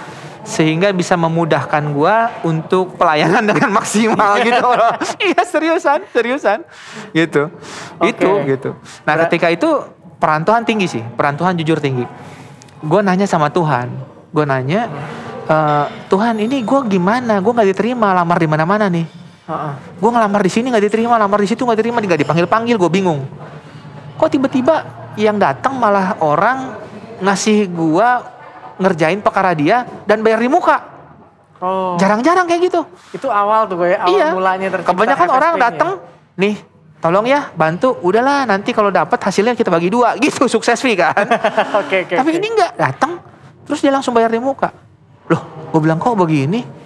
sehingga 0.40 0.88
bisa 0.90 1.14
memudahkan 1.14 1.85
gue 1.85 2.16
untuk 2.42 2.96
pelayanan 2.96 3.44
dengan 3.50 3.70
maksimal 3.70 4.40
gitu 4.40 4.66
loh. 4.66 4.94
Iya 5.28 5.42
seriusan, 5.44 6.00
seriusan, 6.09 6.64
gitu, 7.12 7.52
Oke. 7.98 8.09
itu 8.09 8.30
gitu. 8.48 8.70
Nah 9.04 9.14
Ber- 9.14 9.28
ketika 9.28 9.52
itu 9.52 9.68
perantuhan 10.16 10.64
tinggi 10.64 10.88
sih, 10.88 11.04
perantuhan 11.14 11.52
jujur 11.54 11.76
tinggi. 11.76 12.09
Gue 12.80 13.00
nanya 13.00 13.28
sama 13.28 13.52
Tuhan, 13.52 13.92
gue 14.33 14.44
nanya, 14.44 14.88
"Eh, 15.44 15.87
Tuhan 16.09 16.40
ini 16.40 16.64
gue 16.64 16.80
gimana? 16.88 17.37
Gue 17.38 17.52
nggak 17.52 17.68
diterima 17.70 18.16
lamar 18.16 18.40
di 18.40 18.48
mana-mana 18.48 18.88
nih. 18.88 19.04
Heeh. 19.51 19.73
Gue 19.99 20.11
ngelamar 20.15 20.41
di 20.47 20.51
sini 20.53 20.71
nggak 20.71 20.85
diterima, 20.87 21.19
lamar 21.19 21.43
di 21.43 21.49
situ 21.51 21.67
nggak 21.67 21.79
diterima, 21.83 21.99
nggak 21.99 22.21
dipanggil 22.23 22.47
panggil, 22.47 22.77
gue 22.79 22.91
bingung. 22.91 23.27
Kok 24.15 24.31
tiba-tiba 24.31 24.75
yang 25.19 25.43
datang 25.43 25.75
malah 25.75 26.23
orang 26.23 26.79
ngasih 27.19 27.67
gue 27.67 28.09
ngerjain 28.81 29.19
perkara 29.21 29.53
dia 29.53 29.85
dan 30.07 30.23
bayar 30.23 30.39
di 30.39 30.49
muka. 30.49 30.79
Oh. 31.61 31.99
Jarang-jarang 32.01 32.49
kayak 32.49 32.73
gitu. 32.73 32.81
Itu 33.13 33.29
awal 33.29 33.69
tuh 33.69 33.85
gue, 33.85 33.93
awal 33.93 34.17
iya. 34.17 34.33
mulanya 34.33 34.69
tercipta 34.73 34.97
Kebanyakan 34.97 35.29
orang 35.29 35.53
FSP-nya. 35.53 35.67
datang, 35.69 35.91
nih, 36.41 36.55
tolong 37.05 37.27
ya 37.29 37.53
bantu. 37.53 38.01
Udahlah, 38.01 38.49
nanti 38.49 38.73
kalau 38.73 38.89
dapat 38.89 39.21
hasilnya 39.21 39.53
kita 39.53 39.69
bagi 39.69 39.93
dua, 39.93 40.17
gitu 40.25 40.49
sukses 40.49 40.81
fee 40.81 40.97
kan. 40.97 41.13
Oke, 41.85 42.09
oke. 42.09 42.15
Tapi 42.17 42.31
oke. 42.33 42.39
ini 42.41 42.49
enggak 42.49 42.73
datang, 42.81 43.21
terus 43.69 43.85
dia 43.85 43.93
langsung 43.93 44.17
bayar 44.17 44.33
di 44.33 44.41
muka. 44.41 44.73
Loh, 45.29 45.69
gue 45.69 45.81
bilang 45.85 46.01
kok 46.01 46.17
begini? 46.17 46.80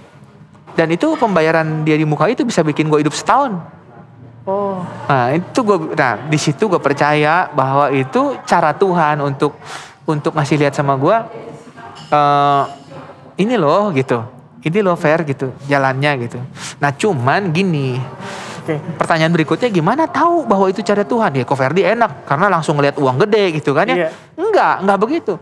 Dan 0.74 0.90
itu 0.90 1.14
pembayaran 1.14 1.86
dia 1.86 1.94
di 1.94 2.02
muka 2.02 2.26
itu 2.26 2.42
bisa 2.42 2.66
bikin 2.66 2.90
gue 2.90 2.98
hidup 3.06 3.14
setahun. 3.14 3.54
Oh, 4.44 4.84
Nah 5.08 5.32
itu 5.32 5.58
gue, 5.64 5.96
nah 5.96 6.20
di 6.20 6.36
situ 6.36 6.68
gue 6.68 6.76
percaya 6.76 7.48
bahwa 7.48 7.88
itu 7.88 8.36
cara 8.44 8.76
Tuhan 8.76 9.24
untuk 9.24 9.56
untuk 10.04 10.36
ngasih 10.36 10.60
lihat 10.60 10.76
sama 10.76 11.00
gue, 11.00 11.16
eh 12.12 12.62
ini 13.40 13.56
loh 13.56 13.88
gitu, 13.96 14.20
ini 14.60 14.84
loh 14.84 15.00
fair 15.00 15.24
gitu, 15.24 15.48
jalannya 15.64 16.28
gitu. 16.28 16.38
Nah 16.76 16.92
cuman 16.92 17.56
gini, 17.56 17.96
oke. 18.60 19.00
pertanyaan 19.00 19.32
berikutnya 19.32 19.72
gimana 19.72 20.04
tahu 20.04 20.44
bahwa 20.44 20.68
itu 20.68 20.84
cara 20.84 21.08
Tuhan? 21.08 21.40
Ya 21.40 21.48
kok 21.48 21.56
Ferdi 21.56 21.80
enak 21.80 22.28
karena 22.28 22.52
langsung 22.52 22.76
ngeliat 22.76 23.00
uang 23.00 23.16
gede 23.24 23.64
gitu 23.64 23.72
kan 23.72 23.88
ya? 23.88 23.96
Iya. 23.96 24.08
Enggak, 24.36 24.74
enggak 24.84 24.98
begitu. 25.00 25.32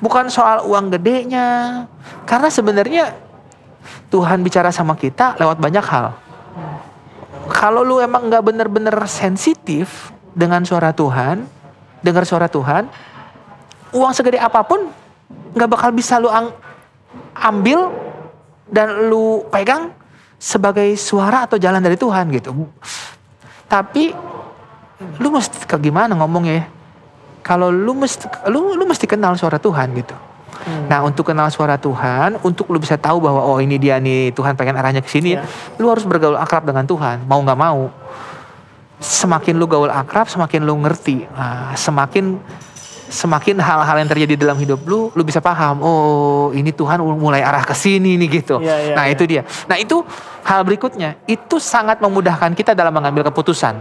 Bukan 0.00 0.32
soal 0.32 0.64
uang 0.64 0.88
gedenya, 0.88 1.84
karena 2.24 2.48
sebenarnya 2.48 3.12
Tuhan 4.08 4.40
bicara 4.40 4.72
sama 4.72 4.96
kita 4.96 5.36
lewat 5.36 5.60
banyak 5.60 5.84
hal. 5.84 6.16
Kalau 7.48 7.82
lu 7.84 8.00
emang 8.00 8.28
nggak 8.28 8.44
bener-bener 8.44 8.96
sensitif 9.08 10.12
dengan 10.36 10.62
suara 10.64 10.92
Tuhan, 10.92 11.44
dengar 12.04 12.24
suara 12.28 12.46
Tuhan, 12.46 12.88
uang 13.92 14.12
segede 14.12 14.36
apa 14.38 14.60
pun 14.64 14.88
nggak 15.56 15.68
bakal 15.68 15.90
bisa 15.92 16.20
lu 16.20 16.28
ang- 16.28 16.52
ambil 17.34 17.88
dan 18.68 19.08
lu 19.08 19.42
pegang 19.48 19.92
sebagai 20.38 20.94
suara 20.94 21.48
atau 21.48 21.58
jalan 21.58 21.82
dari 21.82 21.96
Tuhan 21.96 22.30
gitu. 22.30 22.52
Tapi 23.66 24.12
lu 25.18 25.28
mesti 25.32 25.66
ke 25.66 25.76
gimana 25.80 26.14
ngomongnya 26.14 26.54
ya? 26.62 26.66
Kalau 27.42 27.72
lu 27.72 27.96
mesti 27.96 28.28
lu 28.52 28.76
lu 28.76 28.84
mesti 28.84 29.08
kenal 29.08 29.34
suara 29.34 29.56
Tuhan 29.56 29.88
gitu. 29.96 30.14
Nah, 30.88 31.04
untuk 31.06 31.28
kenal 31.28 31.48
suara 31.48 31.78
Tuhan, 31.78 32.40
untuk 32.42 32.68
lu 32.68 32.82
bisa 32.82 32.98
tahu 32.98 33.22
bahwa 33.22 33.40
oh 33.44 33.58
ini 33.62 33.78
dia 33.78 33.96
nih 34.02 34.34
Tuhan 34.34 34.58
pengen 34.58 34.74
arahnya 34.74 35.00
ke 35.04 35.10
sini, 35.10 35.38
Iya. 35.38 35.46
lu 35.78 35.88
harus 35.88 36.02
bergaul 36.04 36.36
akrab 36.36 36.66
dengan 36.66 36.84
Tuhan, 36.84 37.24
mau 37.24 37.40
nggak 37.40 37.58
mau. 37.58 37.88
Semakin 38.98 39.54
lu 39.54 39.70
gaul 39.70 39.88
akrab, 39.88 40.26
semakin 40.26 40.66
lu 40.66 40.74
ngerti. 40.82 41.22
Nah, 41.30 41.78
semakin 41.78 42.42
semakin 43.08 43.56
hal-hal 43.56 43.96
yang 44.04 44.08
terjadi 44.08 44.34
dalam 44.36 44.58
hidup 44.60 44.84
lu, 44.84 45.08
lu 45.16 45.22
bisa 45.24 45.40
paham. 45.40 45.80
Oh, 45.80 46.52
ini 46.52 46.70
Tuhan 46.70 47.00
mulai 47.00 47.40
arah 47.40 47.64
ke 47.64 47.72
sini 47.72 48.20
nih 48.20 48.28
gitu. 48.42 48.60
Iya, 48.60 48.92
iya, 48.92 48.94
nah, 48.94 49.08
iya. 49.08 49.16
itu 49.16 49.24
dia. 49.24 49.42
Nah, 49.64 49.80
itu 49.80 50.04
hal 50.44 50.60
berikutnya. 50.62 51.16
Itu 51.24 51.56
sangat 51.56 52.04
memudahkan 52.04 52.52
kita 52.52 52.76
dalam 52.76 52.92
mengambil 52.92 53.24
keputusan. 53.32 53.74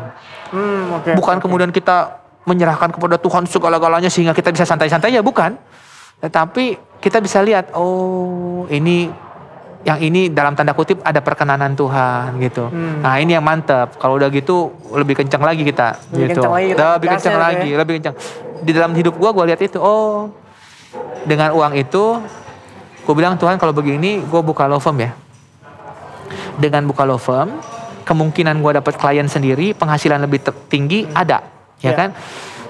Hmm, 0.54 1.02
oke. 1.02 1.12
Bukan 1.20 1.44
kemudian 1.44 1.76
kita 1.76 2.24
menyerahkan 2.48 2.96
kepada 2.96 3.20
Tuhan 3.20 3.44
segala-galanya 3.44 4.08
sehingga 4.08 4.32
kita 4.32 4.56
bisa 4.56 4.64
santai-santai 4.64 5.12
ya, 5.12 5.20
bukan. 5.20 5.60
Tetapi 6.22 6.66
kita 6.98 7.22
bisa 7.22 7.42
lihat, 7.46 7.72
oh 7.78 8.66
ini 8.74 9.10
yang 9.86 10.04
ini 10.04 10.28
dalam 10.28 10.52
tanda 10.58 10.76
kutip 10.76 11.00
ada 11.06 11.24
perkenanan 11.24 11.78
Tuhan 11.78 12.42
gitu. 12.44 12.68
Hmm. 12.68 13.06
Nah 13.06 13.22
ini 13.22 13.38
yang 13.38 13.46
mantap. 13.46 13.96
Kalau 14.02 14.20
udah 14.20 14.28
gitu 14.34 14.74
lebih 14.92 15.24
kencang 15.24 15.40
lagi 15.40 15.64
kita. 15.64 15.96
Lebih 16.12 16.26
gitu. 16.34 16.42
kencang 16.44 16.54
lagi 16.54 16.70
lebih 16.76 17.08
kencang 17.08 17.36
gitu 17.36 17.42
ya. 17.42 17.48
lagi, 17.48 17.70
lebih 17.72 17.94
kencang. 18.02 18.16
Di 18.58 18.72
dalam 18.74 18.92
hidup 18.98 19.14
gua 19.16 19.32
gua 19.32 19.46
lihat 19.48 19.62
itu, 19.62 19.78
oh 19.80 20.34
dengan 21.28 21.52
uang 21.52 21.74
itu, 21.76 22.04
gue 23.04 23.14
bilang 23.16 23.36
Tuhan 23.36 23.60
kalau 23.60 23.76
begini 23.76 24.24
gue 24.24 24.42
buka 24.42 24.64
law 24.68 24.80
firm 24.80 25.04
ya. 25.04 25.12
Dengan 26.56 26.88
buka 26.88 27.04
law 27.04 27.20
firm, 27.20 27.60
kemungkinan 28.08 28.64
gue 28.64 28.72
dapat 28.80 28.96
klien 28.96 29.28
sendiri, 29.28 29.76
penghasilan 29.76 30.24
lebih 30.24 30.44
tinggi 30.72 31.04
ada, 31.12 31.44
Ya. 31.84 31.92
ya 31.92 31.94
kan? 31.94 32.10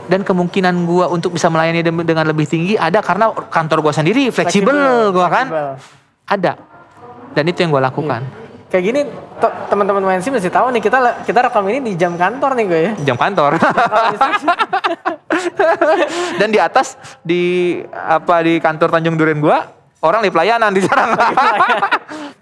Dan 0.08 0.24
kemungkinan 0.24 0.88
gue 0.88 1.06
untuk 1.12 1.36
bisa 1.36 1.52
melayani 1.52 1.84
dengan 1.84 2.24
lebih 2.24 2.48
tinggi 2.48 2.80
ada 2.80 3.04
karena 3.04 3.32
kantor 3.32 3.84
gue 3.84 3.94
sendiri 3.94 4.24
fleksibel, 4.32 5.12
gue 5.12 5.28
kan 5.28 5.48
fleksibel. 5.52 6.32
ada. 6.32 6.54
Dan 7.36 7.44
itu 7.52 7.60
yang 7.62 7.72
gue 7.76 7.84
lakukan. 7.84 8.22
Kayak 8.68 8.84
gini, 8.84 9.02
teman-teman 9.72 10.04
WNC 10.04 10.28
mesti 10.28 10.52
tahu 10.52 10.76
nih 10.76 10.82
kita 10.84 11.24
kita 11.24 11.40
rekam 11.48 11.64
ini 11.72 11.80
di 11.92 11.94
jam 11.96 12.20
kantor 12.20 12.52
nih 12.56 12.66
gue 12.68 12.82
ya. 12.84 12.92
Jam 13.14 13.18
kantor. 13.20 13.52
Dan 16.40 16.50
di 16.50 16.60
atas 16.60 16.98
di 17.22 17.78
apa 17.94 18.42
di 18.44 18.58
kantor 18.58 18.90
Tanjung 18.90 19.16
Duren 19.16 19.40
gua 19.40 19.77
orang 20.02 20.22
di 20.22 20.32
pelayanan 20.34 20.72
di 20.74 20.82
sana. 20.86 21.18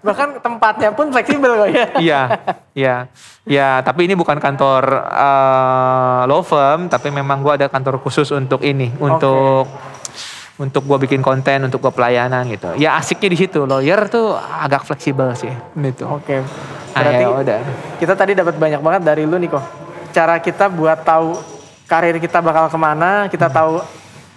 Bahkan 0.06 0.44
tempatnya 0.44 0.94
pun 0.94 1.10
fleksibel 1.10 1.52
kok 1.56 1.68
ya. 1.72 1.86
Iya, 1.98 2.20
iya, 2.76 2.96
ya. 3.42 3.68
Tapi 3.82 4.06
ini 4.06 4.14
bukan 4.14 4.38
kantor 4.38 4.82
eh, 5.02 6.20
law 6.30 6.42
firm, 6.46 6.86
tapi 6.86 7.10
memang 7.10 7.42
gua 7.42 7.58
ada 7.58 7.66
kantor 7.66 7.98
khusus 7.98 8.30
untuk 8.30 8.62
ini, 8.62 8.92
untuk 9.02 9.66
untuk 10.56 10.82
gua 10.86 10.96
bikin 11.00 11.20
konten, 11.24 11.66
untuk 11.66 11.82
gua 11.82 11.92
pelayanan 11.92 12.46
gitu. 12.48 12.76
Ya 12.78 12.94
asiknya 12.94 13.34
di 13.34 13.38
situ. 13.40 13.66
Lawyer 13.66 14.06
tuh 14.06 14.36
agak 14.38 14.86
fleksibel 14.86 15.34
sih, 15.34 15.52
gitu. 15.74 16.06
Oke. 16.06 16.44
Ah, 16.96 17.04
Berarti 17.04 17.24
ya 17.24 17.28
udah. 17.28 17.58
kita 18.00 18.14
tadi 18.16 18.32
dapat 18.32 18.56
banyak 18.56 18.80
banget 18.80 19.02
dari 19.04 19.28
lu 19.28 19.36
nih 19.36 19.50
kok. 19.52 19.64
Cara 20.14 20.40
kita 20.40 20.72
buat 20.72 21.04
tahu 21.04 21.36
karir 21.84 22.16
kita 22.22 22.40
bakal 22.40 22.70
ke 22.72 22.78
mana, 22.78 23.28
kita 23.28 23.52
tahu 23.52 23.82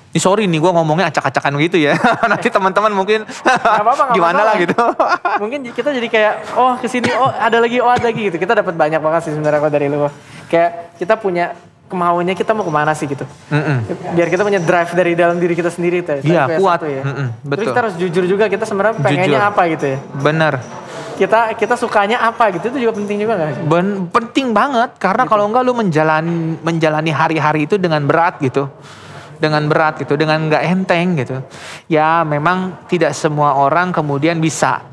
Ini 0.10 0.18
sorry 0.18 0.50
nih 0.50 0.58
gua 0.58 0.74
ngomongnya 0.74 1.14
acak-acakan 1.14 1.54
gitu 1.62 1.78
ya. 1.78 1.94
Nanti 2.32 2.50
teman-teman 2.50 2.90
mungkin 2.90 3.30
apa-apa, 3.30 4.10
nggak 4.10 4.16
gimana 4.18 4.42
masalah. 4.42 4.54
lah 4.54 4.56
gitu. 4.58 4.76
mungkin 5.46 5.60
kita 5.70 5.90
jadi 5.94 6.08
kayak 6.10 6.34
oh 6.58 6.74
ke 6.82 6.90
sini 6.90 7.14
oh 7.14 7.30
ada 7.30 7.62
lagi 7.62 7.78
oh 7.78 7.92
ada 7.94 8.10
lagi 8.10 8.34
gitu. 8.34 8.42
Kita 8.42 8.58
dapat 8.58 8.74
banyak 8.74 8.98
banget 8.98 9.22
sih 9.30 9.32
sebenarnya 9.38 9.62
kok 9.62 9.70
dari 9.70 9.86
lu. 9.86 10.10
Kayak 10.50 10.98
kita 10.98 11.14
punya 11.14 11.54
kemauannya 11.90 12.34
kita 12.34 12.54
mau 12.54 12.66
ke 12.66 12.74
mana 12.74 12.94
sih 12.94 13.06
gitu. 13.06 13.26
Mm-mm. 13.50 13.86
Biar 14.14 14.30
kita 14.30 14.42
punya 14.42 14.62
drive 14.62 14.94
dari 14.94 15.14
dalam 15.14 15.38
diri 15.38 15.54
kita 15.58 15.74
sendiri 15.74 16.06
tuh. 16.06 16.22
Iya, 16.22 16.58
kuat. 16.62 16.86
ya. 16.86 17.02
Mm-mm, 17.02 17.28
Terus 17.46 17.50
betul. 17.50 17.66
kita 17.70 17.80
harus 17.82 17.96
jujur 17.98 18.24
juga 18.30 18.46
kita 18.46 18.66
sebenarnya 18.66 18.94
pengennya 19.02 19.38
Jujur. 19.38 19.50
apa 19.54 19.62
gitu 19.74 19.86
ya. 19.94 19.98
Bener. 20.22 20.54
Kita 21.18 21.52
kita 21.54 21.76
sukanya 21.76 22.24
apa 22.24 22.48
gitu 22.56 22.72
itu 22.72 22.88
juga 22.88 22.94
penting 22.96 23.18
juga 23.20 23.34
nggak 23.36 23.50
sih? 23.52 23.64
Ben, 23.68 23.88
penting 24.08 24.48
banget 24.56 24.96
karena 24.98 25.28
kalau 25.28 25.50
enggak 25.50 25.66
lu 25.68 25.74
menjalani 25.76 26.56
menjalani 26.66 27.12
hari-hari 27.12 27.66
itu 27.68 27.76
dengan 27.78 28.06
berat 28.06 28.38
gitu. 28.40 28.70
Dengan 29.40 29.64
berat 29.72 29.96
gitu, 30.04 30.20
dengan 30.20 30.52
nggak 30.52 30.64
enteng 30.68 31.16
gitu. 31.16 31.40
Ya 31.88 32.28
memang 32.28 32.76
tidak 32.92 33.16
semua 33.16 33.56
orang 33.56 33.96
kemudian 33.96 34.38
bisa 34.44 34.84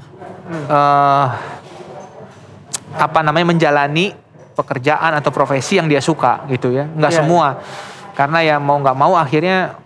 eh 0.46 1.26
apa 2.96 3.20
namanya 3.20 3.50
menjalani 3.52 4.14
pekerjaan 4.56 5.18
atau 5.18 5.28
profesi 5.34 5.76
yang 5.76 5.90
dia 5.90 6.00
suka 6.00 6.46
gitu 6.48 6.72
ya. 6.72 6.86
Nggak 6.86 7.12
Iya. 7.12 7.18
semua. 7.20 7.48
Karena 8.16 8.38
ya 8.40 8.56
mau 8.56 8.80
nggak 8.80 8.96
mau 8.96 9.12
akhirnya 9.18 9.76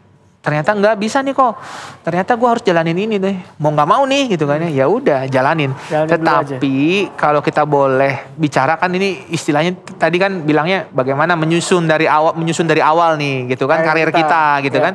ternyata 0.41 0.73
nggak 0.73 0.97
bisa 0.97 1.21
nih 1.21 1.37
kok. 1.37 1.53
Ternyata 2.01 2.33
gua 2.35 2.57
harus 2.57 2.65
jalanin 2.65 2.97
ini 2.97 3.21
deh. 3.21 3.37
Mau 3.61 3.71
nggak 3.77 3.89
mau 3.89 4.03
nih 4.09 4.33
gitu 4.33 4.49
kan 4.49 4.57
ya. 4.65 4.85
Ya 4.85 4.87
udah 4.89 5.29
jalanin. 5.29 5.77
Jalanin 5.93 6.11
Tetapi 6.17 6.77
kalau 7.15 7.45
kita 7.45 7.69
boleh 7.69 8.33
bicara 8.41 8.81
kan 8.81 8.89
ini 8.91 9.29
istilahnya 9.29 9.77
tadi 10.01 10.17
kan 10.17 10.41
bilangnya 10.41 10.89
bagaimana 10.89 11.37
menyusun 11.37 11.85
dari 11.85 12.09
awal 12.09 12.33
menyusun 12.35 12.65
dari 12.65 12.81
awal 12.81 13.21
nih 13.21 13.53
gitu 13.53 13.69
kan 13.69 13.85
Karir 13.85 14.09
karir 14.09 14.11
kita. 14.17 14.21
kita, 14.25 14.45
gitu 14.65 14.79
Iya. 14.81 14.85
kan. 14.89 14.95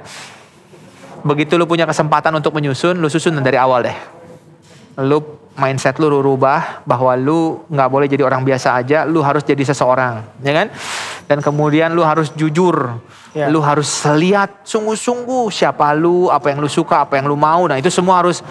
Begitu 1.25 1.57
lu 1.57 1.65
punya 1.65 1.85
kesempatan 1.85 2.33
untuk 2.37 2.53
menyusun, 2.53 2.97
lu 2.97 3.09
susun 3.09 3.37
dari 3.41 3.57
awal 3.57 3.85
deh. 3.85 3.97
Lu 5.01 5.21
mindset 5.55 5.97
lu 6.03 6.11
lu 6.11 6.19
rubah 6.19 6.83
bahwa 6.83 7.15
lu 7.15 7.63
nggak 7.71 7.89
boleh 7.89 8.05
jadi 8.05 8.21
orang 8.27 8.43
biasa 8.43 8.75
aja, 8.77 9.07
lu 9.07 9.23
harus 9.23 9.41
jadi 9.41 9.63
seseorang, 9.63 10.21
ya 10.43 10.51
kan? 10.53 10.67
Dan 11.25 11.41
kemudian 11.41 11.93
lu 11.97 12.05
harus 12.05 12.29
jujur. 12.37 13.01
Iya. 13.33 13.49
Lu 13.49 13.59
harus 13.59 13.89
lihat 14.15 14.63
sungguh-sungguh 14.63 15.49
siapa 15.49 15.91
lu, 15.97 16.29
apa 16.29 16.53
yang 16.53 16.61
lu 16.61 16.69
suka, 16.69 17.03
apa 17.03 17.17
yang 17.17 17.25
lu 17.25 17.35
mau. 17.35 17.65
Nah, 17.65 17.81
itu 17.81 17.89
semua 17.89 18.21
harus 18.21 18.45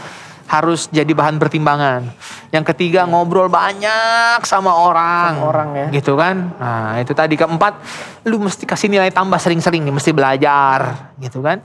harus 0.45 0.93
jadi 0.93 1.09
bahan 1.09 1.41
pertimbangan. 1.41 2.05
Yang 2.53 2.65
ketiga 2.75 3.09
ngobrol 3.09 3.49
banyak 3.49 4.45
sama 4.45 4.77
orang. 4.77 5.41
Sama 5.41 5.49
orang 5.49 5.69
ya. 5.73 5.87
Gitu 5.89 6.13
kan? 6.21 6.53
Nah, 6.61 7.01
itu 7.01 7.13
tadi 7.17 7.35
keempat 7.39 7.81
lu 8.29 8.37
mesti 8.45 8.69
kasih 8.69 8.93
nilai 8.93 9.09
tambah 9.09 9.41
sering-sering 9.41 9.81
nih, 9.83 9.95
mesti 9.95 10.13
belajar, 10.13 11.11
gitu 11.17 11.41
kan? 11.41 11.65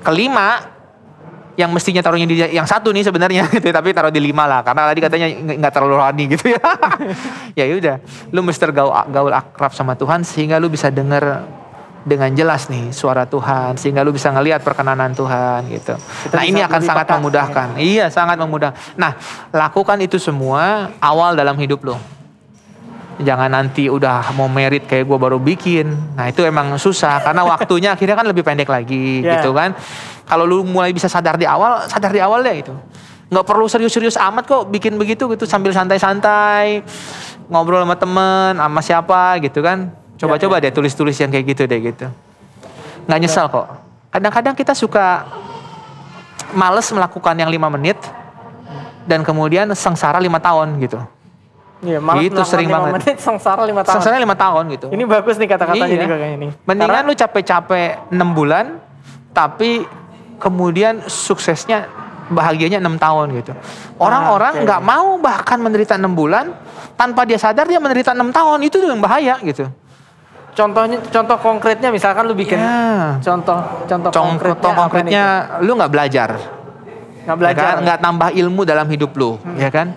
Kelima 0.00 0.77
yang 1.58 1.74
mestinya 1.74 1.98
taruhnya 1.98 2.30
di 2.30 2.38
yang 2.38 2.70
satu 2.70 2.94
nih 2.94 3.02
sebenarnya 3.02 3.42
gitu 3.58 3.66
ya, 3.66 3.74
tapi 3.74 3.90
taruh 3.90 4.14
di 4.14 4.22
lima 4.22 4.46
lah 4.46 4.62
karena 4.62 4.86
tadi 4.86 5.00
katanya 5.02 5.26
nggak 5.58 5.72
terlalu 5.74 5.94
rohani 5.98 6.24
gitu 6.30 6.54
ya. 6.54 6.62
Ya 7.58 7.66
udah 7.74 7.98
lu 8.30 8.46
mesti 8.46 8.70
gaul 8.70 8.94
gaul 9.10 9.34
akrab 9.34 9.74
sama 9.74 9.98
Tuhan 9.98 10.22
sehingga 10.22 10.62
lu 10.62 10.70
bisa 10.70 10.94
dengar 10.94 11.42
dengan 12.06 12.30
jelas 12.30 12.70
nih 12.70 12.94
suara 12.94 13.26
Tuhan 13.26 13.74
sehingga 13.74 14.06
lu 14.06 14.14
bisa 14.14 14.30
ngelihat 14.30 14.62
perkenanan 14.62 15.18
Tuhan 15.18 15.66
gitu. 15.66 15.98
Kita 15.98 16.38
nah 16.38 16.44
ini 16.46 16.62
akan 16.62 16.78
lebih 16.78 16.88
sangat 16.94 17.06
peka. 17.10 17.16
memudahkan. 17.18 17.68
Iya 17.82 18.06
sangat 18.14 18.38
memudah 18.38 18.70
nah 18.94 19.18
lakukan 19.50 19.98
itu 19.98 20.22
semua 20.22 20.94
awal 21.02 21.34
dalam 21.34 21.58
hidup 21.58 21.82
lo 21.82 22.17
Jangan 23.18 23.50
nanti 23.50 23.90
udah 23.90 24.30
mau 24.32 24.46
merit 24.46 24.86
kayak 24.86 25.02
gue 25.02 25.18
baru 25.18 25.36
bikin. 25.36 25.90
Nah 26.14 26.30
itu 26.30 26.42
emang 26.42 26.78
susah 26.78 27.18
karena 27.20 27.42
waktunya 27.42 27.90
akhirnya 27.92 28.14
kan 28.14 28.26
lebih 28.26 28.42
pendek 28.42 28.66
lagi 28.66 29.20
Ya. 29.20 29.38
gitu 29.38 29.50
kan. 29.50 29.74
Kalau 30.22 30.44
lu 30.44 30.62
mulai 30.62 30.92
bisa 30.92 31.06
sadar 31.06 31.34
di 31.34 31.42
awal, 31.42 31.82
sadar 31.86 32.10
di 32.10 32.20
awal 32.20 32.40
deh 32.40 32.56
itu. 32.62 32.74
nggak 33.28 33.44
perlu 33.44 33.68
serius-serius 33.68 34.16
amat 34.16 34.48
kok 34.48 34.72
bikin 34.72 34.96
begitu 34.96 35.28
gitu 35.28 35.44
sambil 35.44 35.68
santai-santai 35.68 36.80
ngobrol 37.44 37.84
sama 37.84 37.92
temen 37.92 38.56
sama 38.56 38.80
siapa 38.80 39.36
gitu 39.44 39.60
kan 39.60 39.92
coba-coba 40.16 40.64
deh 40.64 40.72
tulis-tulis 40.72 41.12
yang 41.12 41.28
kayak 41.28 41.44
gitu 41.52 41.68
deh 41.68 41.76
gitu 41.76 42.08
nggak 43.04 43.18
nyesal 43.20 43.52
kok 43.52 43.68
kadang-kadang 44.08 44.56
kita 44.56 44.72
suka 44.72 45.28
males 46.56 46.88
melakukan 46.88 47.36
yang 47.36 47.52
lima 47.52 47.68
menit 47.68 48.00
dan 49.04 49.20
kemudian 49.20 49.68
sengsara 49.76 50.16
lima 50.16 50.40
tahun 50.40 50.80
gitu 50.80 50.96
Iya, 51.78 51.98
malah 51.98 52.18
Gitu, 52.18 52.34
melakukan 52.34 52.50
sering 52.50 52.68
banget. 52.68 52.92
menit 52.92 53.16
sengsara 53.18 53.62
lima 53.62 53.82
tahun. 53.82 53.94
sengsara 53.94 54.16
lima 54.16 54.34
tahun 54.34 54.62
gitu 54.68 54.86
Ini 54.88 55.04
bagus 55.04 55.34
nih 55.36 55.46
kata-katanya 55.46 55.86
Iya. 55.88 56.06
kayaknya 56.08 56.38
nih. 56.38 56.50
Mendingan 56.64 57.02
lu 57.04 57.14
capek-capek 57.14 57.88
6 58.10 58.28
bulan 58.32 58.64
tapi 59.30 59.86
kemudian 60.36 61.06
suksesnya 61.06 61.86
bahagianya 62.28 62.78
6 62.78 62.98
tahun 62.98 63.26
gitu. 63.36 63.52
Orang-orang 63.96 64.58
oke. 64.58 64.64
nggak 64.66 64.80
mau 64.80 65.16
bahkan 65.16 65.58
menderita 65.58 65.94
6 65.94 66.12
bulan 66.12 66.50
tanpa 66.94 67.22
dia 67.22 67.38
sadar 67.38 67.64
dia 67.64 67.78
menderita 67.78 68.10
6 68.10 68.26
tahun 68.28 68.58
itu 68.60 68.76
tuh 68.76 68.88
yang 68.88 68.98
bahaya 68.98 69.38
gitu. 69.40 69.70
Contohnya 70.52 70.98
contoh 71.04 71.38
konkretnya 71.38 71.88
misalkan 71.88 72.26
lu 72.26 72.34
bikin 72.34 72.58
Ya. 72.58 73.14
contoh 73.22 73.62
contoh, 73.86 74.10
Contoh 74.10 74.26
konkretnya, 74.26 74.74
konkretnya 74.74 75.24
lu 75.62 75.72
nggak 75.72 75.86
belajar, 75.88 76.28
nggak 77.22 77.36
belajar. 77.38 77.62
ya 77.62 77.70
kan? 77.70 77.76
nggak 77.86 77.98
tambah 78.02 78.28
ilmu 78.34 78.62
dalam 78.66 78.86
hidup 78.88 79.14
lu, 79.14 79.38
ya 79.54 79.70
kan? 79.70 79.94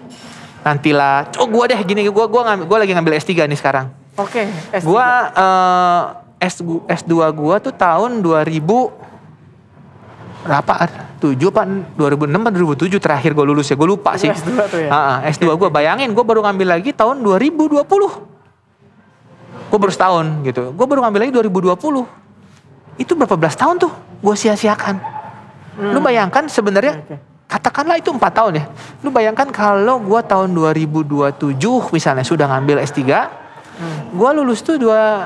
Nantilah, 0.62 1.34
oh 1.41 1.49
gua 1.49 1.66
deh 1.66 1.82
gini, 1.82 2.05
gua 2.14 2.30
gua 2.30 2.53
ngambil, 2.53 2.66
gua 2.70 2.78
lagi 2.86 2.93
ngambil 2.93 3.14
S3 3.18 3.49
nih 3.49 3.57
sekarang. 3.57 3.89
Oke, 4.14 4.45
S3. 4.70 4.86
Gua 4.86 5.05
eh, 5.34 6.01
S 6.45 6.62
S2 7.01 7.14
gua 7.34 7.57
tuh 7.57 7.74
tahun 7.74 8.22
2000 8.22 8.62
berapa? 10.41 10.74
7 11.22 11.38
apa 11.53 11.62
2006 11.97 12.34
apa 12.34 12.49
2007 12.49 12.97
terakhir 12.97 13.32
gua 13.34 13.45
lulus 13.45 13.70
ya. 13.70 13.78
Gua 13.78 13.89
lupa 13.89 14.18
Itu 14.18 14.26
sih. 14.26 14.30
S2 14.30 14.51
tuh 14.70 14.80
ya? 14.86 14.89
Ah, 14.89 15.18
S2 15.30 15.49
gua 15.53 15.70
bayangin 15.74 16.14
gua 16.14 16.26
baru 16.26 16.45
ngambil 16.45 16.78
lagi 16.78 16.93
tahun 16.93 17.22
2020. 17.26 17.82
Gua 19.70 19.80
baru 19.82 19.91
setahun 19.93 20.26
gitu. 20.45 20.74
Gua 20.78 20.86
baru 20.86 21.05
ngambil 21.05 21.30
lagi 21.30 21.34
2020. 21.34 23.01
Itu 23.01 23.18
berapa 23.18 23.34
belas 23.34 23.57
tahun 23.57 23.82
tuh 23.82 23.89
gua 24.22 24.38
sia-siakan. 24.38 24.97
Lu 25.82 25.97
bayangkan 26.01 26.45
sebenarnya 26.45 27.01
Hmm. 27.01 27.31
Katakanlah 27.62 28.01
itu 28.01 28.09
empat 28.09 28.34
tahun 28.34 28.57
ya. 28.57 28.66
Lu 29.05 29.14
bayangkan 29.14 29.45
kalau 29.53 30.01
gua 30.01 30.26
tahun 30.26 30.49
2027 30.49 31.53
misalnya 31.93 32.26
sudah 32.26 32.49
ngambil 32.49 32.82
S3, 32.82 33.05
Hmm. 33.72 34.14
gua 34.14 34.30
lulus 34.30 34.62
tuh 34.62 34.78
dua 34.78 35.26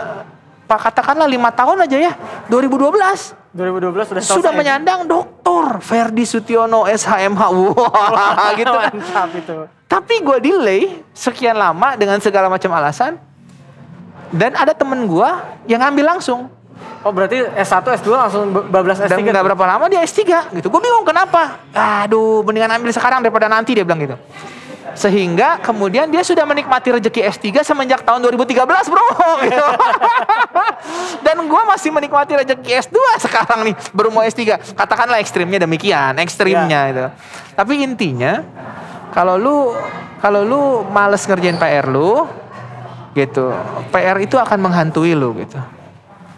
pak 0.63 0.79
katakanlah 0.79 1.27
lima 1.27 1.51
tahun 1.51 1.75
aja 1.83 1.97
ya 2.09 2.13
2012 2.47 3.35
2012 3.51 4.15
sudah 4.15 4.21
sudah 4.23 4.51
menyandang 4.55 5.03
doktor 5.03 5.83
Ferdi 5.83 6.23
Sutiono 6.23 6.87
SHMH 6.87 7.41
wah 7.75 8.49
gitu 8.59 8.71
kan 8.71 8.95
Mantap 8.95 9.29
itu. 9.35 9.55
tapi 9.85 10.23
gua 10.23 10.39
delay 10.39 11.03
sekian 11.11 11.59
lama 11.59 11.99
dengan 11.99 12.15
segala 12.17 12.47
macam 12.47 12.71
alasan 12.71 13.19
dan 14.31 14.55
ada 14.55 14.71
temen 14.71 15.03
gua 15.03 15.51
yang 15.67 15.83
ngambil 15.83 16.15
langsung 16.15 16.47
Oh 17.05 17.13
berarti 17.13 17.37
S1, 17.53 17.85
S2 18.01 18.09
langsung 18.09 18.43
bablas 18.49 18.97
S3. 18.97 19.13
dan 19.13 19.21
nggak 19.21 19.45
berapa 19.45 19.65
lama 19.69 19.85
dia 19.85 20.01
S3 20.01 20.25
gitu. 20.57 20.67
Gue 20.67 20.81
bingung 20.81 21.05
kenapa. 21.05 21.61
Aduh 21.69 22.41
mendingan 22.41 22.73
ambil 22.73 22.89
sekarang 22.89 23.21
daripada 23.21 23.45
nanti 23.45 23.77
dia 23.77 23.85
bilang 23.85 24.01
gitu. 24.01 24.17
Sehingga 24.95 25.59
kemudian 25.59 26.07
dia 26.07 26.23
sudah 26.23 26.41
menikmati 26.43 26.89
rezeki 26.89 27.21
S3 27.29 27.61
semenjak 27.61 28.01
tahun 28.01 28.25
2013 28.25 28.57
bro. 28.89 29.05
Gitu. 29.45 29.65
dan 31.21 31.37
gue 31.37 31.61
masih 31.67 31.89
menikmati 31.91 32.33
rezeki 32.35 32.71
S2 32.81 32.97
sekarang 33.19 33.59
nih 33.65 33.75
baru 33.91 34.09
mau 34.09 34.23
S3 34.23 34.41
katakanlah 34.73 35.19
ekstrimnya 35.19 35.59
demikian 35.59 36.15
ekstrimnya 36.17 36.79
Ya. 36.81 36.91
itu 36.91 37.05
tapi 37.53 37.83
intinya 37.83 38.41
kalau 39.11 39.35
lu 39.35 39.57
kalau 40.17 40.41
lu 40.41 40.61
males 40.87 41.21
ngerjain 41.21 41.57
PR 41.57 41.85
lu 41.85 42.25
gitu 43.13 43.51
PR 43.89 44.17
itu 44.17 44.35
akan 44.35 44.57
menghantui 44.59 45.13
lu 45.13 45.35
gitu 45.35 45.59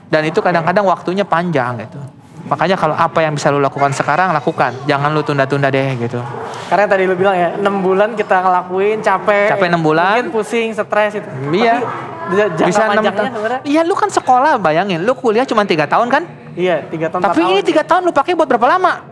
dan 0.08 0.22
itu 0.24 0.40
kadang-kadang 0.40 0.86
waktunya 0.88 1.28
panjang 1.28 1.84
gitu 1.84 2.00
makanya 2.48 2.80
kalau 2.80 2.96
apa 2.96 3.20
yang 3.28 3.36
bisa 3.36 3.52
lu 3.52 3.60
lakukan 3.60 3.92
sekarang 3.92 4.32
lakukan 4.32 4.72
jangan 4.88 5.12
lu 5.12 5.20
tunda-tunda 5.24 5.68
deh 5.68 5.96
gitu 6.00 6.22
Karena 6.68 6.84
tadi 6.84 7.08
lu 7.08 7.16
bilang 7.16 7.32
ya, 7.32 7.56
6 7.56 7.64
bulan 7.80 8.12
kita 8.12 8.44
ngelakuin 8.44 9.00
capek. 9.00 9.56
Capek 9.56 9.72
enam 9.72 9.80
bulan. 9.80 10.20
Mungkin 10.20 10.36
pusing, 10.36 10.76
stres 10.76 11.16
itu. 11.16 11.30
Iya. 11.56 11.80
Tapi 12.28 12.68
bisa 12.68 12.92
enam 12.92 13.04
tahun 13.08 13.32
iya 13.64 13.82
lu 13.88 13.96
kan 13.96 14.12
sekolah 14.12 14.60
bayangin 14.60 15.00
lu 15.08 15.16
kuliah 15.16 15.48
cuma 15.48 15.64
tiga 15.64 15.88
tahun 15.88 16.12
kan 16.12 16.24
Iya, 16.58 16.90
3 16.90 17.14
tahun, 17.14 17.22
tapi 17.22 17.42
4 17.46 17.54
ini 17.54 17.62
tiga 17.62 17.84
tahun 17.86 18.02
lu 18.10 18.12
pakai 18.12 18.34
buat 18.34 18.50
berapa 18.50 18.66
lama 18.66 19.06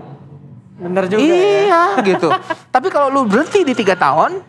Bener 0.76 1.06
juga 1.08 1.22
ya. 1.22 1.30
iya 1.30 1.84
gitu 2.04 2.28
tapi 2.76 2.88
kalau 2.92 3.08
lu 3.08 3.22
berhenti 3.24 3.64
di 3.64 3.72
tiga 3.78 3.96
tahun 3.96 4.42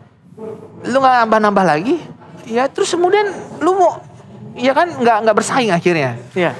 lu 0.83 0.97
nggak 0.97 1.15
nambah-nambah 1.23 1.63
lagi 1.63 2.01
ya 2.49 2.65
terus 2.67 2.91
kemudian 2.91 3.31
lu 3.61 3.77
mau 3.77 4.01
ya 4.57 4.73
kan? 4.73 4.87
Nggak 4.97 5.17
nggak 5.23 5.35
bersaing 5.35 5.71
akhirnya. 5.71 6.17
Iya. 6.33 6.53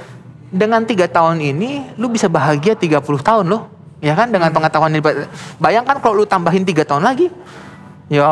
dengan 0.47 0.79
tiga 0.87 1.11
tahun 1.11 1.43
ini 1.43 1.99
lu 1.99 2.07
bisa 2.07 2.31
bahagia 2.31 2.71
30 2.71 3.03
tahun 3.03 3.45
loh. 3.51 3.67
Ya 3.99 4.15
kan? 4.15 4.31
Dengan 4.31 4.47
pengetahuan 4.55 4.95
ini 4.95 5.03
bayangkan 5.59 5.99
kalau 5.99 6.23
lu 6.23 6.25
tambahin 6.25 6.63
tiga 6.63 6.87
tahun 6.87 7.03
lagi. 7.03 7.27
Ya 8.07 8.31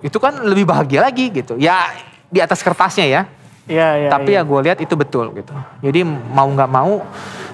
itu 0.00 0.16
kan 0.16 0.40
lebih 0.40 0.64
bahagia 0.64 1.04
lagi 1.04 1.28
gitu. 1.28 1.60
Ya 1.60 1.92
di 2.32 2.40
atas 2.40 2.64
kertasnya 2.64 3.04
ya. 3.04 3.22
Iya, 3.64 3.88
iya. 3.96 4.08
tapi 4.12 4.36
iya. 4.36 4.44
ya 4.44 4.48
gue 4.48 4.60
lihat 4.60 4.78
itu 4.80 4.94
betul 4.96 5.32
gitu. 5.36 5.52
Jadi 5.80 6.04
mau 6.08 6.48
nggak 6.48 6.68
mau 6.68 7.00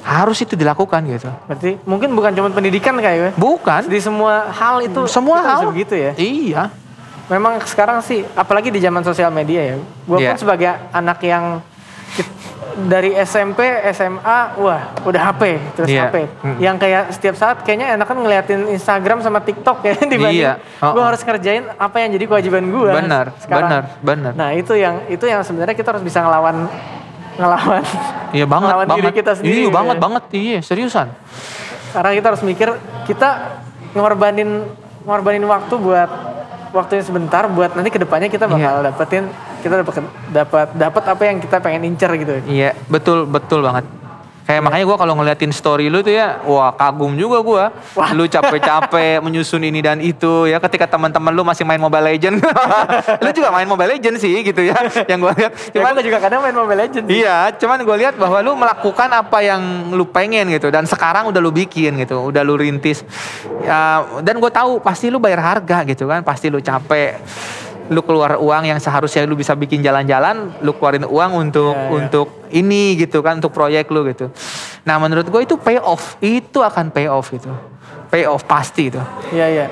harus 0.03 0.39
itu 0.43 0.59
dilakukan 0.59 1.07
gitu. 1.07 1.31
Berarti 1.47 1.71
mungkin 1.87 2.15
bukan 2.15 2.31
cuma 2.35 2.49
pendidikan 2.51 2.95
kayak 2.99 3.19
gue. 3.19 3.31
bukan. 3.39 3.87
Di 3.87 3.99
semua 4.03 4.51
hal 4.51 4.83
itu 4.83 5.07
semua 5.07 5.39
hal. 5.43 5.71
begitu 5.71 5.95
ya. 5.95 6.13
iya 6.19 6.63
Memang 7.31 7.63
sekarang 7.63 8.03
sih, 8.03 8.27
apalagi 8.35 8.69
di 8.69 8.83
zaman 8.83 9.07
sosial 9.07 9.31
media 9.31 9.63
ya. 9.63 9.77
Gue 9.79 10.19
Iya. 10.19 10.35
pun 10.35 10.37
sebagai 10.37 10.67
anak 10.91 11.23
yang 11.23 11.63
dari 12.81 13.15
SMP, 13.15 13.61
SMA, 13.93 14.39
wah 14.59 14.95
udah 15.03 15.23
HP, 15.31 15.43
terus 15.75 15.89
Iya. 15.91 16.11
HP. 16.11 16.17
Mm. 16.43 16.57
Yang 16.59 16.77
kayak 16.79 17.03
setiap 17.15 17.35
saat 17.37 17.57
kayaknya 17.63 17.95
enak 17.95 18.07
kan 18.07 18.19
ngeliatin 18.19 18.61
Instagram 18.69 19.23
sama 19.23 19.39
TikTok 19.41 19.79
ya 19.85 19.95
dibanding 20.11 20.43
Iya. 20.43 20.53
Oh, 20.83 20.95
gue 20.97 21.03
oh. 21.03 21.07
harus 21.07 21.21
ngerjain 21.21 21.71
apa 21.71 21.97
yang 21.99 22.11
jadi 22.15 22.25
kewajiban 22.27 22.65
gue. 22.67 22.91
benar 22.91 23.31
benar 23.47 23.83
benar 24.01 24.33
Nah 24.35 24.51
itu 24.51 24.75
yang 24.75 25.07
itu 25.07 25.23
yang 25.23 25.43
sebenarnya 25.43 25.75
kita 25.75 25.95
harus 25.95 26.03
bisa 26.03 26.23
ngelawan 26.23 26.67
ngelawan. 27.37 27.83
iya 28.31 28.47
banget 28.47 28.69
ngelawan 28.71 28.87
diri 28.87 29.03
banget 29.03 29.15
kita 29.17 29.33
sendiri 29.35 29.55
iya 29.55 29.67
gitu 29.67 29.75
banget 29.75 29.97
ya. 29.97 30.01
banget 30.03 30.23
iya 30.33 30.59
seriusan 30.61 31.09
Karena 31.91 32.11
kita 32.15 32.27
harus 32.31 32.43
mikir 32.43 32.69
kita 33.05 33.29
ngorbanin 33.93 34.51
ngorbanin 35.03 35.43
waktu 35.43 35.75
buat 35.75 36.11
waktunya 36.71 37.03
sebentar 37.03 37.47
buat 37.47 37.75
nanti 37.75 37.91
ke 37.91 37.99
depannya 37.99 38.27
kita 38.27 38.47
bakal 38.47 38.81
Iya. 38.81 38.87
dapetin 38.91 39.25
kita 39.61 39.75
dapat 39.85 39.95
dapat 40.33 40.67
dapat 40.73 41.03
apa 41.05 41.23
yang 41.23 41.37
kita 41.39 41.57
pengen 41.61 41.85
incer 41.85 42.11
gitu. 42.17 42.41
Iya, 42.49 42.73
betul 42.89 43.29
betul 43.29 43.61
banget. 43.61 44.00
Kayak 44.51 44.67
makanya 44.67 44.85
gue 44.91 44.99
kalau 44.99 45.15
ngeliatin 45.15 45.55
story 45.55 45.87
lu 45.87 46.03
tuh 46.03 46.11
ya, 46.11 46.43
wah 46.43 46.75
kagum 46.75 47.15
juga 47.15 47.39
gue. 47.39 47.65
Lu 48.19 48.27
capek-capek 48.27 49.21
menyusun 49.25 49.63
ini 49.63 49.79
dan 49.79 50.03
itu 50.03 50.51
ya. 50.51 50.59
Ketika 50.59 50.91
teman-teman 50.91 51.31
lu 51.31 51.47
masih 51.47 51.63
main 51.63 51.79
Mobile 51.79 52.03
Legend, 52.03 52.43
lu 53.23 53.31
juga 53.31 53.55
main 53.55 53.71
Mobile 53.71 53.95
Legend 53.95 54.19
sih 54.19 54.43
gitu 54.43 54.67
ya. 54.67 54.75
Yang 55.11 55.19
gue 55.23 55.33
lihat. 55.39 55.53
Cuman 55.55 55.79
Cuman 55.79 55.91
gue 55.95 56.05
juga 56.11 56.19
kadang 56.19 56.43
main 56.43 56.57
Mobile 56.59 56.83
Legends. 56.83 57.07
sih. 57.07 57.23
Iya, 57.23 57.55
cuman 57.63 57.79
gue 57.87 57.97
lihat 58.03 58.19
bahwa 58.19 58.43
lu 58.43 58.59
melakukan 58.59 59.09
apa 59.15 59.39
yang 59.39 59.95
lu 59.95 60.03
pengen 60.11 60.51
gitu 60.51 60.67
dan 60.67 60.83
sekarang 60.83 61.31
udah 61.31 61.39
lu 61.39 61.55
bikin 61.55 61.95
gitu, 62.03 62.35
udah 62.35 62.43
lu 62.43 62.59
rintis. 62.59 63.07
Ya, 63.63 64.03
dan 64.27 64.43
gue 64.43 64.51
tahu 64.51 64.83
pasti 64.83 65.15
lu 65.15 65.23
bayar 65.23 65.47
harga 65.47 65.87
gitu 65.87 66.11
kan, 66.11 66.27
pasti 66.27 66.51
lu 66.51 66.59
capek. 66.59 67.23
Lu 67.91 68.01
keluar 68.01 68.39
uang 68.39 68.65
yang 68.65 68.79
seharusnya 68.79 69.27
lu 69.27 69.35
bisa 69.35 69.53
bikin 69.53 69.83
jalan-jalan, 69.83 70.55
lu 70.61 70.73
keluarin 70.73 71.03
uang 71.03 71.31
untuk 71.37 71.75
Iya, 71.75 71.83
iya. 71.83 71.91
untuk 71.99 72.27
ini 72.49 72.95
gitu 72.95 73.19
kan, 73.19 73.37
untuk 73.37 73.51
proyek 73.51 73.91
lu 73.91 74.07
gitu. 74.07 74.31
Nah, 74.83 74.97
menurut 74.97 75.27
gue 75.27 75.41
itu 75.43 75.59
pay 75.59 75.77
off, 75.77 76.15
itu 76.21 76.59
akan 76.61 76.89
pay 76.89 77.05
off 77.05 77.29
gitu. 77.29 77.51
Pay 78.07 78.25
off 78.25 78.43
pasti 78.45 78.89
itu. 78.89 79.03
Iya 79.31 79.47
iya. 79.49 79.67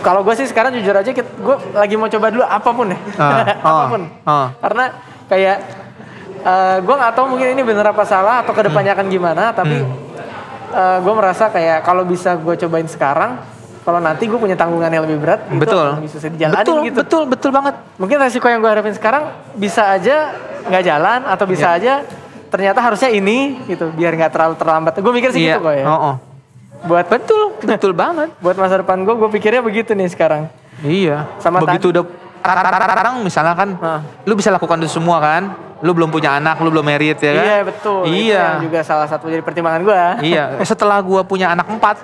Kalau 0.00 0.20
gue 0.20 0.34
sih 0.34 0.44
sekarang 0.44 0.72
jujur 0.72 0.92
aja 0.92 1.10
gue 1.12 1.56
lagi 1.72 1.94
mau 1.94 2.08
coba 2.08 2.26
dulu 2.28 2.42
apa 2.42 2.70
pun 2.70 2.86
ya. 2.88 2.98
Ah, 3.16 3.44
apa 3.68 3.82
pun. 3.86 4.02
ah. 4.24 4.48
Karena 4.58 4.84
kayak 5.26 5.56
gue 6.80 6.94
nggak 6.96 7.12
tahu 7.12 7.26
mungkin 7.28 7.52
ini 7.52 7.62
bener 7.62 7.84
apa 7.84 8.02
salah 8.02 8.40
atau 8.40 8.50
ke 8.50 8.64
depannya 8.64 8.92
akan 8.92 9.06
gimana. 9.06 9.52
Tapi 9.52 9.76
Hmm. 10.70 11.02
gue 11.02 11.14
merasa 11.14 11.46
kayak 11.46 11.82
kalau 11.82 12.02
bisa 12.02 12.34
gue 12.34 12.54
cobain 12.56 12.86
sekarang, 12.86 13.42
kalau 13.80 13.98
nanti 13.98 14.28
gue 14.28 14.36
punya 14.36 14.54
tanggungan 14.54 14.88
yang 14.88 15.02
lebih 15.02 15.18
berat, 15.18 15.40
itu 15.46 15.56
betul. 15.56 15.86
akan 15.88 16.04
bisa 16.04 16.28
dijalanin 16.28 16.56
betul, 16.60 16.78
gitu. 16.84 16.96
betul, 17.00 17.22
betul 17.24 17.50
banget. 17.50 17.74
Mungkin 17.96 18.16
resiko 18.18 18.46
yang 18.46 18.60
gue 18.60 18.70
harapin 18.70 18.92
sekarang 18.92 19.22
bisa 19.54 19.88
aja 19.88 20.36
nggak 20.68 20.82
jalan 20.84 21.20
atau 21.24 21.44
bisa 21.44 21.66
Iya. 21.70 21.78
aja 21.80 21.94
ternyata 22.50 22.78
harusnya 22.78 23.08
ini 23.08 23.62
gitu 23.64 23.88
biar 23.90 24.12
nggak 24.14 24.30
terlalu 24.30 24.54
terlambat. 24.60 24.92
Gue 24.96 25.12
mikir 25.12 25.30
sih 25.32 25.48
Iya. 25.48 25.56
gitu 25.56 25.64
kok 25.64 25.74
ya. 25.74 25.84
Oh, 25.86 25.96
oh. 25.96 26.14
Buat 26.80 27.06
Betul, 27.08 27.42
betul 27.68 27.92
banget. 27.92 28.28
buat 28.38 28.56
masa 28.56 28.80
depan 28.80 29.00
gue, 29.00 29.14
gue 29.14 29.28
pikirnya 29.32 29.60
begitu 29.60 29.92
nih 29.92 30.08
sekarang. 30.08 30.48
Iya. 30.80 31.28
Sama 31.40 31.60
begitu 31.60 31.88
tadi- 31.88 31.92
udah 31.96 32.04
sekarang 32.40 33.14
misalnya 33.20 33.52
kan, 33.52 33.68
Hah. 33.76 34.00
lu 34.24 34.32
bisa 34.32 34.48
lakukan 34.48 34.80
itu 34.80 34.92
semua 34.92 35.20
kan. 35.20 35.52
Lu 35.80 35.96
belum 35.96 36.12
punya 36.12 36.36
anak, 36.36 36.60
lu 36.60 36.68
belum 36.68 36.84
married 36.84 37.16
ya 37.16 37.32
kan? 37.32 37.44
Iya 37.44 37.58
betul. 37.64 38.00
Itu 38.04 38.12
Iya. 38.28 38.44
yang 38.60 38.68
juga 38.68 38.80
salah 38.84 39.08
satu 39.08 39.32
jadi 39.32 39.40
pertimbangan 39.40 39.80
gue. 39.80 40.00
iya. 40.28 40.44
Setelah 40.68 41.00
gua 41.00 41.24
punya 41.24 41.48
anak 41.48 41.72
empat, 41.72 41.96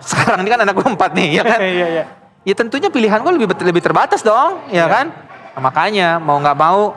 Sekarang 0.00 0.40
ini 0.40 0.50
kan 0.50 0.60
anak 0.60 0.74
gue 0.74 0.86
empat 0.86 1.10
nih, 1.12 1.28
ya 1.32 1.42
kan? 1.42 1.58
Iya, 1.76 1.86
iya. 1.90 2.04
ya 2.42 2.54
tentunya 2.54 2.88
pilihan 2.88 3.18
gue 3.18 3.32
lebih 3.34 3.48
lebih 3.60 3.82
terbatas 3.82 4.20
dong, 4.20 4.62
ya 4.68 4.82
Iya. 4.82 4.84
kan? 4.86 5.06
Nah, 5.52 5.60
makanya 5.60 6.08
mau 6.16 6.38
nggak 6.38 6.54
mau 6.54 6.94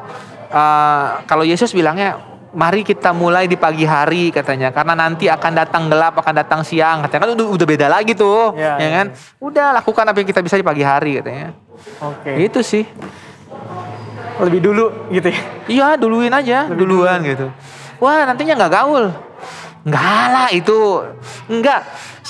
eh, 0.47 1.07
kalau 1.25 1.41
Yesus 1.41 1.71
bilangnya 1.71 2.19
mari 2.51 2.83
kita 2.83 3.09
mulai 3.09 3.47
di 3.47 3.55
pagi 3.55 3.87
hari 3.87 4.27
katanya 4.27 4.69
karena 4.69 4.91
nanti 4.91 5.25
akan 5.25 5.51
datang 5.55 5.87
gelap 5.87 6.11
akan 6.13 6.33
datang 6.35 6.61
siang 6.61 6.99
katanya 6.99 7.23
kan 7.23 7.31
udah, 7.31 7.47
udah 7.47 7.63
beda 7.65 7.87
lagi 7.87 8.11
tuh 8.11 8.51
Iya, 8.53 8.75
ya 8.75 8.83
iya. 8.83 8.89
kan 8.91 9.07
udah 9.39 9.67
lakukan 9.71 10.03
apa 10.03 10.17
yang 10.19 10.27
kita 10.27 10.43
bisa 10.43 10.55
di 10.55 10.65
pagi 10.67 10.83
hari 10.83 11.23
katanya 11.23 11.55
Oke. 12.03 12.35
itu 12.43 12.59
sih 12.59 12.83
Lebih 14.35 14.59
dulu 14.59 14.85
gitu 15.07 15.31
ya. 15.31 15.41
iya 15.69 15.87
duluin 15.95 16.27
aja 16.27 16.67
Lebih 16.67 16.83
duluan 16.83 17.23
gitu 17.23 17.47
wah 18.03 18.27
nantinya 18.27 18.59
nggak 18.59 18.73
gaul 18.73 19.05
nggak 19.81 20.25
lah 20.27 20.47
itu 20.51 20.77
nggak 21.47 21.79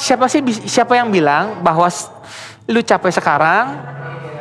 siapa 0.02 0.26
sih 0.26 0.42
siapa 0.66 0.98
yang 0.98 1.14
bilang 1.14 1.62
bahwa 1.62 1.86
lu 2.66 2.82
capek 2.82 3.14
sekarang 3.14 3.78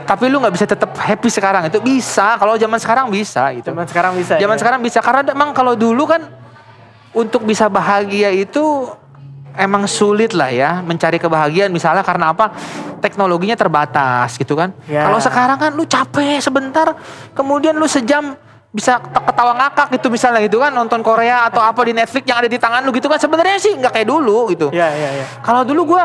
tapi 0.08 0.26
lu 0.26 0.40
nggak 0.40 0.54
bisa 0.56 0.64
tetap 0.64 0.90
happy 0.96 1.28
sekarang 1.28 1.68
itu 1.68 1.78
bisa 1.78 2.34
kalau 2.34 2.56
zaman 2.56 2.80
sekarang 2.80 3.06
bisa 3.12 3.52
gitu 3.52 3.68
Zaman 3.68 3.84
sekarang 3.84 4.12
bisa. 4.16 4.34
zaman 4.40 4.56
ya? 4.56 4.60
sekarang 4.60 4.80
bisa 4.80 4.98
karena 4.98 5.20
emang 5.28 5.52
kalau 5.52 5.76
dulu 5.76 6.08
kan 6.08 6.24
untuk 7.12 7.44
bisa 7.44 7.68
bahagia 7.68 8.32
itu 8.32 8.88
emang 9.54 9.84
sulit 9.84 10.32
lah 10.32 10.48
ya 10.48 10.80
mencari 10.80 11.20
kebahagiaan 11.20 11.68
misalnya 11.68 12.00
karena 12.00 12.32
apa 12.32 12.54
teknologinya 12.98 13.54
terbatas 13.54 14.34
gitu 14.34 14.56
kan 14.56 14.72
Ya. 14.88 15.04
kalau 15.04 15.20
sekarang 15.20 15.58
kan 15.58 15.70
lu 15.76 15.84
capek 15.84 16.40
sebentar 16.40 16.96
kemudian 17.36 17.76
lu 17.76 17.84
sejam 17.84 18.32
bisa 18.70 19.02
ket- 19.02 19.24
ketawa 19.24 19.52
ngakak 19.56 19.88
gitu 19.92 20.06
misalnya 20.08 20.40
gitu 20.40 20.56
kan 20.56 20.70
nonton 20.70 21.00
Korea 21.00 21.44
atau 21.44 21.58
apa 21.58 21.82
di 21.82 21.90
Netflix 21.90 22.22
yang 22.24 22.38
ada 22.38 22.46
di 22.46 22.54
tangan 22.54 22.80
lu 22.80 22.90
gitu 22.90 23.06
kan 23.06 23.18
sebenarnya 23.18 23.58
sih 23.58 23.74
nggak 23.74 23.92
kayak 23.92 24.06
dulu 24.06 24.46
gitu 24.48 24.70
Iya, 24.70 24.88
iya, 24.90 25.10
iya. 25.12 25.24
kalau 25.42 25.62
dulu 25.62 25.90
gua 25.90 26.04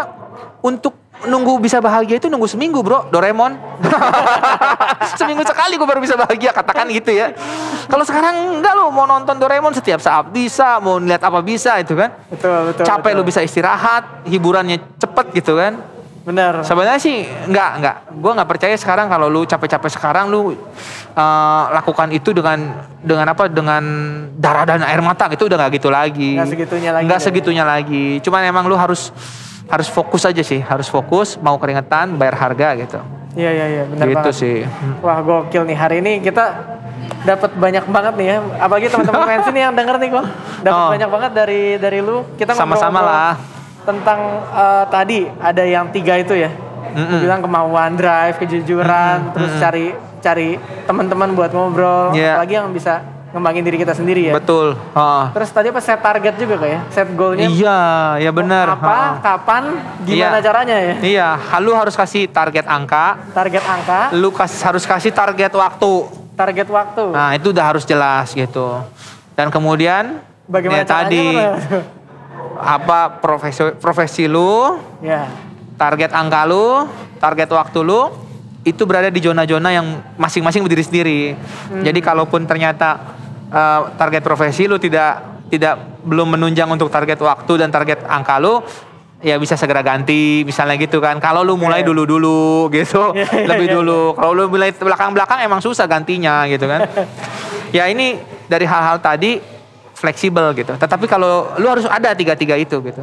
untuk 0.60 0.98
nunggu 1.24 1.58
bisa 1.60 1.80
bahagia 1.80 2.18
itu 2.18 2.28
nunggu 2.28 2.44
seminggu 2.44 2.82
bro 2.82 3.08
Doraemon 3.08 3.56
seminggu 5.16 5.42
sekali 5.44 5.74
gue 5.74 5.88
baru 5.88 5.98
bisa 5.98 6.16
bahagia 6.16 6.52
katakan 6.52 6.92
gitu 6.92 7.08
ya 7.10 7.32
kalau 7.86 8.04
sekarang 8.04 8.60
enggak 8.60 8.74
lo 8.74 8.90
mau 8.90 9.06
nonton 9.06 9.36
Doraemon 9.36 9.72
setiap 9.72 9.98
saat 9.98 10.28
bisa 10.28 10.78
mau 10.78 11.00
lihat 11.00 11.22
apa 11.22 11.40
bisa 11.40 11.80
itu 11.80 11.96
kan 11.96 12.12
Betul, 12.28 12.68
betul. 12.68 12.84
capek 12.84 13.12
betul. 13.14 13.20
lu 13.22 13.24
bisa 13.24 13.40
istirahat 13.40 14.26
hiburannya 14.26 14.82
cepet 14.98 15.26
gitu 15.34 15.56
kan 15.56 15.80
Benar. 16.26 16.62
sebenarnya 16.62 16.98
sih 16.98 17.22
enggak 17.46 17.70
enggak 17.78 17.96
gue 18.12 18.32
nggak 18.34 18.50
percaya 18.50 18.74
sekarang 18.74 19.06
kalau 19.06 19.30
lu 19.30 19.44
capek-capek 19.44 19.92
sekarang 19.92 20.26
lu 20.28 20.58
eh, 21.14 21.64
lakukan 21.72 22.10
itu 22.10 22.34
dengan 22.34 22.58
dengan 22.98 23.30
apa 23.30 23.46
dengan 23.46 23.84
darah 24.34 24.66
dan 24.66 24.82
air 24.82 25.00
mata 25.00 25.30
gitu 25.30 25.46
udah 25.46 25.58
nggak 25.60 25.72
gitu 25.76 25.88
lagi 25.88 26.34
Nggak 26.34 26.50
segitunya 26.50 26.92
lagi 26.92 27.06
nggak 27.06 27.20
ya. 27.20 27.24
segitunya 27.24 27.64
lagi 27.64 28.06
cuman 28.20 28.42
emang 28.44 28.66
lu 28.66 28.74
harus 28.74 29.14
harus 29.66 29.86
fokus 29.88 30.22
aja 30.24 30.42
sih 30.42 30.60
harus 30.60 30.86
fokus 30.86 31.38
mau 31.38 31.56
keringetan 31.56 32.14
bayar 32.16 32.36
harga 32.36 32.74
gitu 32.76 33.00
Iya, 33.36 33.52
iya, 33.52 33.66
iya. 33.68 33.84
Benar 33.84 34.06
gitu 34.08 34.18
banget. 34.24 34.34
sih 34.34 34.58
Wah 35.00 35.20
gokil 35.20 35.62
nih 35.64 35.76
hari 35.76 35.96
ini 36.00 36.24
kita 36.24 36.74
dapat 37.22 37.52
banyak 37.54 37.84
banget 37.86 38.14
nih 38.16 38.28
ya. 38.28 38.38
Apalagi 38.58 38.88
teman-teman 38.88 39.22
fans 39.30 39.48
ini 39.48 39.60
yang 39.60 39.74
denger 39.74 39.96
nih 39.98 40.10
kok. 40.10 40.26
Dapat 40.62 40.80
Oh. 40.80 40.90
banyak 40.90 41.10
banget 41.10 41.32
dari 41.36 41.62
dari 41.76 42.00
lu. 42.00 42.24
Kita 42.34 42.54
Sama-sama 42.54 43.00
lah. 43.02 43.34
Tentang 43.86 44.20
eh, 44.50 44.84
tadi 44.90 45.20
ada 45.32 45.64
yang 45.64 45.90
tiga 45.90 46.18
itu 46.18 46.34
ya. 46.34 46.50
Mm-mm. 46.96 47.22
Bilang 47.22 47.40
kemauan 47.40 47.94
drive, 47.94 48.40
kejujuran, 48.40 49.32
terus 49.32 49.52
cari 49.58 49.92
cari 50.20 50.50
teman-teman 50.84 51.32
buat 51.32 51.52
ngobrol. 51.52 52.12
Iya. 52.12 52.34
Apalagi 52.34 52.54
yang 52.56 52.72
bisa 52.72 53.04
ngembangin 53.30 53.62
diri 53.62 53.76
kita 53.76 53.92
sendiri 53.92 54.22
ya. 54.26 54.34
betul 54.34 54.80
Ha. 54.96 55.28
Terus 55.30 55.52
tadi 55.52 55.68
apa 55.68 55.84
set 55.84 56.00
target 56.00 56.40
juga 56.40 56.56
kayak 56.56 56.72
ya? 56.72 56.80
Set 56.88 57.12
goalnya 57.12 57.52
iya 57.52 57.80
ya 58.18 58.32
benar 58.32 58.64
apa, 58.72 58.88
Ha. 58.88 59.20
kapan, 59.20 59.64
gimana 60.02 60.40
Iya. 60.40 60.42
caranya 60.42 60.78
ya? 60.80 60.96
iya 61.04 61.28
lu 61.60 61.76
harus 61.76 61.94
kasih 61.94 62.32
target 62.32 62.64
angka 62.64 63.20
Target 63.36 63.60
angka, 63.62 64.00
lu 64.16 64.32
kas- 64.32 64.64
harus 64.64 64.88
kasih 64.88 65.12
target 65.12 65.52
waktu 65.52 65.92
target 66.32 66.68
waktu. 66.70 67.12
Nah 67.12 67.36
itu 67.36 67.52
udah 67.52 67.66
harus 67.66 67.84
jelas 67.84 68.32
gitu. 68.32 68.80
Dan 69.36 69.52
kemudian 69.52 70.24
Bagaimana 70.48 70.80
ya 70.80 70.88
caranya? 70.88 71.04
tadi 71.04 71.24
mana? 71.36 71.80
Apa 72.60 73.20
profesi 73.20 73.64
profesi 73.78 74.24
lu, 74.26 74.80
ya. 75.04 75.28
target 75.76 76.12
angka 76.16 76.44
lu, 76.48 76.88
target 77.20 77.50
waktu 77.52 77.80
lu 77.84 78.02
itu 78.66 78.82
berada 78.90 79.14
di 79.14 79.22
zona-zona 79.22 79.70
yang 79.70 80.02
masing-masing 80.18 80.66
berdiri 80.66 80.84
sendiri. 80.84 81.22
Hmm. 81.70 81.86
Jadi 81.86 82.00
kalaupun 82.02 82.50
ternyata 82.50 82.98
eh, 83.50 83.82
target 83.94 84.26
profesi 84.26 84.66
lu 84.66 84.82
tidak 84.82 85.46
tidak 85.54 85.78
belum 86.02 86.34
menunjang 86.38 86.66
untuk 86.70 86.90
target 86.90 87.22
waktu 87.22 87.54
dan 87.62 87.70
target 87.70 88.02
angka 88.06 88.42
lu 88.42 88.62
ya 89.22 89.38
bisa 89.42 89.58
segera 89.58 89.82
ganti 89.82 90.42
misalnya 90.46 90.78
gitu 90.78 91.02
kan 91.02 91.18
kalau 91.18 91.42
lu 91.42 91.58
mulai 91.58 91.82
Iya. 91.82 91.88
dulu-dulu 91.90 92.68
gitu 92.78 93.14
Iya, 93.14 93.26
iya, 93.42 93.48
lebih 93.48 93.68
dulu 93.74 94.14
kalau 94.14 94.34
lu 94.34 94.44
mulai 94.50 94.70
belakang-belakang 94.74 95.42
emang 95.46 95.62
susah 95.62 95.86
gantinya 95.86 96.46
gitu 96.46 96.66
kan 96.66 96.86
ya 97.78 97.90
ini 97.90 98.18
dari 98.46 98.66
hal-hal 98.66 99.02
tadi 99.02 99.42
fleksibel 100.06 100.54
gitu. 100.54 100.78
Tetapi 100.78 101.06
kalau 101.06 101.58
lu 101.58 101.66
harus 101.66 101.90
ada 101.90 102.14
tiga-tiga 102.14 102.54
itu 102.54 102.78
gitu. 102.80 103.02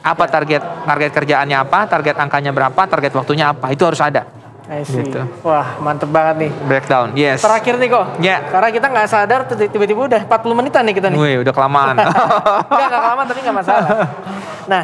Apa 0.00 0.30
target 0.30 0.62
target 0.86 1.10
kerjaannya 1.10 1.58
apa, 1.58 1.90
target 1.90 2.14
angkanya 2.14 2.54
berapa, 2.54 2.78
target 2.86 3.10
waktunya 3.10 3.50
apa, 3.50 3.74
itu 3.74 3.82
harus 3.82 3.98
ada. 3.98 4.22
I 4.66 4.82
see. 4.82 4.98
Gitu. 4.98 5.22
Wah, 5.42 5.78
mantep 5.78 6.10
banget 6.10 6.46
nih. 6.46 6.50
Breakdown, 6.66 7.14
yes. 7.14 7.38
Terakhir 7.38 7.78
nih 7.78 7.86
kok. 7.86 8.04
Ya. 8.18 8.42
Karena 8.42 8.68
kita 8.70 8.86
nggak 8.90 9.06
sadar 9.06 9.40
tiba- 9.46 9.70
tiba-tiba 9.70 10.00
udah 10.06 10.20
40 10.22 10.58
menitan 10.58 10.82
nih 10.82 10.94
kita 10.94 11.06
nih. 11.10 11.18
Wih, 11.18 11.34
udah 11.42 11.54
kelamaan. 11.54 11.94
Enggak, 12.70 12.86
nggak 12.90 13.02
kelamaan 13.02 13.26
tapi 13.26 13.40
nggak 13.46 13.56
masalah. 13.56 13.88
Nah, 14.66 14.82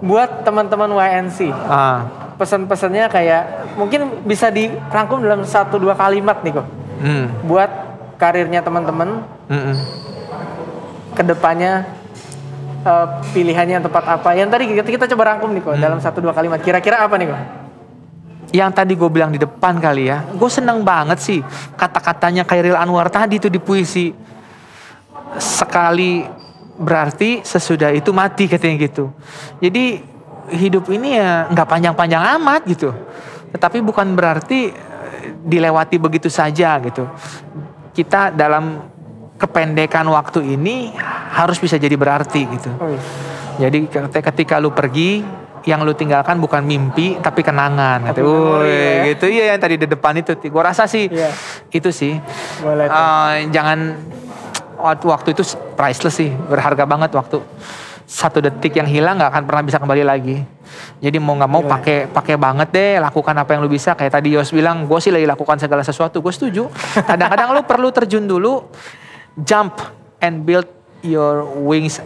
buat 0.00 0.30
teman-teman 0.44 0.88
YNC, 0.88 1.38
ah, 1.52 2.08
pesan-pesannya 2.40 3.04
kayak 3.12 3.42
mungkin 3.76 4.24
bisa 4.24 4.48
dirangkum 4.48 5.20
dalam 5.20 5.44
satu 5.44 5.76
dua 5.76 5.92
kalimat 5.92 6.40
nih 6.40 6.52
kok. 6.56 6.66
hmm, 7.04 7.24
Buat 7.44 7.70
karirnya 8.16 8.64
teman-teman, 8.64 9.28
mm, 9.44 9.52
mm. 9.54 9.76
Ke 11.18 11.26
depannya 11.26 11.82
eh, 12.86 13.06
pilihannya 13.34 13.82
yang 13.82 13.84
tepat 13.90 14.04
apa. 14.06 14.30
Yang 14.38 14.48
tadi 14.54 14.64
kita, 14.70 14.82
kita 14.86 15.04
coba 15.10 15.34
rangkum 15.34 15.50
nih 15.50 15.62
kok 15.66 15.74
Hmm. 15.74 15.82
dalam 15.82 15.98
satu 15.98 16.22
dua 16.22 16.30
kalimat. 16.30 16.62
Kira-kira 16.62 17.02
apa 17.02 17.18
nih 17.18 17.26
kok? 17.26 17.40
Yang 18.54 18.70
tadi 18.72 18.92
gue 18.96 19.10
bilang 19.12 19.28
di 19.34 19.36
depan 19.36 19.76
kali 19.76 20.08
ya, 20.08 20.24
gue 20.24 20.48
seneng 20.48 20.80
banget 20.80 21.20
sih 21.20 21.42
kata-katanya 21.76 22.48
Khairil 22.48 22.78
Anwar 22.78 23.10
tadi 23.12 23.36
tuh 23.36 23.52
di 23.52 23.60
puisi. 23.60 24.14
Sekali 25.36 26.24
berarti 26.78 27.44
sesudah 27.44 27.92
itu 27.92 28.14
mati 28.14 28.48
katanya 28.48 28.88
gitu. 28.88 29.12
Jadi 29.60 30.00
hidup 30.54 30.88
ini 30.88 31.20
ya 31.20 31.44
nggak 31.52 31.68
panjang-panjang 31.68 32.22
amat 32.40 32.64
gitu. 32.64 32.94
Tetapi 33.52 33.84
bukan 33.84 34.16
berarti 34.16 34.72
dilewati 35.44 36.00
begitu 36.00 36.32
saja 36.32 36.80
gitu. 36.80 37.04
Kita 37.92 38.32
dalam 38.32 38.80
kependekan 39.38 40.04
waktu 40.10 40.58
ini 40.58 40.90
harus 41.32 41.56
bisa 41.56 41.78
jadi 41.78 41.94
berarti 41.94 42.42
gitu. 42.44 42.70
Oh, 42.76 42.90
iya. 42.90 43.00
Jadi 43.58 43.86
ketika, 44.22 44.58
lu 44.58 44.70
pergi, 44.70 45.22
yang 45.66 45.82
lu 45.82 45.92
tinggalkan 45.92 46.38
bukan 46.38 46.62
mimpi 46.62 47.18
tapi 47.18 47.42
kenangan. 47.42 48.10
Tapi 48.10 48.18
Kata, 48.18 48.26
memori 48.26 48.70
"Woi," 48.70 48.70
ya. 48.70 49.02
gitu 49.10 49.26
iya 49.26 49.44
yang 49.52 49.60
tadi 49.60 49.74
di 49.76 49.86
depan 49.86 50.14
itu. 50.16 50.32
Gue 50.38 50.62
rasa 50.62 50.86
sih 50.86 51.10
Iya. 51.10 51.30
itu 51.68 51.90
sih. 51.90 52.14
Boleh 52.62 52.86
tuh. 52.86 52.94
Eh, 52.94 53.34
jangan 53.50 53.78
waktu 54.78 55.34
itu 55.34 55.42
priceless 55.74 56.16
sih, 56.16 56.30
berharga 56.30 56.86
banget 56.86 57.10
waktu. 57.12 57.42
Satu 58.08 58.40
detik 58.40 58.72
yang 58.72 58.88
hilang 58.88 59.20
nggak 59.20 59.30
akan 59.34 59.42
pernah 59.44 59.62
bisa 59.66 59.76
kembali 59.76 60.00
lagi. 60.00 60.40
Jadi 60.98 61.16
mau 61.20 61.36
nggak 61.36 61.50
mau 61.50 61.60
Gila. 61.60 61.72
pakai 61.76 61.98
pakai 62.08 62.34
banget 62.40 62.68
deh, 62.72 62.92
lakukan 62.98 63.34
apa 63.36 63.50
yang 63.52 63.60
lu 63.60 63.68
bisa. 63.68 63.92
Kayak 63.92 64.16
tadi 64.16 64.32
Yos 64.32 64.48
bilang, 64.48 64.88
gue 64.88 64.98
sih 64.98 65.12
lagi 65.12 65.28
lakukan 65.28 65.60
segala 65.60 65.84
sesuatu. 65.84 66.22
Gue 66.22 66.32
setuju. 66.32 66.70
Kadang-kadang 67.10 67.52
lu 67.52 67.62
perlu 67.68 67.92
terjun 67.92 68.24
dulu, 68.24 68.64
jump 69.44 69.78
and 70.18 70.42
build 70.42 70.66
your 71.02 71.46
wings 71.46 72.02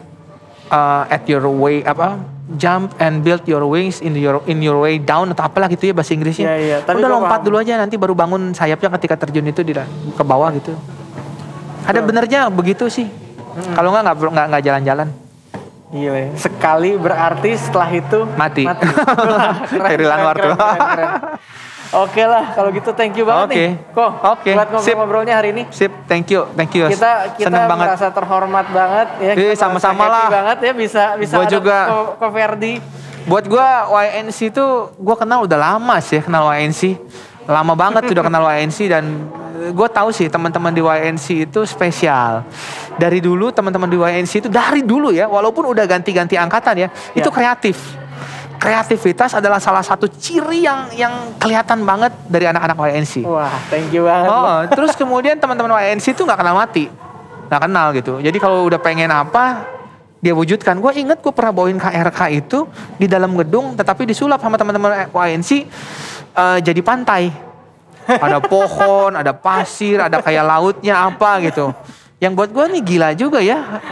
uh, 0.68 1.04
at 1.08 1.24
your 1.24 1.44
way 1.48 1.80
apa 1.84 2.20
jump 2.60 2.92
and 3.00 3.24
build 3.24 3.44
your 3.48 3.64
wings 3.64 4.04
in 4.04 4.12
your 4.16 4.44
in 4.44 4.60
your 4.60 4.76
way 4.80 5.00
down 5.00 5.30
atau 5.32 5.48
apalah 5.48 5.68
gitu 5.72 5.88
ya 5.88 5.94
bahasa 5.96 6.12
Inggrisnya. 6.12 6.52
Iya, 6.52 6.56
iya. 6.58 6.76
Tapi 6.84 7.00
Udah 7.00 7.10
lompat 7.10 7.40
paham. 7.40 7.46
dulu 7.48 7.56
aja 7.60 7.80
nanti 7.80 7.96
baru 7.96 8.12
bangun 8.12 8.52
sayapnya 8.52 8.92
ketika 8.98 9.14
terjun 9.24 9.46
itu 9.48 9.64
di 9.64 9.72
ke 10.12 10.24
bawah 10.24 10.52
gitu. 10.52 10.76
Ada 11.88 12.04
benernya 12.04 12.52
begitu 12.52 12.86
sih. 12.92 13.08
Kalau 13.76 13.92
nggak 13.92 14.04
nggak 14.16 14.46
nggak 14.52 14.62
jalan-jalan. 14.64 15.08
Gila 15.92 16.18
ya. 16.18 16.28
Sekali 16.40 16.96
berarti 16.96 17.50
setelah 17.52 17.88
itu 17.92 18.18
Mati. 18.32 18.64
Wah, 18.68 18.76
keren, 19.68 19.88
keren, 19.92 20.08
keren, 20.08 20.56
keren, 20.56 20.80
keren. 20.96 21.10
Oke 21.92 22.24
lah, 22.24 22.56
kalau 22.56 22.72
gitu 22.72 22.88
thank 22.96 23.12
you 23.12 23.28
banget 23.28 23.46
Oke. 23.46 23.54
nih. 23.54 23.70
Kok, 23.92 24.10
Oke, 24.24 24.50
buat 24.50 24.68
sip. 24.80 24.96
ngobrol-ngobrolnya 24.96 25.34
hari 25.36 25.48
ini. 25.52 25.62
Sip, 25.68 25.92
thank 26.08 26.24
you, 26.32 26.48
thank 26.56 26.72
you. 26.72 26.88
Kita 26.88 27.36
kita 27.36 27.52
Seneng 27.52 27.68
banget. 27.68 27.84
merasa 27.84 28.06
terhormat 28.08 28.66
banget 28.66 29.08
ya. 29.20 29.32
Eh, 29.32 29.36
merasa 29.36 29.60
sama-sama 29.60 30.02
happy 30.02 30.12
lah. 30.16 30.28
banget 30.32 30.58
ya 30.58 30.72
bisa 30.72 31.02
bisa 31.20 31.34
Gua 31.36 31.44
ada 31.44 31.52
juga. 31.52 31.76
Ko, 31.84 31.98
Ko 32.16 32.26
Verdi. 32.32 32.74
Buat 33.22 33.44
gua 33.46 33.66
YNC 33.92 34.38
itu 34.48 34.64
gua 34.96 35.14
kenal 35.14 35.44
udah 35.44 35.58
lama 35.60 35.96
sih 36.00 36.18
kenal 36.18 36.48
YNC. 36.48 36.96
Lama 37.44 37.76
banget 37.76 38.08
udah 38.08 38.24
kenal 38.24 38.42
YNC 38.48 38.78
dan 38.86 39.04
gue 39.52 39.88
tahu 39.90 40.10
sih 40.10 40.26
teman-teman 40.26 40.70
di 40.70 40.78
YNC 40.78 41.26
itu 41.44 41.60
spesial. 41.62 42.46
Dari 42.94 43.18
dulu 43.18 43.50
teman-teman 43.50 43.86
di 43.86 43.94
YNC 43.94 44.32
itu 44.38 44.48
dari 44.48 44.80
dulu 44.80 45.10
ya, 45.10 45.26
walaupun 45.26 45.66
udah 45.66 45.82
ganti-ganti 45.84 46.34
angkatan 46.34 46.74
ya, 46.78 46.88
itu 47.12 47.26
Ya. 47.26 47.34
kreatif. 47.34 47.78
Kreativitas 48.62 49.34
adalah 49.34 49.58
salah 49.58 49.82
satu 49.82 50.06
ciri 50.06 50.62
yang 50.62 50.86
yang 50.94 51.34
kelihatan 51.42 51.82
banget 51.82 52.14
dari 52.30 52.46
anak-anak 52.46 52.78
YNC. 52.78 53.26
Wah, 53.26 53.50
thank 53.66 53.90
you 53.90 54.06
banget. 54.06 54.30
Oh, 54.30 54.58
terus 54.70 54.94
kemudian 54.94 55.34
teman-teman 55.34 55.82
YNC 55.82 56.14
itu 56.14 56.22
nggak 56.22 56.38
kenal 56.38 56.54
mati, 56.54 56.86
nggak 57.50 57.60
kenal 57.66 57.86
gitu. 57.90 58.22
Jadi 58.22 58.38
kalau 58.38 58.70
udah 58.70 58.78
pengen 58.78 59.10
apa, 59.10 59.66
dia 60.22 60.30
wujudkan. 60.30 60.78
Gue 60.78 60.94
inget 60.94 61.18
gue 61.18 61.34
pernah 61.34 61.50
bawain 61.50 61.74
KRK 61.74 62.20
itu 62.38 62.70
di 63.02 63.10
dalam 63.10 63.34
gedung, 63.34 63.74
tetapi 63.74 64.06
disulap 64.06 64.38
sama 64.38 64.54
teman-teman 64.54 65.10
YNC 65.10 65.50
eh, 66.38 66.58
jadi 66.62 66.80
pantai. 66.86 67.34
Ada 68.02 68.38
pohon, 68.42 69.14
ada 69.14 69.34
pasir, 69.34 69.98
ada 69.98 70.22
kayak 70.22 70.42
lautnya 70.46 71.02
apa 71.02 71.42
gitu. 71.42 71.74
Yang 72.22 72.32
buat 72.38 72.50
gue 72.54 72.64
nih 72.78 72.82
gila 72.86 73.08
juga 73.18 73.42
ya. 73.42 73.82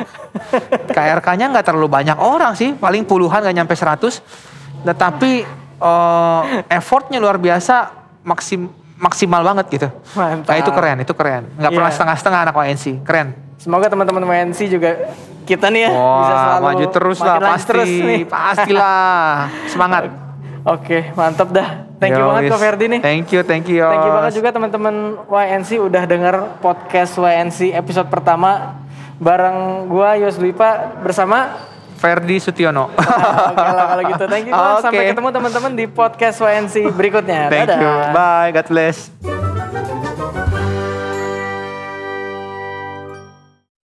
KRK-nya 0.95 1.51
nggak 1.51 1.66
terlalu 1.66 1.91
banyak 1.91 2.18
orang 2.23 2.55
sih, 2.55 2.71
paling 2.79 3.03
puluhan 3.03 3.43
nggak 3.43 3.57
nyampe 3.59 3.75
100. 3.75 4.50
Tetapi 4.83 5.33
eh, 5.81 6.41
effortnya 6.68 7.18
luar 7.18 7.37
biasa, 7.37 7.91
maksim 8.20 8.68
maksimal 9.01 9.41
banget 9.41 9.66
gitu. 9.70 9.89
Mantap. 10.12 10.53
Nah, 10.53 10.57
itu 10.57 10.70
keren, 10.70 10.97
itu 11.01 11.12
keren. 11.16 11.43
Nggak 11.57 11.70
pernah 11.72 11.89
Iya. 11.89 11.97
setengah-setengah 11.97 12.41
anak 12.45 12.55
YNC, 12.55 12.85
keren. 13.01 13.28
Semoga 13.57 13.89
teman-teman 13.89 14.24
WNC 14.24 14.61
juga 14.68 15.12
kita 15.45 15.68
nih 15.68 15.85
ya 15.85 15.91
Wah, 15.91 16.16
bisa 16.22 16.35
selalu 16.39 16.62
maju 16.62 16.87
terus 16.89 17.18
lah 17.20 17.37
pasti, 17.39 17.68
terus 17.68 17.89
nih. 17.89 18.22
pastilah. 18.24 19.49
Semangat. 19.66 20.03
Oke, 20.76 21.12
mantap 21.12 21.49
dah. 21.49 21.89
Thank 21.97 22.16
you 22.16 22.24
Yo, 22.24 22.28
banget 22.28 22.43
wis. 22.45 22.53
Ko 22.53 22.57
Ferdi 22.57 22.85
nih. 22.89 23.01
Thank 23.01 23.28
you, 23.33 23.41
thank 23.41 23.66
you. 23.68 23.85
Thank 23.85 24.05
you 24.05 24.12
banget 24.12 24.33
juga 24.37 24.49
teman-teman 24.53 24.95
YNC 25.24 25.70
udah 25.81 26.03
denger 26.05 26.35
podcast 26.61 27.16
YNC 27.16 27.72
episode 27.72 28.09
pertama 28.09 28.81
bareng 29.16 29.89
gua 29.89 30.16
Yos 30.16 30.37
Lipa 30.37 30.97
bersama 31.01 31.57
Ferdi 32.01 32.41
Sutiono. 32.41 32.89
Oke 33.53 33.69
lah 33.77 33.87
kalau 33.93 34.03
gitu. 34.09 34.25
Thank 34.25 34.49
you. 34.49 34.57
Ko. 34.57 34.81
Sampai 34.81 35.13
ketemu 35.13 35.29
teman-teman 35.29 35.73
di 35.77 35.85
podcast 35.85 36.41
YNC 36.41 36.97
berikutnya. 36.97 37.53
thank 37.53 37.69
you. 37.69 37.77
Dadah. 37.77 38.17
Bye. 38.17 38.51
God 38.57 38.67
bless. 38.73 39.39